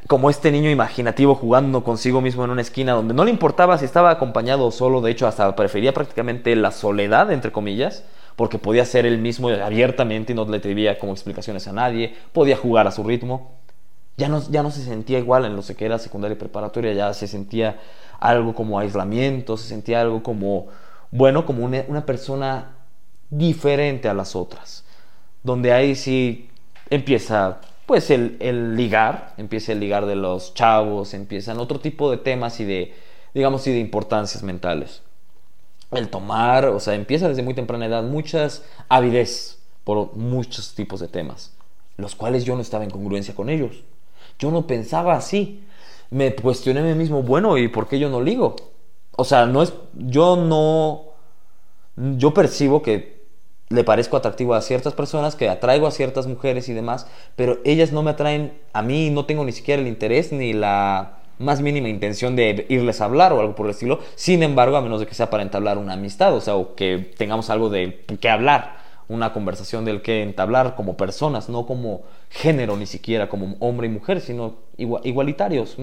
como 0.08 0.32
este 0.32 0.52
niño 0.52 0.72
imaginativo 0.72 1.36
jugando 1.36 1.84
consigo 1.84 2.20
mismo 2.20 2.44
en 2.44 2.50
una 2.50 2.62
esquina 2.62 2.94
donde 2.94 3.14
no 3.14 3.24
le 3.24 3.32
importaba 3.32 3.78
si 3.78 3.86
estaba 3.86 4.10
acompañado 4.10 4.66
o 4.66 4.72
solo, 4.72 5.02
de 5.02 5.12
hecho 5.12 5.28
hasta 5.28 5.56
prefería 5.56 5.94
prácticamente 5.94 6.56
la 6.56 6.72
soledad, 6.72 7.32
entre 7.32 7.52
comillas, 7.52 8.04
porque 8.36 8.58
podía 8.58 8.86
ser 8.86 9.06
él 9.06 9.20
mismo 9.20 9.50
abiertamente 9.50 10.34
y 10.34 10.36
no 10.36 10.46
le 10.46 10.58
atrevía 10.58 10.98
como 10.98 11.12
explicaciones 11.12 11.68
a 11.68 11.74
nadie, 11.74 12.16
podía 12.34 12.58
jugar 12.58 12.88
a 12.88 12.92
su 12.92 13.04
ritmo. 13.04 13.52
Ya 14.18 14.30
no, 14.30 14.42
ya 14.50 14.64
no 14.64 14.72
se 14.72 14.84
sentía 14.84 15.20
igual 15.20 15.46
en 15.46 15.56
lo 15.56 15.62
que 15.62 15.86
era 15.86 16.00
secundaria 16.00 16.36
y 16.36 16.40
preparatoria, 16.40 16.92
ya 16.94 17.14
se 17.14 17.28
sentía 17.28 17.80
algo 18.20 18.56
como 18.56 18.80
aislamiento, 18.80 19.58
se 19.58 19.68
sentía 19.68 20.02
algo 20.02 20.24
como, 20.24 20.68
bueno, 21.12 21.46
como 21.46 21.64
una, 21.64 21.84
una 21.88 22.06
persona 22.06 22.72
diferente 23.30 24.10
a 24.10 24.14
las 24.14 24.36
otras 24.36 24.84
donde 25.44 25.74
ahí 25.74 25.96
sí 25.96 26.50
empieza 26.90 27.62
pues 27.90 28.12
el, 28.12 28.76
ligar, 28.76 29.34
empieza 29.38 29.72
el 29.72 29.80
ligar 29.80 30.06
de 30.06 30.16
los 30.16 30.54
chavos, 30.54 31.16
empiezan 31.16 31.58
otro 31.58 31.80
tipo 31.80 32.12
de 32.12 32.18
temas 32.18 32.60
y 32.60 32.66
de, 32.66 32.94
digamos, 33.34 33.66
y 33.66 33.72
de 33.72 33.80
importancias 33.80 34.44
mentales. 34.44 35.02
El 35.90 36.10
tomar, 36.10 36.66
o 36.66 36.80
sea, 36.80 36.94
empieza 36.94 37.28
desde 37.28 37.42
muy 37.42 37.56
temprana 37.56 37.88
edad 37.88 38.04
muchas 38.04 38.64
avidez 38.90 39.58
por 39.84 40.16
muchos 40.16 40.76
tipos 40.76 41.00
de 41.00 41.08
temas, 41.08 41.52
los 41.98 42.14
cuales 42.14 42.46
yo 42.46 42.56
no 42.56 42.62
estaba 42.62 42.84
en 42.84 42.92
congruencia 42.92 43.34
con 43.34 43.50
ellos. 43.50 43.84
Yo 44.38 44.52
no 44.52 44.68
pensaba 44.68 45.16
así. 45.16 45.64
Me 46.12 46.36
cuestioné 46.36 46.82
a 46.82 46.84
mí 46.84 46.94
mismo, 46.94 47.24
bueno, 47.24 47.58
¿y 47.58 47.70
por 47.70 47.88
qué 47.88 47.98
yo 47.98 48.10
no 48.10 48.22
ligo? 48.22 48.56
O 49.16 49.24
sea, 49.24 49.48
no 49.48 49.64
es, 49.64 49.74
yo 49.96 50.36
no, 50.36 51.06
yo 52.18 52.36
percibo 52.36 52.84
que 52.84 53.19
le 53.70 53.84
parezco 53.84 54.18
atractivo 54.18 54.56
a 54.56 54.62
ciertas 54.62 54.94
personas, 54.94 55.36
que 55.36 55.48
atraigo 55.48 55.88
a 55.88 55.92
ciertas 55.92 56.28
mujeres 56.28 56.70
y 56.70 56.74
demás, 56.74 57.08
pero 57.36 57.60
ellas 57.64 57.92
no 57.92 58.04
me 58.04 58.12
atraen 58.12 58.54
a 58.74 58.82
mí, 58.82 59.10
no 59.10 59.26
tengo 59.26 59.46
ni 59.46 59.52
siquiera 59.52 59.82
el 59.82 59.88
interés 59.88 60.32
ni 60.32 60.54
la 60.54 61.20
más 61.38 61.62
mínima 61.62 61.88
intención 61.88 62.36
de 62.36 62.66
irles 62.70 63.00
a 63.00 63.06
hablar 63.06 63.32
o 63.32 63.40
algo 63.40 63.56
por 63.56 63.68
el 63.68 63.72
estilo, 63.72 64.00
sin 64.16 64.44
embargo, 64.44 64.76
a 64.76 64.82
menos 64.82 65.00
de 65.00 65.08
que 65.08 65.14
sea 65.14 65.30
para 65.30 65.44
entablar 65.44 65.78
una 65.78 65.94
amistad, 65.94 66.34
o 66.34 66.42
sea, 66.42 66.56
o 66.56 66.76
que 66.76 67.14
tengamos 67.18 67.50
algo 67.50 67.70
de 67.70 68.04
qué 68.20 68.30
hablar 68.30 68.79
una 69.10 69.34
conversación 69.34 69.84
del 69.86 70.02
que 70.02 70.22
entablar 70.24 70.76
como 70.76 70.96
personas, 70.96 71.50
no 71.50 71.66
como 71.66 72.04
género 72.30 72.78
ni 72.78 72.86
siquiera, 72.86 73.28
como 73.28 73.56
hombre 73.60 73.88
y 73.88 73.90
mujer, 73.90 74.22
sino 74.22 74.54
igualitarios, 74.78 75.76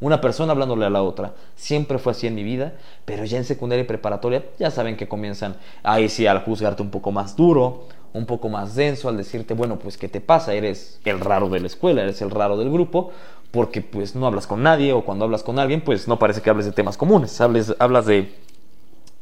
una 0.00 0.20
persona 0.20 0.52
hablándole 0.52 0.86
a 0.86 0.90
la 0.90 1.02
otra. 1.02 1.32
Siempre 1.56 1.98
fue 1.98 2.12
así 2.12 2.26
en 2.26 2.34
mi 2.34 2.44
vida, 2.44 2.74
pero 3.04 3.24
ya 3.24 3.38
en 3.38 3.44
secundaria 3.44 3.82
y 3.82 3.86
preparatoria 3.86 4.44
ya 4.58 4.70
saben 4.70 4.96
que 4.96 5.08
comienzan 5.08 5.56
ahí 5.82 6.08
sí 6.08 6.26
al 6.26 6.44
juzgarte 6.44 6.82
un 6.82 6.90
poco 6.90 7.10
más 7.10 7.34
duro 7.34 7.86
un 8.14 8.26
poco 8.26 8.48
más 8.48 8.76
denso 8.76 9.08
al 9.08 9.16
decirte, 9.16 9.54
bueno, 9.54 9.76
pues 9.78 9.98
¿qué 9.98 10.08
te 10.08 10.20
pasa? 10.20 10.54
Eres 10.54 11.00
el 11.04 11.18
raro 11.18 11.48
de 11.48 11.58
la 11.58 11.66
escuela, 11.66 12.02
eres 12.02 12.22
el 12.22 12.30
raro 12.30 12.56
del 12.56 12.70
grupo, 12.70 13.10
porque 13.50 13.82
pues 13.82 14.14
no 14.14 14.26
hablas 14.26 14.46
con 14.46 14.62
nadie 14.62 14.92
o 14.92 15.04
cuando 15.04 15.24
hablas 15.24 15.42
con 15.42 15.58
alguien, 15.58 15.80
pues 15.80 16.06
no 16.06 16.18
parece 16.18 16.40
que 16.40 16.48
hables 16.48 16.64
de 16.64 16.72
temas 16.72 16.96
comunes, 16.96 17.40
hables, 17.40 17.74
hablas 17.80 18.06
de 18.06 18.32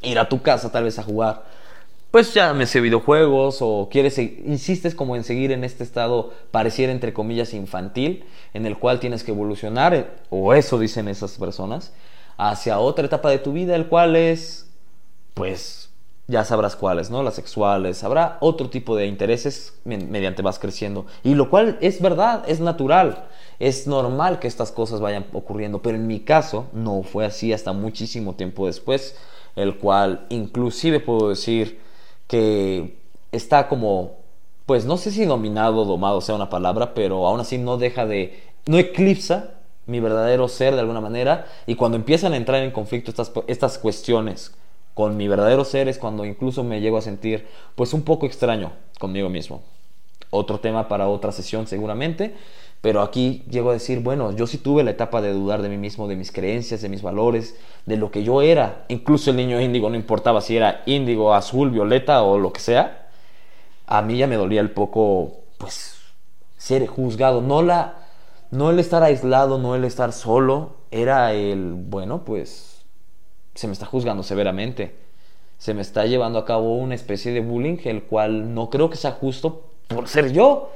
ir 0.03 0.19
a 0.19 0.29
tu 0.29 0.43
casa 0.43 0.71
tal 0.71 0.85
vez 0.85 0.99
a 0.99 1.03
jugar 1.03 1.43
pues 2.13 2.35
ya 2.35 2.53
me 2.53 2.67
sé 2.67 2.83
videojuegos 2.83 3.59
o 3.63 3.89
quieres, 3.91 4.19
insistes 4.19 4.95
como 4.95 5.17
en 5.17 5.25
seguir 5.25 5.51
en 5.51 5.65
este 5.65 5.83
estado 5.83 6.31
pareciera 6.51 6.93
entre 6.93 7.15
comillas 7.15 7.55
infantil, 7.55 8.27
en 8.53 8.67
el 8.67 8.79
cual 8.79 9.01
tienes 9.01 9.25
que 9.25 9.33
evolucionar, 9.33 9.95
eh, 9.95 10.07
o 10.29 10.53
eso 10.53 10.79
dicen 10.79 11.09
esas 11.09 11.39
personas, 11.39 11.95
hacia 12.37 12.79
otra 12.79 13.07
etapa 13.07 13.31
de 13.31 13.39
tu 13.39 13.55
vida, 13.55 13.75
el 13.75 13.87
cual 13.87 14.15
es, 14.15 14.69
pues, 15.33 15.89
ya 16.27 16.45
sabrás 16.45 16.77
cuáles, 16.77 17.11
¿no? 17.11 17.23
Las 17.23 17.35
sexuales, 17.35 18.05
habrá 18.05 18.37
otro 18.41 18.69
tipo 18.69 18.95
de 18.95 19.07
intereses 19.07 19.81
mediante 19.85 20.43
vas 20.43 20.59
creciendo. 20.59 21.07
Y 21.25 21.35
lo 21.35 21.49
cual 21.49 21.79
es 21.81 22.03
verdad, 22.03 22.45
es 22.47 22.61
natural, 22.61 23.25
es 23.59 23.87
normal 23.87 24.39
que 24.39 24.49
estas 24.49 24.71
cosas 24.71 25.01
vayan 25.01 25.25
ocurriendo, 25.33 25.81
pero 25.81 25.97
en 25.97 26.07
mi 26.07 26.21
caso 26.21 26.67
no 26.75 27.05
fue 27.05 27.25
así 27.25 27.55
hasta 27.55 27.73
muchísimo 27.73 28.35
tiempo 28.35 28.67
después, 28.67 29.17
el 29.57 29.79
cual 29.79 30.27
inclusive 30.29 31.01
puedo 31.01 31.31
decir, 31.31 31.81
que 32.33 32.97
está 33.31 33.69
como, 33.69 34.17
pues 34.65 34.87
no 34.87 34.97
sé 34.97 35.11
si 35.11 35.27
dominado 35.27 35.83
o 35.83 35.85
domado 35.85 36.23
sea 36.23 36.35
una 36.35 36.49
palabra, 36.49 36.95
pero 36.95 37.27
aún 37.27 37.41
así 37.41 37.59
no 37.59 37.77
deja 37.77 38.07
de, 38.07 38.43
no 38.65 38.79
eclipsa 38.79 39.51
mi 39.85 40.01
verdadero 40.01 40.49
ser 40.49 40.73
de 40.73 40.81
alguna 40.81 41.03
manera 41.03 41.47
y 41.67 41.75
cuando 41.75 41.99
empiezan 41.99 42.33
a 42.33 42.39
entrar 42.39 42.63
en 42.63 42.71
conflicto 42.71 43.11
estas, 43.11 43.31
estas 43.49 43.77
cuestiones 43.77 44.55
con 44.95 45.19
mi 45.19 45.29
verdadero 45.29 45.67
ser 45.67 45.89
es 45.89 45.99
cuando 45.99 46.25
incluso 46.25 46.65
me 46.65 46.81
llego 46.81 46.97
a 46.97 47.03
sentir 47.03 47.47
pues 47.75 47.93
un 47.93 48.01
poco 48.01 48.25
extraño 48.25 48.73
conmigo 48.99 49.29
mismo. 49.29 49.61
Otro 50.31 50.59
tema 50.59 50.89
para 50.89 51.09
otra 51.09 51.33
sesión 51.33 51.67
seguramente, 51.67 52.35
pero 52.83 53.01
aquí 53.01 53.45
llego 53.49 53.71
a 53.71 53.75
decir, 53.75 54.01
bueno, 54.01 54.33
yo 54.33 54.49
sí 54.49 54.59
tuve 54.59 54.83
la 54.83 54.91
etapa 54.91 55.23
de 55.23 55.33
dudar 55.33 55.63
de 55.63 55.69
mí 55.69 55.79
mismo, 55.79 56.09
de 56.09 56.17
mis 56.17 56.33
creencias, 56.33 56.83
de 56.83 56.89
mis 56.89 57.01
valores, 57.01 57.57
de 57.87 57.97
lo 57.97 58.11
que 58.11 58.25
yo 58.25 58.43
era. 58.43 58.87
Incluso 58.89 59.31
el 59.31 59.37
niño 59.37 59.61
índigo, 59.61 59.89
no 59.89 59.95
importaba 59.95 60.41
si 60.41 60.57
era 60.57 60.83
índigo, 60.85 61.33
azul, 61.33 61.71
violeta 61.71 62.25
o 62.25 62.39
lo 62.39 62.53
que 62.53 62.59
sea. 62.59 63.09
A 63.87 64.03
mí 64.03 64.19
ya 64.19 64.27
me 64.27 64.35
dolía 64.35 64.61
el 64.61 64.73
poco, 64.73 65.45
pues, 65.59 65.95
ser 66.57 66.85
juzgado. 66.89 67.41
No, 67.41 67.63
la, 67.63 68.09
no 68.51 68.71
el 68.71 68.81
estar 68.81 69.05
aislado, 69.05 69.59
no 69.59 69.77
el 69.77 69.85
estar 69.85 70.13
solo. 70.13 70.75
Era 70.91 71.33
el, 71.35 71.75
bueno, 71.75 72.25
pues, 72.25 72.85
se 73.55 73.69
me 73.69 73.75
está 73.75 73.87
juzgando 73.87 74.25
severamente. 74.25 74.97
Se 75.57 75.73
me 75.73 75.83
está 75.83 76.05
llevando 76.07 76.41
a 76.41 76.45
cabo 76.45 76.77
una 76.79 76.97
especie 76.97 77.31
de 77.31 77.43
bullying, 77.43 77.79
el 77.85 78.03
cual 78.03 78.55
no 78.55 78.71
creo 78.71 78.91
que 78.91 78.97
sea 78.97 79.13
justo 79.13 79.67
por 79.87 80.09
ser 80.09 80.33
yo 80.33 80.71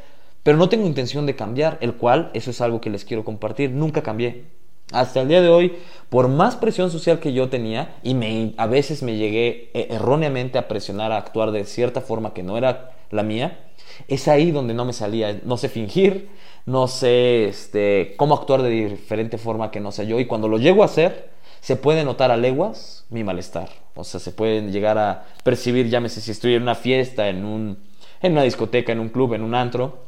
pero 0.47 0.59
no 0.59 0.69
tengo 0.69 0.87
intención 0.87 1.27
de 1.27 1.35
cambiar, 1.35 1.77
el 1.81 1.95
cual, 1.95 2.31
eso 2.33 2.53
es 2.53 2.61
algo 2.61 2.81
que 2.81 2.89
les 2.89 3.05
quiero 3.05 3.25
compartir, 3.25 3.73
nunca 3.73 4.05
cambié. 4.05 4.45
Hasta 4.93 5.23
el 5.23 5.27
día 5.27 5.43
de 5.43 5.49
hoy, 5.49 5.73
por 6.09 6.29
más 6.29 6.55
presión 6.55 6.93
social 6.93 7.19
que 7.19 7.33
yo 7.33 7.49
tenía, 7.49 7.97
y 8.05 8.55
a 8.57 8.67
veces 8.69 9.03
me 9.03 9.17
llegué 9.17 9.73
eh, 9.75 9.89
erróneamente 9.91 10.57
a 10.57 10.69
presionar 10.69 11.11
a 11.11 11.17
actuar 11.17 11.51
de 11.51 11.65
cierta 11.65 12.01
forma 12.01 12.33
que 12.33 12.45
no 12.45 12.57
era 12.57 12.93
la 13.11 13.25
mía, 13.25 13.59
es 14.07 14.29
ahí 14.29 14.53
donde 14.53 14.73
no 14.73 14.85
me 14.85 14.93
salía, 14.93 15.41
no 15.43 15.57
sé 15.57 15.69
fingir, 15.69 16.29
no 16.65 16.87
sé 16.87 17.47
este, 17.47 18.15
cómo 18.17 18.37
actuar 18.37 18.63
de 18.63 18.71
diferente 18.71 19.39
forma 19.39 19.73
que 19.73 19.81
no 19.81 19.91
sea 19.91 20.05
yo, 20.05 20.21
y 20.21 20.27
cuando 20.27 20.47
lo 20.47 20.59
llego 20.59 20.83
a 20.83 20.87
hacer, 20.87 21.29
se 21.61 21.75
puede 21.75 22.05
notar 22.05 22.31
a 22.31 22.37
leguas 22.37 23.05
mi 23.11 23.25
malestar, 23.25 23.69
o 23.97 24.05
sea, 24.05 24.21
se 24.21 24.31
puede 24.31 24.71
llegar 24.71 24.97
a 24.97 25.27
percibir, 25.43 25.89
llámese 25.89 26.21
si 26.21 26.31
estoy 26.31 26.55
en 26.55 26.63
una 26.63 26.77
fiesta, 26.77 27.29
en, 27.29 27.45
un, 27.45 27.79
en 28.23 28.31
una 28.31 28.45
discoteca, 28.45 28.93
en 28.93 29.01
un 29.01 29.09
club, 29.09 29.35
en 29.35 29.43
un 29.43 29.53
antro, 29.53 30.07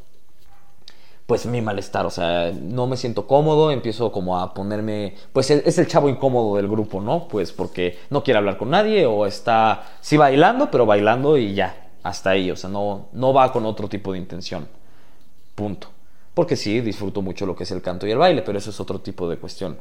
pues 1.29 1.45
mi 1.45 1.61
malestar, 1.61 2.07
o 2.07 2.11
sea, 2.11 2.51
no 2.53 2.87
me 2.87 2.97
siento 2.97 3.27
cómodo, 3.27 3.71
empiezo 3.71 4.11
como 4.11 4.41
a 4.41 4.55
ponerme, 4.55 5.15
pues 5.35 5.51
es 5.51 5.77
el 5.77 5.87
chavo 5.87 6.09
incómodo 6.09 6.57
del 6.57 6.69
grupo, 6.69 7.03
¿no? 7.03 7.29
Pues 7.29 7.53
porque 7.53 7.99
no 8.09 8.25
quiere 8.25 8.39
hablar 8.39 8.57
con 8.57 8.71
nadie 8.71 9.05
o 9.05 9.27
está, 9.27 9.99
sí 10.01 10.17
bailando, 10.17 10.71
pero 10.71 10.87
bailando 10.87 11.37
y 11.37 11.53
ya, 11.53 11.91
hasta 12.03 12.31
ahí, 12.31 12.51
o 12.51 12.57
sea, 12.57 12.71
no, 12.71 13.09
no 13.13 13.35
va 13.35 13.53
con 13.53 13.67
otro 13.67 13.91
tipo 13.91 14.15
de 14.15 14.21
intención, 14.21 14.69
punto. 15.55 15.89
Porque 16.33 16.57
sí, 16.57 16.81
disfruto 16.81 17.21
mucho 17.21 17.45
lo 17.45 17.55
que 17.55 17.65
es 17.65 17.71
el 17.73 17.83
canto 17.83 18.07
y 18.07 18.11
el 18.11 18.17
baile, 18.17 18.41
pero 18.41 18.57
eso 18.57 18.71
es 18.71 18.81
otro 18.81 19.01
tipo 19.03 19.29
de 19.29 19.37
cuestión. 19.37 19.77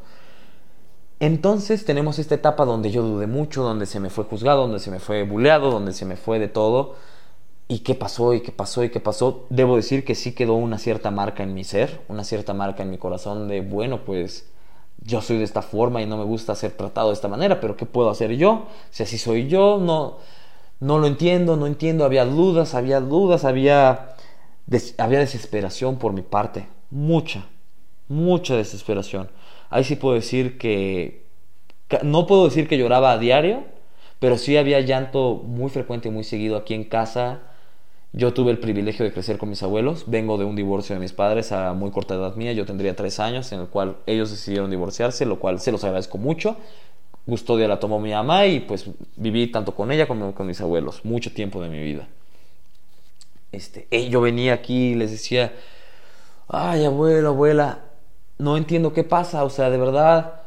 Entonces 1.21 1.85
tenemos 1.85 2.19
esta 2.19 2.35
etapa 2.35 2.65
donde 2.65 2.91
yo 2.91 3.03
dudé 3.03 3.25
mucho, 3.25 3.63
donde 3.63 3.85
se 3.85 4.01
me 4.01 4.09
fue 4.09 4.25
juzgado, 4.25 4.63
donde 4.63 4.79
se 4.79 4.91
me 4.91 4.99
fue 4.99 5.23
buleado, 5.23 5.71
donde 5.71 5.93
se 5.93 6.03
me 6.03 6.17
fue 6.17 6.39
de 6.39 6.49
todo 6.49 6.95
¿Y 7.67 7.79
qué 7.79 7.95
pasó? 7.95 8.33
¿Y 8.33 8.41
qué 8.41 8.51
pasó? 8.51 8.83
¿Y 8.83 8.89
qué 8.89 8.99
pasó? 8.99 9.45
Debo 9.49 9.75
decir 9.75 10.05
que 10.05 10.15
sí 10.15 10.33
quedó 10.33 10.53
una 10.53 10.77
cierta 10.77 11.11
marca 11.11 11.43
en 11.43 11.53
mi 11.53 11.63
ser, 11.65 12.01
una 12.07 12.23
cierta 12.23 12.53
marca 12.53 12.83
en 12.83 12.91
mi 12.91 12.97
corazón 12.97 13.49
de, 13.49 13.61
bueno, 13.61 14.05
pues 14.05 14.49
yo 15.01 15.21
soy 15.21 15.37
de 15.37 15.43
esta 15.43 15.61
forma 15.61 16.01
y 16.01 16.05
no 16.05 16.17
me 16.17 16.23
gusta 16.23 16.55
ser 16.55 16.71
tratado 16.71 17.09
de 17.09 17.13
esta 17.13 17.27
manera, 17.27 17.59
pero 17.59 17.75
¿qué 17.75 17.85
puedo 17.85 18.09
hacer 18.09 18.35
yo? 18.37 18.67
Si 18.89 19.03
así 19.03 19.17
soy 19.17 19.47
yo, 19.47 19.79
no, 19.79 20.17
no 20.79 20.97
lo 20.97 21.07
entiendo, 21.07 21.57
no 21.57 21.67
entiendo, 21.67 22.05
había 22.05 22.25
dudas, 22.25 22.73
había 22.73 23.01
dudas, 23.01 23.43
había, 23.43 24.15
había 24.97 25.19
desesperación 25.19 25.97
por 25.97 26.13
mi 26.13 26.21
parte, 26.21 26.67
mucha, 26.89 27.45
mucha 28.07 28.55
desesperación. 28.55 29.29
Ahí 29.69 29.83
sí 29.83 29.97
puedo 29.97 30.15
decir 30.15 30.57
que, 30.57 31.25
no 32.03 32.27
puedo 32.27 32.45
decir 32.45 32.69
que 32.69 32.77
lloraba 32.77 33.11
a 33.11 33.17
diario, 33.17 33.65
pero 34.19 34.37
sí 34.37 34.55
había 34.55 34.79
llanto 34.79 35.35
muy 35.43 35.69
frecuente 35.69 36.07
y 36.07 36.11
muy 36.11 36.23
seguido 36.23 36.55
aquí 36.55 36.73
en 36.73 36.85
casa 36.85 37.41
yo 38.13 38.33
tuve 38.33 38.51
el 38.51 38.59
privilegio 38.59 39.05
de 39.05 39.11
crecer 39.11 39.37
con 39.37 39.49
mis 39.49 39.61
abuelos. 39.63 40.05
Vengo 40.07 40.37
de 40.37 40.45
un 40.45 40.55
divorcio 40.55 40.95
de 40.95 41.01
mis 41.01 41.13
padres 41.13 41.51
a 41.51 41.73
muy 41.73 41.91
corta 41.91 42.15
edad 42.15 42.35
mía. 42.35 42.53
Yo 42.53 42.65
tendría 42.65 42.95
tres 42.95 43.19
años, 43.19 43.51
en 43.51 43.59
el 43.61 43.67
cual 43.67 43.97
ellos 44.05 44.31
decidieron 44.31 44.69
divorciarse, 44.69 45.25
lo 45.25 45.39
cual 45.39 45.59
se 45.59 45.71
los 45.71 45.83
agradezco 45.83 46.17
mucho. 46.17 46.57
Custodia 47.25 47.67
la 47.67 47.79
tomó 47.79 47.99
mi 47.99 48.11
mamá 48.11 48.45
y 48.45 48.61
pues 48.61 48.89
viví 49.17 49.47
tanto 49.47 49.75
con 49.75 49.91
ella 49.91 50.07
como 50.07 50.33
con 50.33 50.47
mis 50.47 50.61
abuelos, 50.61 51.03
mucho 51.03 51.33
tiempo 51.33 51.61
de 51.61 51.69
mi 51.69 51.83
vida. 51.83 52.07
Este, 53.51 53.87
yo 54.09 54.21
venía 54.21 54.53
aquí 54.53 54.91
y 54.91 54.95
les 54.95 55.11
decía, 55.11 55.53
ay 56.47 56.85
abuelo, 56.85 57.29
abuela, 57.29 57.79
no 58.37 58.55
entiendo 58.55 58.93
qué 58.93 59.03
pasa, 59.03 59.43
o 59.43 59.49
sea, 59.49 59.69
de 59.69 59.77
verdad, 59.77 60.41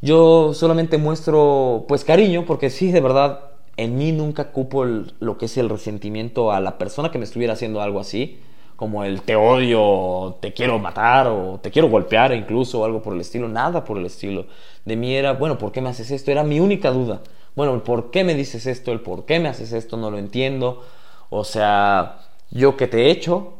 yo 0.00 0.54
solamente 0.54 0.96
muestro 0.96 1.84
pues 1.88 2.04
cariño, 2.04 2.46
porque 2.46 2.70
sí, 2.70 2.92
de 2.92 3.00
verdad, 3.00 3.40
en 3.76 3.96
mí 3.96 4.12
nunca 4.12 4.52
cupo 4.52 4.84
lo 4.84 5.38
que 5.38 5.46
es 5.46 5.56
el 5.58 5.68
resentimiento 5.68 6.50
a 6.52 6.60
la 6.60 6.78
persona 6.78 7.10
que 7.10 7.18
me 7.18 7.24
estuviera 7.24 7.52
haciendo 7.52 7.80
algo 7.80 8.00
así, 8.00 8.40
como 8.76 9.04
el 9.04 9.22
te 9.22 9.36
odio, 9.36 10.36
te 10.40 10.52
quiero 10.52 10.78
matar 10.78 11.28
o 11.28 11.58
te 11.62 11.70
quiero 11.70 11.88
golpear 11.88 12.32
incluso 12.34 12.84
algo 12.84 13.02
por 13.02 13.14
el 13.14 13.20
estilo, 13.20 13.48
nada 13.48 13.84
por 13.84 13.98
el 13.98 14.06
estilo. 14.06 14.46
De 14.84 14.96
mí 14.96 15.14
era, 15.14 15.32
bueno, 15.32 15.58
¿por 15.58 15.72
qué 15.72 15.80
me 15.80 15.88
haces 15.88 16.10
esto? 16.10 16.30
Era 16.30 16.44
mi 16.44 16.60
única 16.60 16.90
duda. 16.90 17.22
Bueno, 17.54 17.82
por 17.84 18.10
qué 18.10 18.22
me 18.22 18.34
dices 18.34 18.66
esto, 18.66 18.92
el 18.92 19.00
por 19.00 19.24
qué 19.24 19.40
me 19.40 19.48
haces 19.48 19.72
esto, 19.72 19.96
no 19.96 20.10
lo 20.10 20.18
entiendo. 20.18 20.82
O 21.30 21.44
sea, 21.44 22.18
yo 22.50 22.76
que 22.76 22.86
te 22.86 23.06
he 23.06 23.10
hecho. 23.10 23.54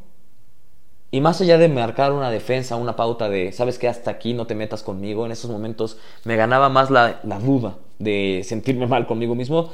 Y 1.11 1.20
más 1.22 1.40
allá 1.40 1.57
de 1.57 1.68
marcar 1.68 2.12
una 2.12 2.31
defensa, 2.31 2.76
una 2.76 2.96
pauta 2.96 3.29
de, 3.31 3.52
sabes 3.52 3.79
que 3.79 3.88
hasta 3.88 4.11
aquí 4.11 4.35
no 4.35 4.46
te 4.46 4.55
metas 4.55 4.83
conmigo, 4.83 5.24
en 5.24 5.33
esos 5.33 5.50
momentos 5.50 5.98
me 6.24 6.37
ganaba 6.37 6.68
más 6.68 6.90
la, 6.90 7.20
la 7.22 7.38
duda 7.38 7.76
de 7.98 8.42
sentirme 8.44 8.87
mal 8.88 9.07
conmigo 9.07 9.35
mismo 9.35 9.70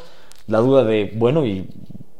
la 0.47 0.59
duda 0.59 0.85
de, 0.85 1.13
bueno, 1.15 1.47
¿y 1.47 1.69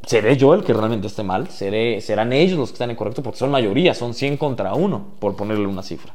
seré 0.05 0.37
yo 0.37 0.53
el 0.53 0.63
que 0.63 0.73
realmente 0.73 1.07
esté 1.07 1.23
mal? 1.23 1.49
¿Seré, 1.49 2.01
¿Serán 2.01 2.33
ellos 2.33 2.57
los 2.57 2.69
que 2.69 2.73
están 2.73 2.91
incorrectos? 2.91 3.23
Porque 3.23 3.39
son 3.39 3.51
mayoría, 3.51 3.93
son 3.93 4.13
100 4.13 4.37
contra 4.37 4.73
1, 4.73 5.05
por 5.19 5.35
ponerle 5.35 5.67
una 5.67 5.83
cifra. 5.83 6.13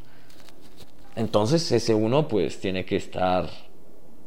Entonces 1.16 1.71
ese 1.73 1.94
uno 1.94 2.29
pues 2.29 2.61
tiene 2.61 2.85
que 2.85 2.97
estar 2.97 3.49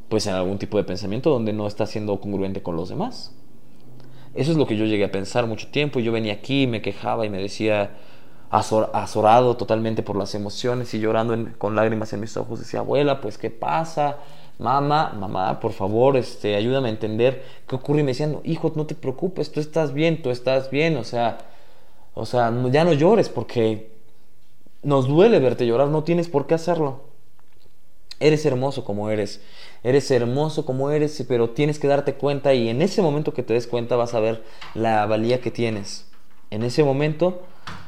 pues 0.09 0.27
en 0.27 0.33
algún 0.33 0.57
tipo 0.57 0.77
de 0.77 0.83
pensamiento 0.83 1.29
donde 1.29 1.53
no 1.53 1.67
está 1.67 1.85
siendo 1.85 2.19
congruente 2.19 2.61
con 2.61 2.75
los 2.75 2.89
demás. 2.89 3.33
Eso 4.33 4.51
es 4.51 4.57
lo 4.57 4.67
que 4.67 4.75
yo 4.75 4.85
llegué 4.85 5.05
a 5.05 5.11
pensar 5.11 5.47
mucho 5.47 5.67
tiempo. 5.69 5.99
Yo 5.99 6.11
venía 6.11 6.33
aquí, 6.33 6.67
me 6.67 6.81
quejaba 6.81 7.25
y 7.25 7.29
me 7.29 7.37
decía, 7.37 7.91
azorado 8.49 9.55
totalmente 9.55 10.03
por 10.03 10.17
las 10.17 10.35
emociones 10.35 10.93
y 10.93 10.99
llorando 10.99 11.37
con 11.57 11.75
lágrimas 11.75 12.11
en 12.11 12.19
mis 12.19 12.35
ojos, 12.35 12.59
decía, 12.59 12.81
abuela, 12.81 13.21
pues 13.21 13.37
¿qué 13.37 13.49
pasa? 13.49 14.17
Mamá, 14.61 15.11
mamá, 15.17 15.59
por 15.59 15.73
favor, 15.73 16.15
este, 16.15 16.55
ayúdame 16.55 16.89
a 16.89 16.91
entender 16.91 17.43
qué 17.67 17.75
ocurre. 17.75 18.01
Y 18.01 18.03
me 18.03 18.11
decían, 18.11 18.39
hijo, 18.43 18.71
no 18.75 18.85
te 18.85 18.95
preocupes, 18.95 19.51
tú 19.51 19.59
estás 19.59 19.93
bien, 19.93 20.21
tú 20.21 20.29
estás 20.29 20.69
bien, 20.69 20.97
o 20.97 21.03
sea, 21.03 21.39
o 22.13 22.25
sea, 22.25 22.53
ya 22.71 22.83
no 22.83 22.93
llores 22.93 23.29
porque 23.29 23.91
nos 24.83 25.07
duele 25.07 25.39
verte 25.39 25.65
llorar, 25.65 25.87
no 25.87 26.03
tienes 26.03 26.29
por 26.29 26.45
qué 26.47 26.53
hacerlo. 26.53 27.01
Eres 28.19 28.45
hermoso 28.45 28.85
como 28.85 29.09
eres, 29.09 29.41
eres 29.83 30.11
hermoso 30.11 30.63
como 30.63 30.91
eres, 30.91 31.25
pero 31.27 31.49
tienes 31.49 31.79
que 31.79 31.87
darte 31.87 32.13
cuenta 32.13 32.53
y 32.53 32.69
en 32.69 32.83
ese 32.83 33.01
momento 33.01 33.33
que 33.33 33.41
te 33.41 33.55
des 33.55 33.65
cuenta 33.65 33.95
vas 33.95 34.13
a 34.13 34.19
ver 34.19 34.43
la 34.75 35.07
valía 35.07 35.41
que 35.41 35.49
tienes. 35.49 36.05
En 36.51 36.61
ese 36.61 36.83
momento 36.83 37.41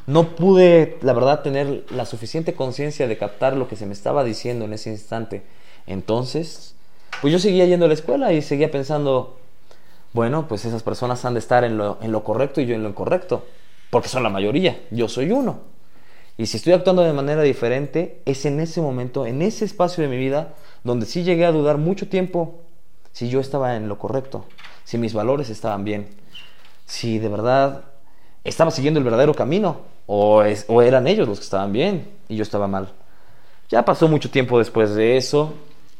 no 0.08 0.36
pude, 0.36 0.98
la 1.02 1.14
verdad, 1.14 1.44
tener 1.44 1.86
la 1.92 2.06
suficiente 2.06 2.56
conciencia 2.56 3.08
de 3.08 3.18
captar 3.18 3.56
lo 3.56 3.68
que 3.68 3.76
se 3.76 3.86
me 3.86 3.94
estaba 3.94 4.24
diciendo 4.24 4.66
en 4.66 4.74
ese 4.74 4.90
instante 4.90 5.44
entonces, 5.88 6.76
pues 7.22 7.32
yo 7.32 7.40
seguía 7.40 7.66
yendo 7.66 7.86
a 7.86 7.88
la 7.88 7.94
escuela 7.94 8.34
y 8.34 8.42
seguía 8.42 8.72
pensando, 8.72 9.38
bueno, 10.14 10.48
pues 10.48 10.66
esas 10.66 10.84
personas 10.84 11.24
han 11.26 11.34
de 11.34 11.40
estar 11.40 11.64
en 11.64 11.78
lo, 11.78 11.98
en 12.02 12.12
lo 12.12 12.24
correcto 12.24 12.62
y 12.62 12.66
yo 12.66 12.76
en 12.76 12.84
lo 12.84 12.90
incorrecto, 12.90 13.46
porque 13.90 14.10
son 14.10 14.24
la 14.24 14.30
mayoría, 14.30 14.82
yo 14.92 15.08
soy 15.08 15.32
uno. 15.32 15.74
Y 16.38 16.48
si 16.48 16.58
estoy 16.58 16.74
actuando 16.74 17.04
de 17.04 17.14
manera 17.14 17.44
diferente, 17.44 18.22
es 18.26 18.46
en 18.46 18.60
ese 18.60 18.82
momento, 18.82 19.26
en 19.26 19.42
ese 19.42 19.66
espacio 19.66 20.04
de 20.04 20.10
mi 20.10 20.18
vida, 20.18 20.56
donde 20.84 21.06
sí 21.06 21.24
llegué 21.24 21.46
a 21.46 21.52
dudar 21.52 21.78
mucho 21.78 22.08
tiempo 22.08 22.62
si 23.12 23.30
yo 23.30 23.40
estaba 23.40 23.76
en 23.76 23.88
lo 23.88 24.00
correcto, 24.00 24.46
si 24.84 24.98
mis 24.98 25.14
valores 25.14 25.50
estaban 25.50 25.84
bien, 25.84 26.08
si 26.86 27.20
de 27.20 27.30
verdad 27.30 27.86
estaba 28.44 28.72
siguiendo 28.72 29.00
el 29.00 29.04
verdadero 29.04 29.34
camino 29.34 29.78
o, 30.08 30.44
es, 30.44 30.66
o 30.68 30.82
eran 30.82 31.08
ellos 31.08 31.28
los 31.28 31.40
que 31.40 31.46
estaban 31.46 31.72
bien 31.72 32.10
y 32.28 32.36
yo 32.36 32.44
estaba 32.44 32.68
mal. 32.68 32.90
Ya 33.70 33.86
pasó 33.86 34.08
mucho 34.08 34.30
tiempo 34.30 34.58
después 34.58 34.94
de 34.96 35.18
eso, 35.18 35.54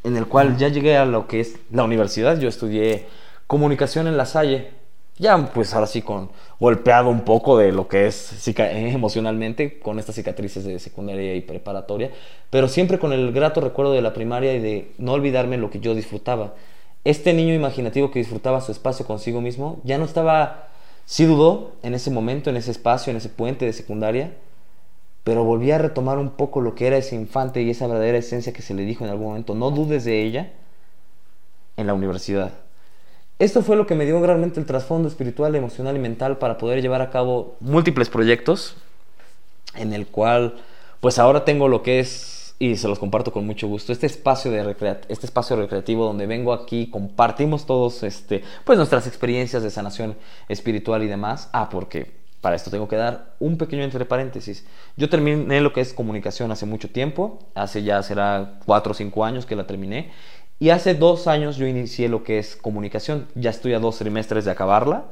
en 0.04 0.18
el 0.18 0.28
cual 0.28 0.58
ya 0.58 0.68
llegué 0.68 0.98
a 0.98 1.06
lo 1.06 1.28
que 1.28 1.40
es 1.40 1.58
la 1.72 1.84
universidad. 1.84 2.40
Yo 2.40 2.50
estudié 2.50 3.06
comunicación 3.48 4.08
en 4.08 4.18
la 4.18 4.26
Salle. 4.26 4.72
Ya 5.20 5.38
pues 5.54 5.74
ahora 5.76 5.86
sí 5.86 6.02
con 6.02 6.32
golpeado 6.60 7.10
un 7.10 7.22
poco 7.22 7.58
de 7.58 7.72
lo 7.72 7.88
que 7.88 8.08
es 8.08 8.48
emocionalmente 8.58 9.80
con 9.80 10.00
estas 10.00 10.16
cicatrices 10.16 10.64
de 10.64 10.80
secundaria 10.80 11.36
y 11.36 11.42
preparatoria, 11.42 12.10
pero 12.50 12.68
siempre 12.68 12.98
con 12.98 13.14
el 13.14 13.32
grato 13.32 13.62
recuerdo 13.62 13.94
de 13.94 14.02
la 14.02 14.14
primaria 14.14 14.56
y 14.56 14.60
de 14.60 14.92
no 14.98 15.14
olvidarme 15.14 15.58
lo 15.58 15.70
que 15.70 15.80
yo 15.80 15.94
disfrutaba. 15.94 16.56
Este 17.04 17.34
niño 17.34 17.54
imaginativo 17.54 18.10
que 18.10 18.20
disfrutaba 18.20 18.62
su 18.62 18.72
espacio 18.72 19.06
consigo 19.06 19.40
mismo 19.40 19.82
ya 19.84 19.98
no 20.00 20.06
estaba, 20.06 20.70
sí 21.06 21.26
dudó 21.26 21.74
en 21.84 21.94
ese 21.94 22.10
momento, 22.10 22.50
en 22.50 22.58
ese 22.58 22.72
espacio, 22.72 23.12
en 23.12 23.18
ese 23.18 23.30
puente 23.30 23.66
de 23.66 23.74
secundaria, 23.74 24.34
pero 25.24 25.44
volví 25.44 25.72
a 25.72 25.78
retomar 25.78 26.18
un 26.18 26.32
poco 26.32 26.62
lo 26.62 26.76
que 26.76 26.88
era 26.88 26.98
ese 26.98 27.16
infante 27.16 27.62
y 27.62 27.70
esa 27.70 27.88
verdadera 27.88 28.18
esencia 28.18 28.54
que 28.54 28.62
se 28.62 28.74
le 28.74 28.84
dijo 28.84 29.06
en 29.06 29.10
algún 29.10 29.28
momento, 29.28 29.56
no 29.56 29.72
dudes 29.72 30.04
de 30.04 30.22
ella, 30.22 30.52
en 31.78 31.88
la 31.88 31.94
universidad. 31.94 32.52
Esto 33.40 33.62
fue 33.62 33.76
lo 33.76 33.88
que 33.88 33.96
me 33.96 34.06
dio 34.06 34.24
realmente 34.24 34.60
el 34.60 34.66
trasfondo 34.66 35.08
espiritual, 35.08 35.56
emocional 35.56 35.96
y 35.96 36.00
mental 36.00 36.38
para 36.38 36.58
poder 36.58 36.82
llevar 36.82 37.02
a 37.02 37.10
cabo 37.10 37.56
múltiples 37.60 38.10
proyectos, 38.10 38.76
en 39.76 39.94
el 39.94 40.08
cual 40.08 40.56
pues 41.00 41.20
ahora 41.20 41.44
tengo 41.44 41.68
lo 41.68 41.84
que 41.84 42.00
es, 42.00 42.56
y 42.60 42.78
se 42.78 42.88
los 42.88 43.00
comparto 43.00 43.34
con 43.34 43.46
mucho 43.46 43.68
gusto, 43.68 43.92
este 43.92 44.06
espacio, 44.06 44.52
de 44.52 44.76
este 45.10 45.26
espacio 45.26 45.56
recreativo 45.56 46.06
donde 46.06 46.28
vengo 46.28 46.54
aquí, 46.54 46.90
compartimos 46.90 47.66
todos 47.66 48.04
este, 48.04 48.44
pues 48.64 48.78
nuestras 48.78 49.08
experiencias 49.08 49.64
de 49.64 49.72
sanación 49.72 50.16
espiritual 50.48 51.04
y 51.04 51.08
demás. 51.08 51.50
Ah, 51.52 51.70
porque 51.70 52.23
para 52.44 52.58
esto 52.58 52.70
tengo 52.70 52.90
que 52.90 52.98
dar 52.98 53.36
un 53.40 53.58
pequeño 53.58 53.84
entre 53.84 54.04
paréntesis. 54.04 54.66
Yo 54.98 55.10
terminé 55.10 55.62
lo 55.62 55.72
que 55.72 55.80
es 55.80 55.94
comunicación 55.94 56.52
hace 56.52 56.66
mucho 56.66 56.90
tiempo, 56.90 57.40
hace 57.56 57.84
ya 57.84 58.04
será 58.04 58.60
cuatro 58.66 58.92
o 58.92 58.94
cinco 58.94 59.24
años 59.24 59.46
que 59.46 59.56
la 59.56 59.66
terminé, 59.66 60.12
y 60.60 60.70
hace 60.72 60.94
dos 60.94 61.28
años 61.28 61.56
yo 61.56 61.66
inicié 61.68 62.10
lo 62.10 62.26
que 62.26 62.40
es 62.40 62.58
comunicación. 62.58 63.30
Ya 63.36 63.50
estoy 63.50 63.74
a 63.74 63.80
dos 63.80 63.98
trimestres 63.98 64.44
de 64.44 64.52
acabarla. 64.52 65.06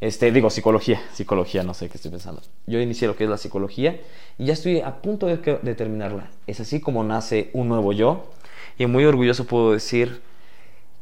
Este, 0.00 0.32
digo, 0.32 0.48
psicología, 0.48 0.98
psicología, 1.12 1.62
no 1.62 1.74
sé 1.74 1.90
qué 1.90 1.98
estoy 1.98 2.10
pensando. 2.10 2.40
Yo 2.66 2.80
inicié 2.80 3.06
lo 3.06 3.16
que 3.16 3.24
es 3.24 3.30
la 3.30 3.36
psicología 3.36 4.00
y 4.38 4.46
ya 4.46 4.54
estoy 4.54 4.80
a 4.80 5.02
punto 5.02 5.26
de, 5.26 5.36
de 5.36 5.74
terminarla. 5.74 6.30
Es 6.46 6.58
así 6.60 6.80
como 6.80 7.04
nace 7.04 7.50
un 7.52 7.68
nuevo 7.68 7.92
yo 7.92 8.30
y 8.78 8.86
muy 8.86 9.04
orgulloso 9.04 9.44
puedo 9.44 9.72
decir 9.72 10.22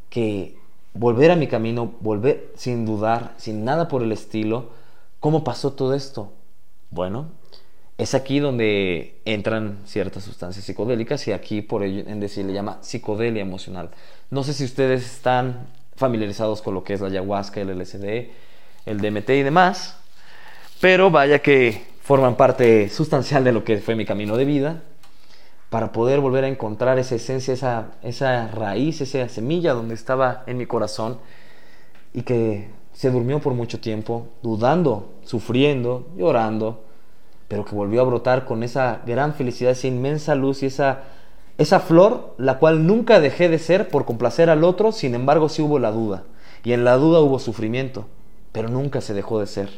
que 0.08 0.56
volver 0.94 1.30
a 1.30 1.36
mi 1.36 1.46
camino, 1.46 1.94
volver 2.00 2.50
sin 2.56 2.84
dudar, 2.84 3.34
sin 3.36 3.64
nada 3.64 3.86
por 3.86 4.02
el 4.02 4.10
estilo, 4.10 4.79
¿Cómo 5.20 5.44
pasó 5.44 5.74
todo 5.74 5.94
esto? 5.94 6.32
Bueno, 6.88 7.28
es 7.98 8.14
aquí 8.14 8.40
donde 8.40 9.20
entran 9.26 9.80
ciertas 9.84 10.24
sustancias 10.24 10.64
psicodélicas 10.64 11.28
y 11.28 11.32
aquí 11.32 11.60
por 11.60 11.82
ello 11.82 12.04
en 12.06 12.20
decir 12.20 12.46
le 12.46 12.54
llama 12.54 12.78
psicodelia 12.80 13.42
emocional. 13.42 13.90
No 14.30 14.42
sé 14.42 14.54
si 14.54 14.64
ustedes 14.64 15.04
están 15.04 15.66
familiarizados 15.94 16.62
con 16.62 16.72
lo 16.72 16.82
que 16.82 16.94
es 16.94 17.02
la 17.02 17.08
ayahuasca, 17.08 17.60
el 17.60 17.78
LSD, 17.78 18.30
el 18.86 19.00
DMT 19.02 19.28
y 19.28 19.42
demás, 19.42 19.98
pero 20.80 21.10
vaya 21.10 21.40
que 21.40 21.84
forman 22.02 22.36
parte 22.36 22.88
sustancial 22.88 23.44
de 23.44 23.52
lo 23.52 23.62
que 23.62 23.76
fue 23.76 23.94
mi 23.96 24.06
camino 24.06 24.38
de 24.38 24.46
vida 24.46 24.82
para 25.68 25.92
poder 25.92 26.20
volver 26.20 26.44
a 26.44 26.48
encontrar 26.48 26.98
esa 26.98 27.16
esencia, 27.16 27.52
esa, 27.52 27.88
esa 28.02 28.48
raíz, 28.48 29.02
esa 29.02 29.28
semilla 29.28 29.74
donde 29.74 29.94
estaba 29.94 30.44
en 30.46 30.56
mi 30.56 30.64
corazón 30.64 31.18
y 32.14 32.22
que 32.22 32.79
se 33.00 33.10
durmió 33.10 33.40
por 33.40 33.54
mucho 33.54 33.80
tiempo, 33.80 34.26
dudando, 34.42 35.14
sufriendo, 35.24 36.06
llorando, 36.18 36.84
pero 37.48 37.64
que 37.64 37.74
volvió 37.74 38.02
a 38.02 38.04
brotar 38.04 38.44
con 38.44 38.62
esa 38.62 39.00
gran 39.06 39.32
felicidad, 39.32 39.72
esa 39.72 39.86
inmensa 39.86 40.34
luz 40.34 40.62
y 40.62 40.66
esa, 40.66 41.04
esa 41.56 41.80
flor, 41.80 42.34
la 42.36 42.58
cual 42.58 42.86
nunca 42.86 43.18
dejé 43.18 43.48
de 43.48 43.58
ser 43.58 43.88
por 43.88 44.04
complacer 44.04 44.50
al 44.50 44.64
otro, 44.64 44.92
sin 44.92 45.14
embargo 45.14 45.48
sí 45.48 45.62
hubo 45.62 45.78
la 45.78 45.92
duda, 45.92 46.24
y 46.62 46.74
en 46.74 46.84
la 46.84 46.96
duda 46.96 47.20
hubo 47.20 47.38
sufrimiento, 47.38 48.04
pero 48.52 48.68
nunca 48.68 49.00
se 49.00 49.14
dejó 49.14 49.40
de 49.40 49.46
ser. 49.46 49.70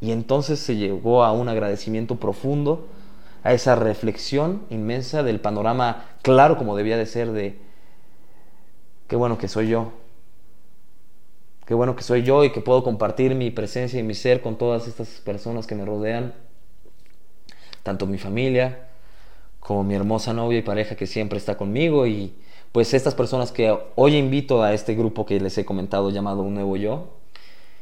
Y 0.00 0.10
entonces 0.10 0.58
se 0.58 0.74
llegó 0.74 1.22
a 1.22 1.30
un 1.30 1.48
agradecimiento 1.48 2.16
profundo, 2.16 2.88
a 3.44 3.52
esa 3.52 3.76
reflexión 3.76 4.62
inmensa 4.70 5.22
del 5.22 5.38
panorama 5.38 6.06
claro 6.22 6.58
como 6.58 6.76
debía 6.76 6.96
de 6.96 7.06
ser 7.06 7.30
de, 7.30 7.60
qué 9.06 9.14
bueno 9.14 9.38
que 9.38 9.46
soy 9.46 9.68
yo, 9.68 9.92
Qué 11.66 11.74
bueno 11.74 11.96
que 11.96 12.04
soy 12.04 12.22
yo 12.22 12.44
y 12.44 12.52
que 12.52 12.60
puedo 12.60 12.84
compartir 12.84 13.34
mi 13.34 13.50
presencia 13.50 13.98
y 13.98 14.04
mi 14.04 14.14
ser 14.14 14.40
con 14.40 14.56
todas 14.56 14.86
estas 14.86 15.08
personas 15.24 15.66
que 15.66 15.74
me 15.74 15.84
rodean, 15.84 16.32
tanto 17.82 18.06
mi 18.06 18.18
familia 18.18 18.86
como 19.58 19.82
mi 19.82 19.96
hermosa 19.96 20.32
novia 20.32 20.60
y 20.60 20.62
pareja 20.62 20.94
que 20.94 21.08
siempre 21.08 21.38
está 21.38 21.56
conmigo 21.56 22.06
y 22.06 22.32
pues 22.70 22.94
estas 22.94 23.16
personas 23.16 23.50
que 23.50 23.76
hoy 23.96 24.16
invito 24.16 24.62
a 24.62 24.74
este 24.74 24.94
grupo 24.94 25.26
que 25.26 25.40
les 25.40 25.58
he 25.58 25.64
comentado 25.64 26.10
llamado 26.10 26.42
Un 26.42 26.54
Nuevo 26.54 26.76
Yo 26.76 27.08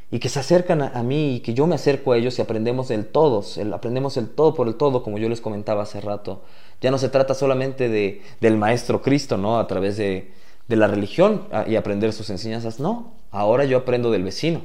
y 0.09 0.17
que 0.17 0.29
se 0.29 0.39
acercan 0.39 0.81
a, 0.81 1.03
mí 1.03 1.35
y 1.35 1.39
que 1.41 1.53
yo 1.53 1.67
me 1.67 1.75
acerco 1.75 2.11
a 2.11 2.17
ellos 2.17 2.39
y 2.39 2.41
aprendemos 2.41 2.89
el 2.89 3.05
todo, 3.05 3.43
el, 3.57 3.71
aprendemos 3.71 4.17
el 4.17 4.29
todo 4.29 4.55
por 4.55 4.67
el 4.67 4.75
todo 4.75 5.03
como 5.03 5.19
yo 5.19 5.29
les 5.29 5.41
comentaba 5.41 5.83
hace 5.83 6.01
rato. 6.01 6.41
Ya 6.81 6.89
no 6.89 6.97
se 6.97 7.09
trata 7.09 7.35
solamente 7.35 7.87
de, 7.89 8.23
del 8.41 8.57
Maestro 8.57 9.01
Cristo, 9.03 9.37
¿no? 9.37 9.59
A 9.59 9.67
través 9.67 9.97
de, 9.97 10.31
de 10.67 10.75
la 10.75 10.87
religión 10.87 11.47
y 11.67 11.75
aprender 11.75 12.13
sus 12.13 12.29
enseñanzas, 12.29 12.79
no, 12.79 13.13
ahora 13.31 13.65
yo 13.65 13.77
aprendo 13.77 14.11
del 14.11 14.23
vecino, 14.23 14.61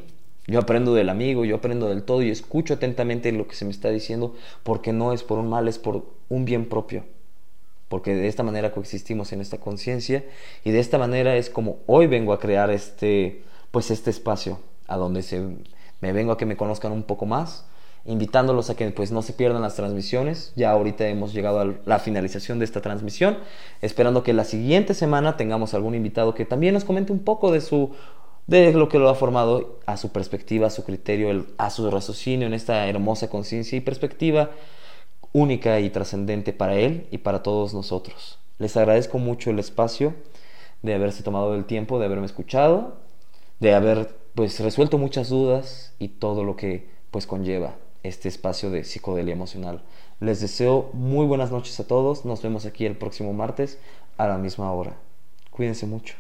yo 0.47 0.59
aprendo 0.59 0.95
del 0.95 1.09
amigo, 1.09 1.45
yo 1.45 1.57
aprendo 1.57 1.89
del 1.89 2.03
todo 2.03 2.23
y 2.23 2.31
escucho 2.31 2.75
atentamente 2.75 3.33
lo 3.33 3.47
que 3.47 3.55
se 3.55 3.65
me 3.65 3.71
está 3.71 3.91
diciendo 3.91 4.35
porque 4.63 4.93
no 4.93 5.13
es 5.13 5.23
por 5.23 5.39
un 5.39 5.49
mal, 5.49 5.69
es 5.69 5.79
por 5.79 6.05
un 6.29 6.45
bien 6.45 6.69
propio. 6.69 7.05
Porque 7.89 8.15
de 8.15 8.29
esta 8.29 8.45
manera 8.45 8.71
coexistimos 8.71 9.33
en 9.33 9.41
esta 9.41 9.59
conciencia 9.59 10.25
y 10.65 10.71
de 10.71 10.79
esta 10.79 10.97
manera 10.97 11.37
es 11.37 11.51
como 11.51 11.79
hoy 11.87 12.07
vengo 12.07 12.33
a 12.33 12.39
crear 12.39 12.71
este 12.71 13.43
pues 13.73 13.91
este 13.91 14.11
espacio 14.11 14.61
a 14.87 14.97
donde 14.97 15.23
se 15.23 15.41
me 16.01 16.13
vengo 16.13 16.33
a 16.33 16.39
que 16.39 16.47
me 16.47 16.57
conozcan 16.57 16.93
un 16.93 17.03
poco 17.03 17.27
más, 17.27 17.67
invitándolos 18.05 18.71
a 18.71 18.77
que 18.77 18.91
pues 18.91 19.13
no 19.13 19.23
se 19.23 19.33
pierdan 19.33 19.63
las 19.63 19.77
transmisiones. 19.77 20.53
Ya 20.57 20.71
ahorita 20.71 21.07
hemos 21.09 21.33
llegado 21.33 21.61
a 21.61 21.75
la 21.85 21.99
finalización 21.99 22.59
de 22.59 22.65
esta 22.65 22.81
transmisión, 22.81 23.39
esperando 23.83 24.23
que 24.23 24.33
la 24.33 24.45
siguiente 24.45 24.95
semana 24.95 25.37
tengamos 25.37 25.75
algún 25.75 25.95
invitado 25.95 26.35
que 26.35 26.45
también 26.45 26.75
nos 26.75 26.85
comente 26.85 27.13
un 27.13 27.21
poco 27.21 27.53
de 27.53 27.61
su 27.61 27.91
de 28.47 28.73
lo 28.73 28.89
que 28.89 28.99
lo 28.99 29.09
ha 29.09 29.15
formado 29.15 29.79
a 29.87 29.97
su 29.97 30.11
perspectiva, 30.11 30.67
a 30.67 30.71
su 30.71 30.83
criterio, 30.83 31.47
a 31.57 31.71
su 31.71 31.89
raciocinio 31.89 32.49
en 32.49 32.55
esta 32.55 32.89
hermosa 32.89 33.31
conciencia 33.31 33.77
y 33.79 33.81
perspectiva 33.81 34.51
única 35.33 35.79
y 35.79 35.91
trascendente 35.91 36.53
para 36.53 36.75
él 36.75 37.07
y 37.13 37.19
para 37.19 37.45
todos 37.45 37.75
nosotros. 37.75 38.41
Les 38.59 38.77
agradezco 38.77 39.19
mucho 39.19 39.51
el 39.51 39.61
espacio 39.61 40.15
de 40.83 40.95
haberse 40.95 41.23
tomado 41.23 41.55
el 41.55 41.65
tiempo, 41.65 42.01
de 42.01 42.07
haberme 42.07 42.27
escuchado, 42.27 42.97
de 43.61 43.73
haber 43.73 44.17
pues 44.35 44.59
resuelto 44.59 44.99
muchas 44.99 45.29
dudas 45.29 45.95
y 46.01 46.09
todo 46.09 46.43
lo 46.43 46.57
que 46.57 46.89
pues 47.13 47.29
conlleva 47.29 47.77
este 48.03 48.29
espacio 48.29 48.71
de 48.71 48.85
psicodelia 48.85 49.35
emocional. 49.35 49.83
Les 50.21 50.41
deseo 50.41 50.91
muy 50.93 51.27
buenas 51.27 51.51
noches 51.51 51.79
a 51.81 51.87
todos. 51.87 52.25
Nos 52.25 52.43
vemos 52.43 52.67
aquí 52.67 52.87
el 52.87 52.97
próximo 52.97 53.33
martes 53.33 53.79
a 54.17 54.27
la 54.27 54.39
misma 54.39 54.73
hora. 54.73 54.97
Cuídense 55.51 55.87
mucho. 55.87 56.15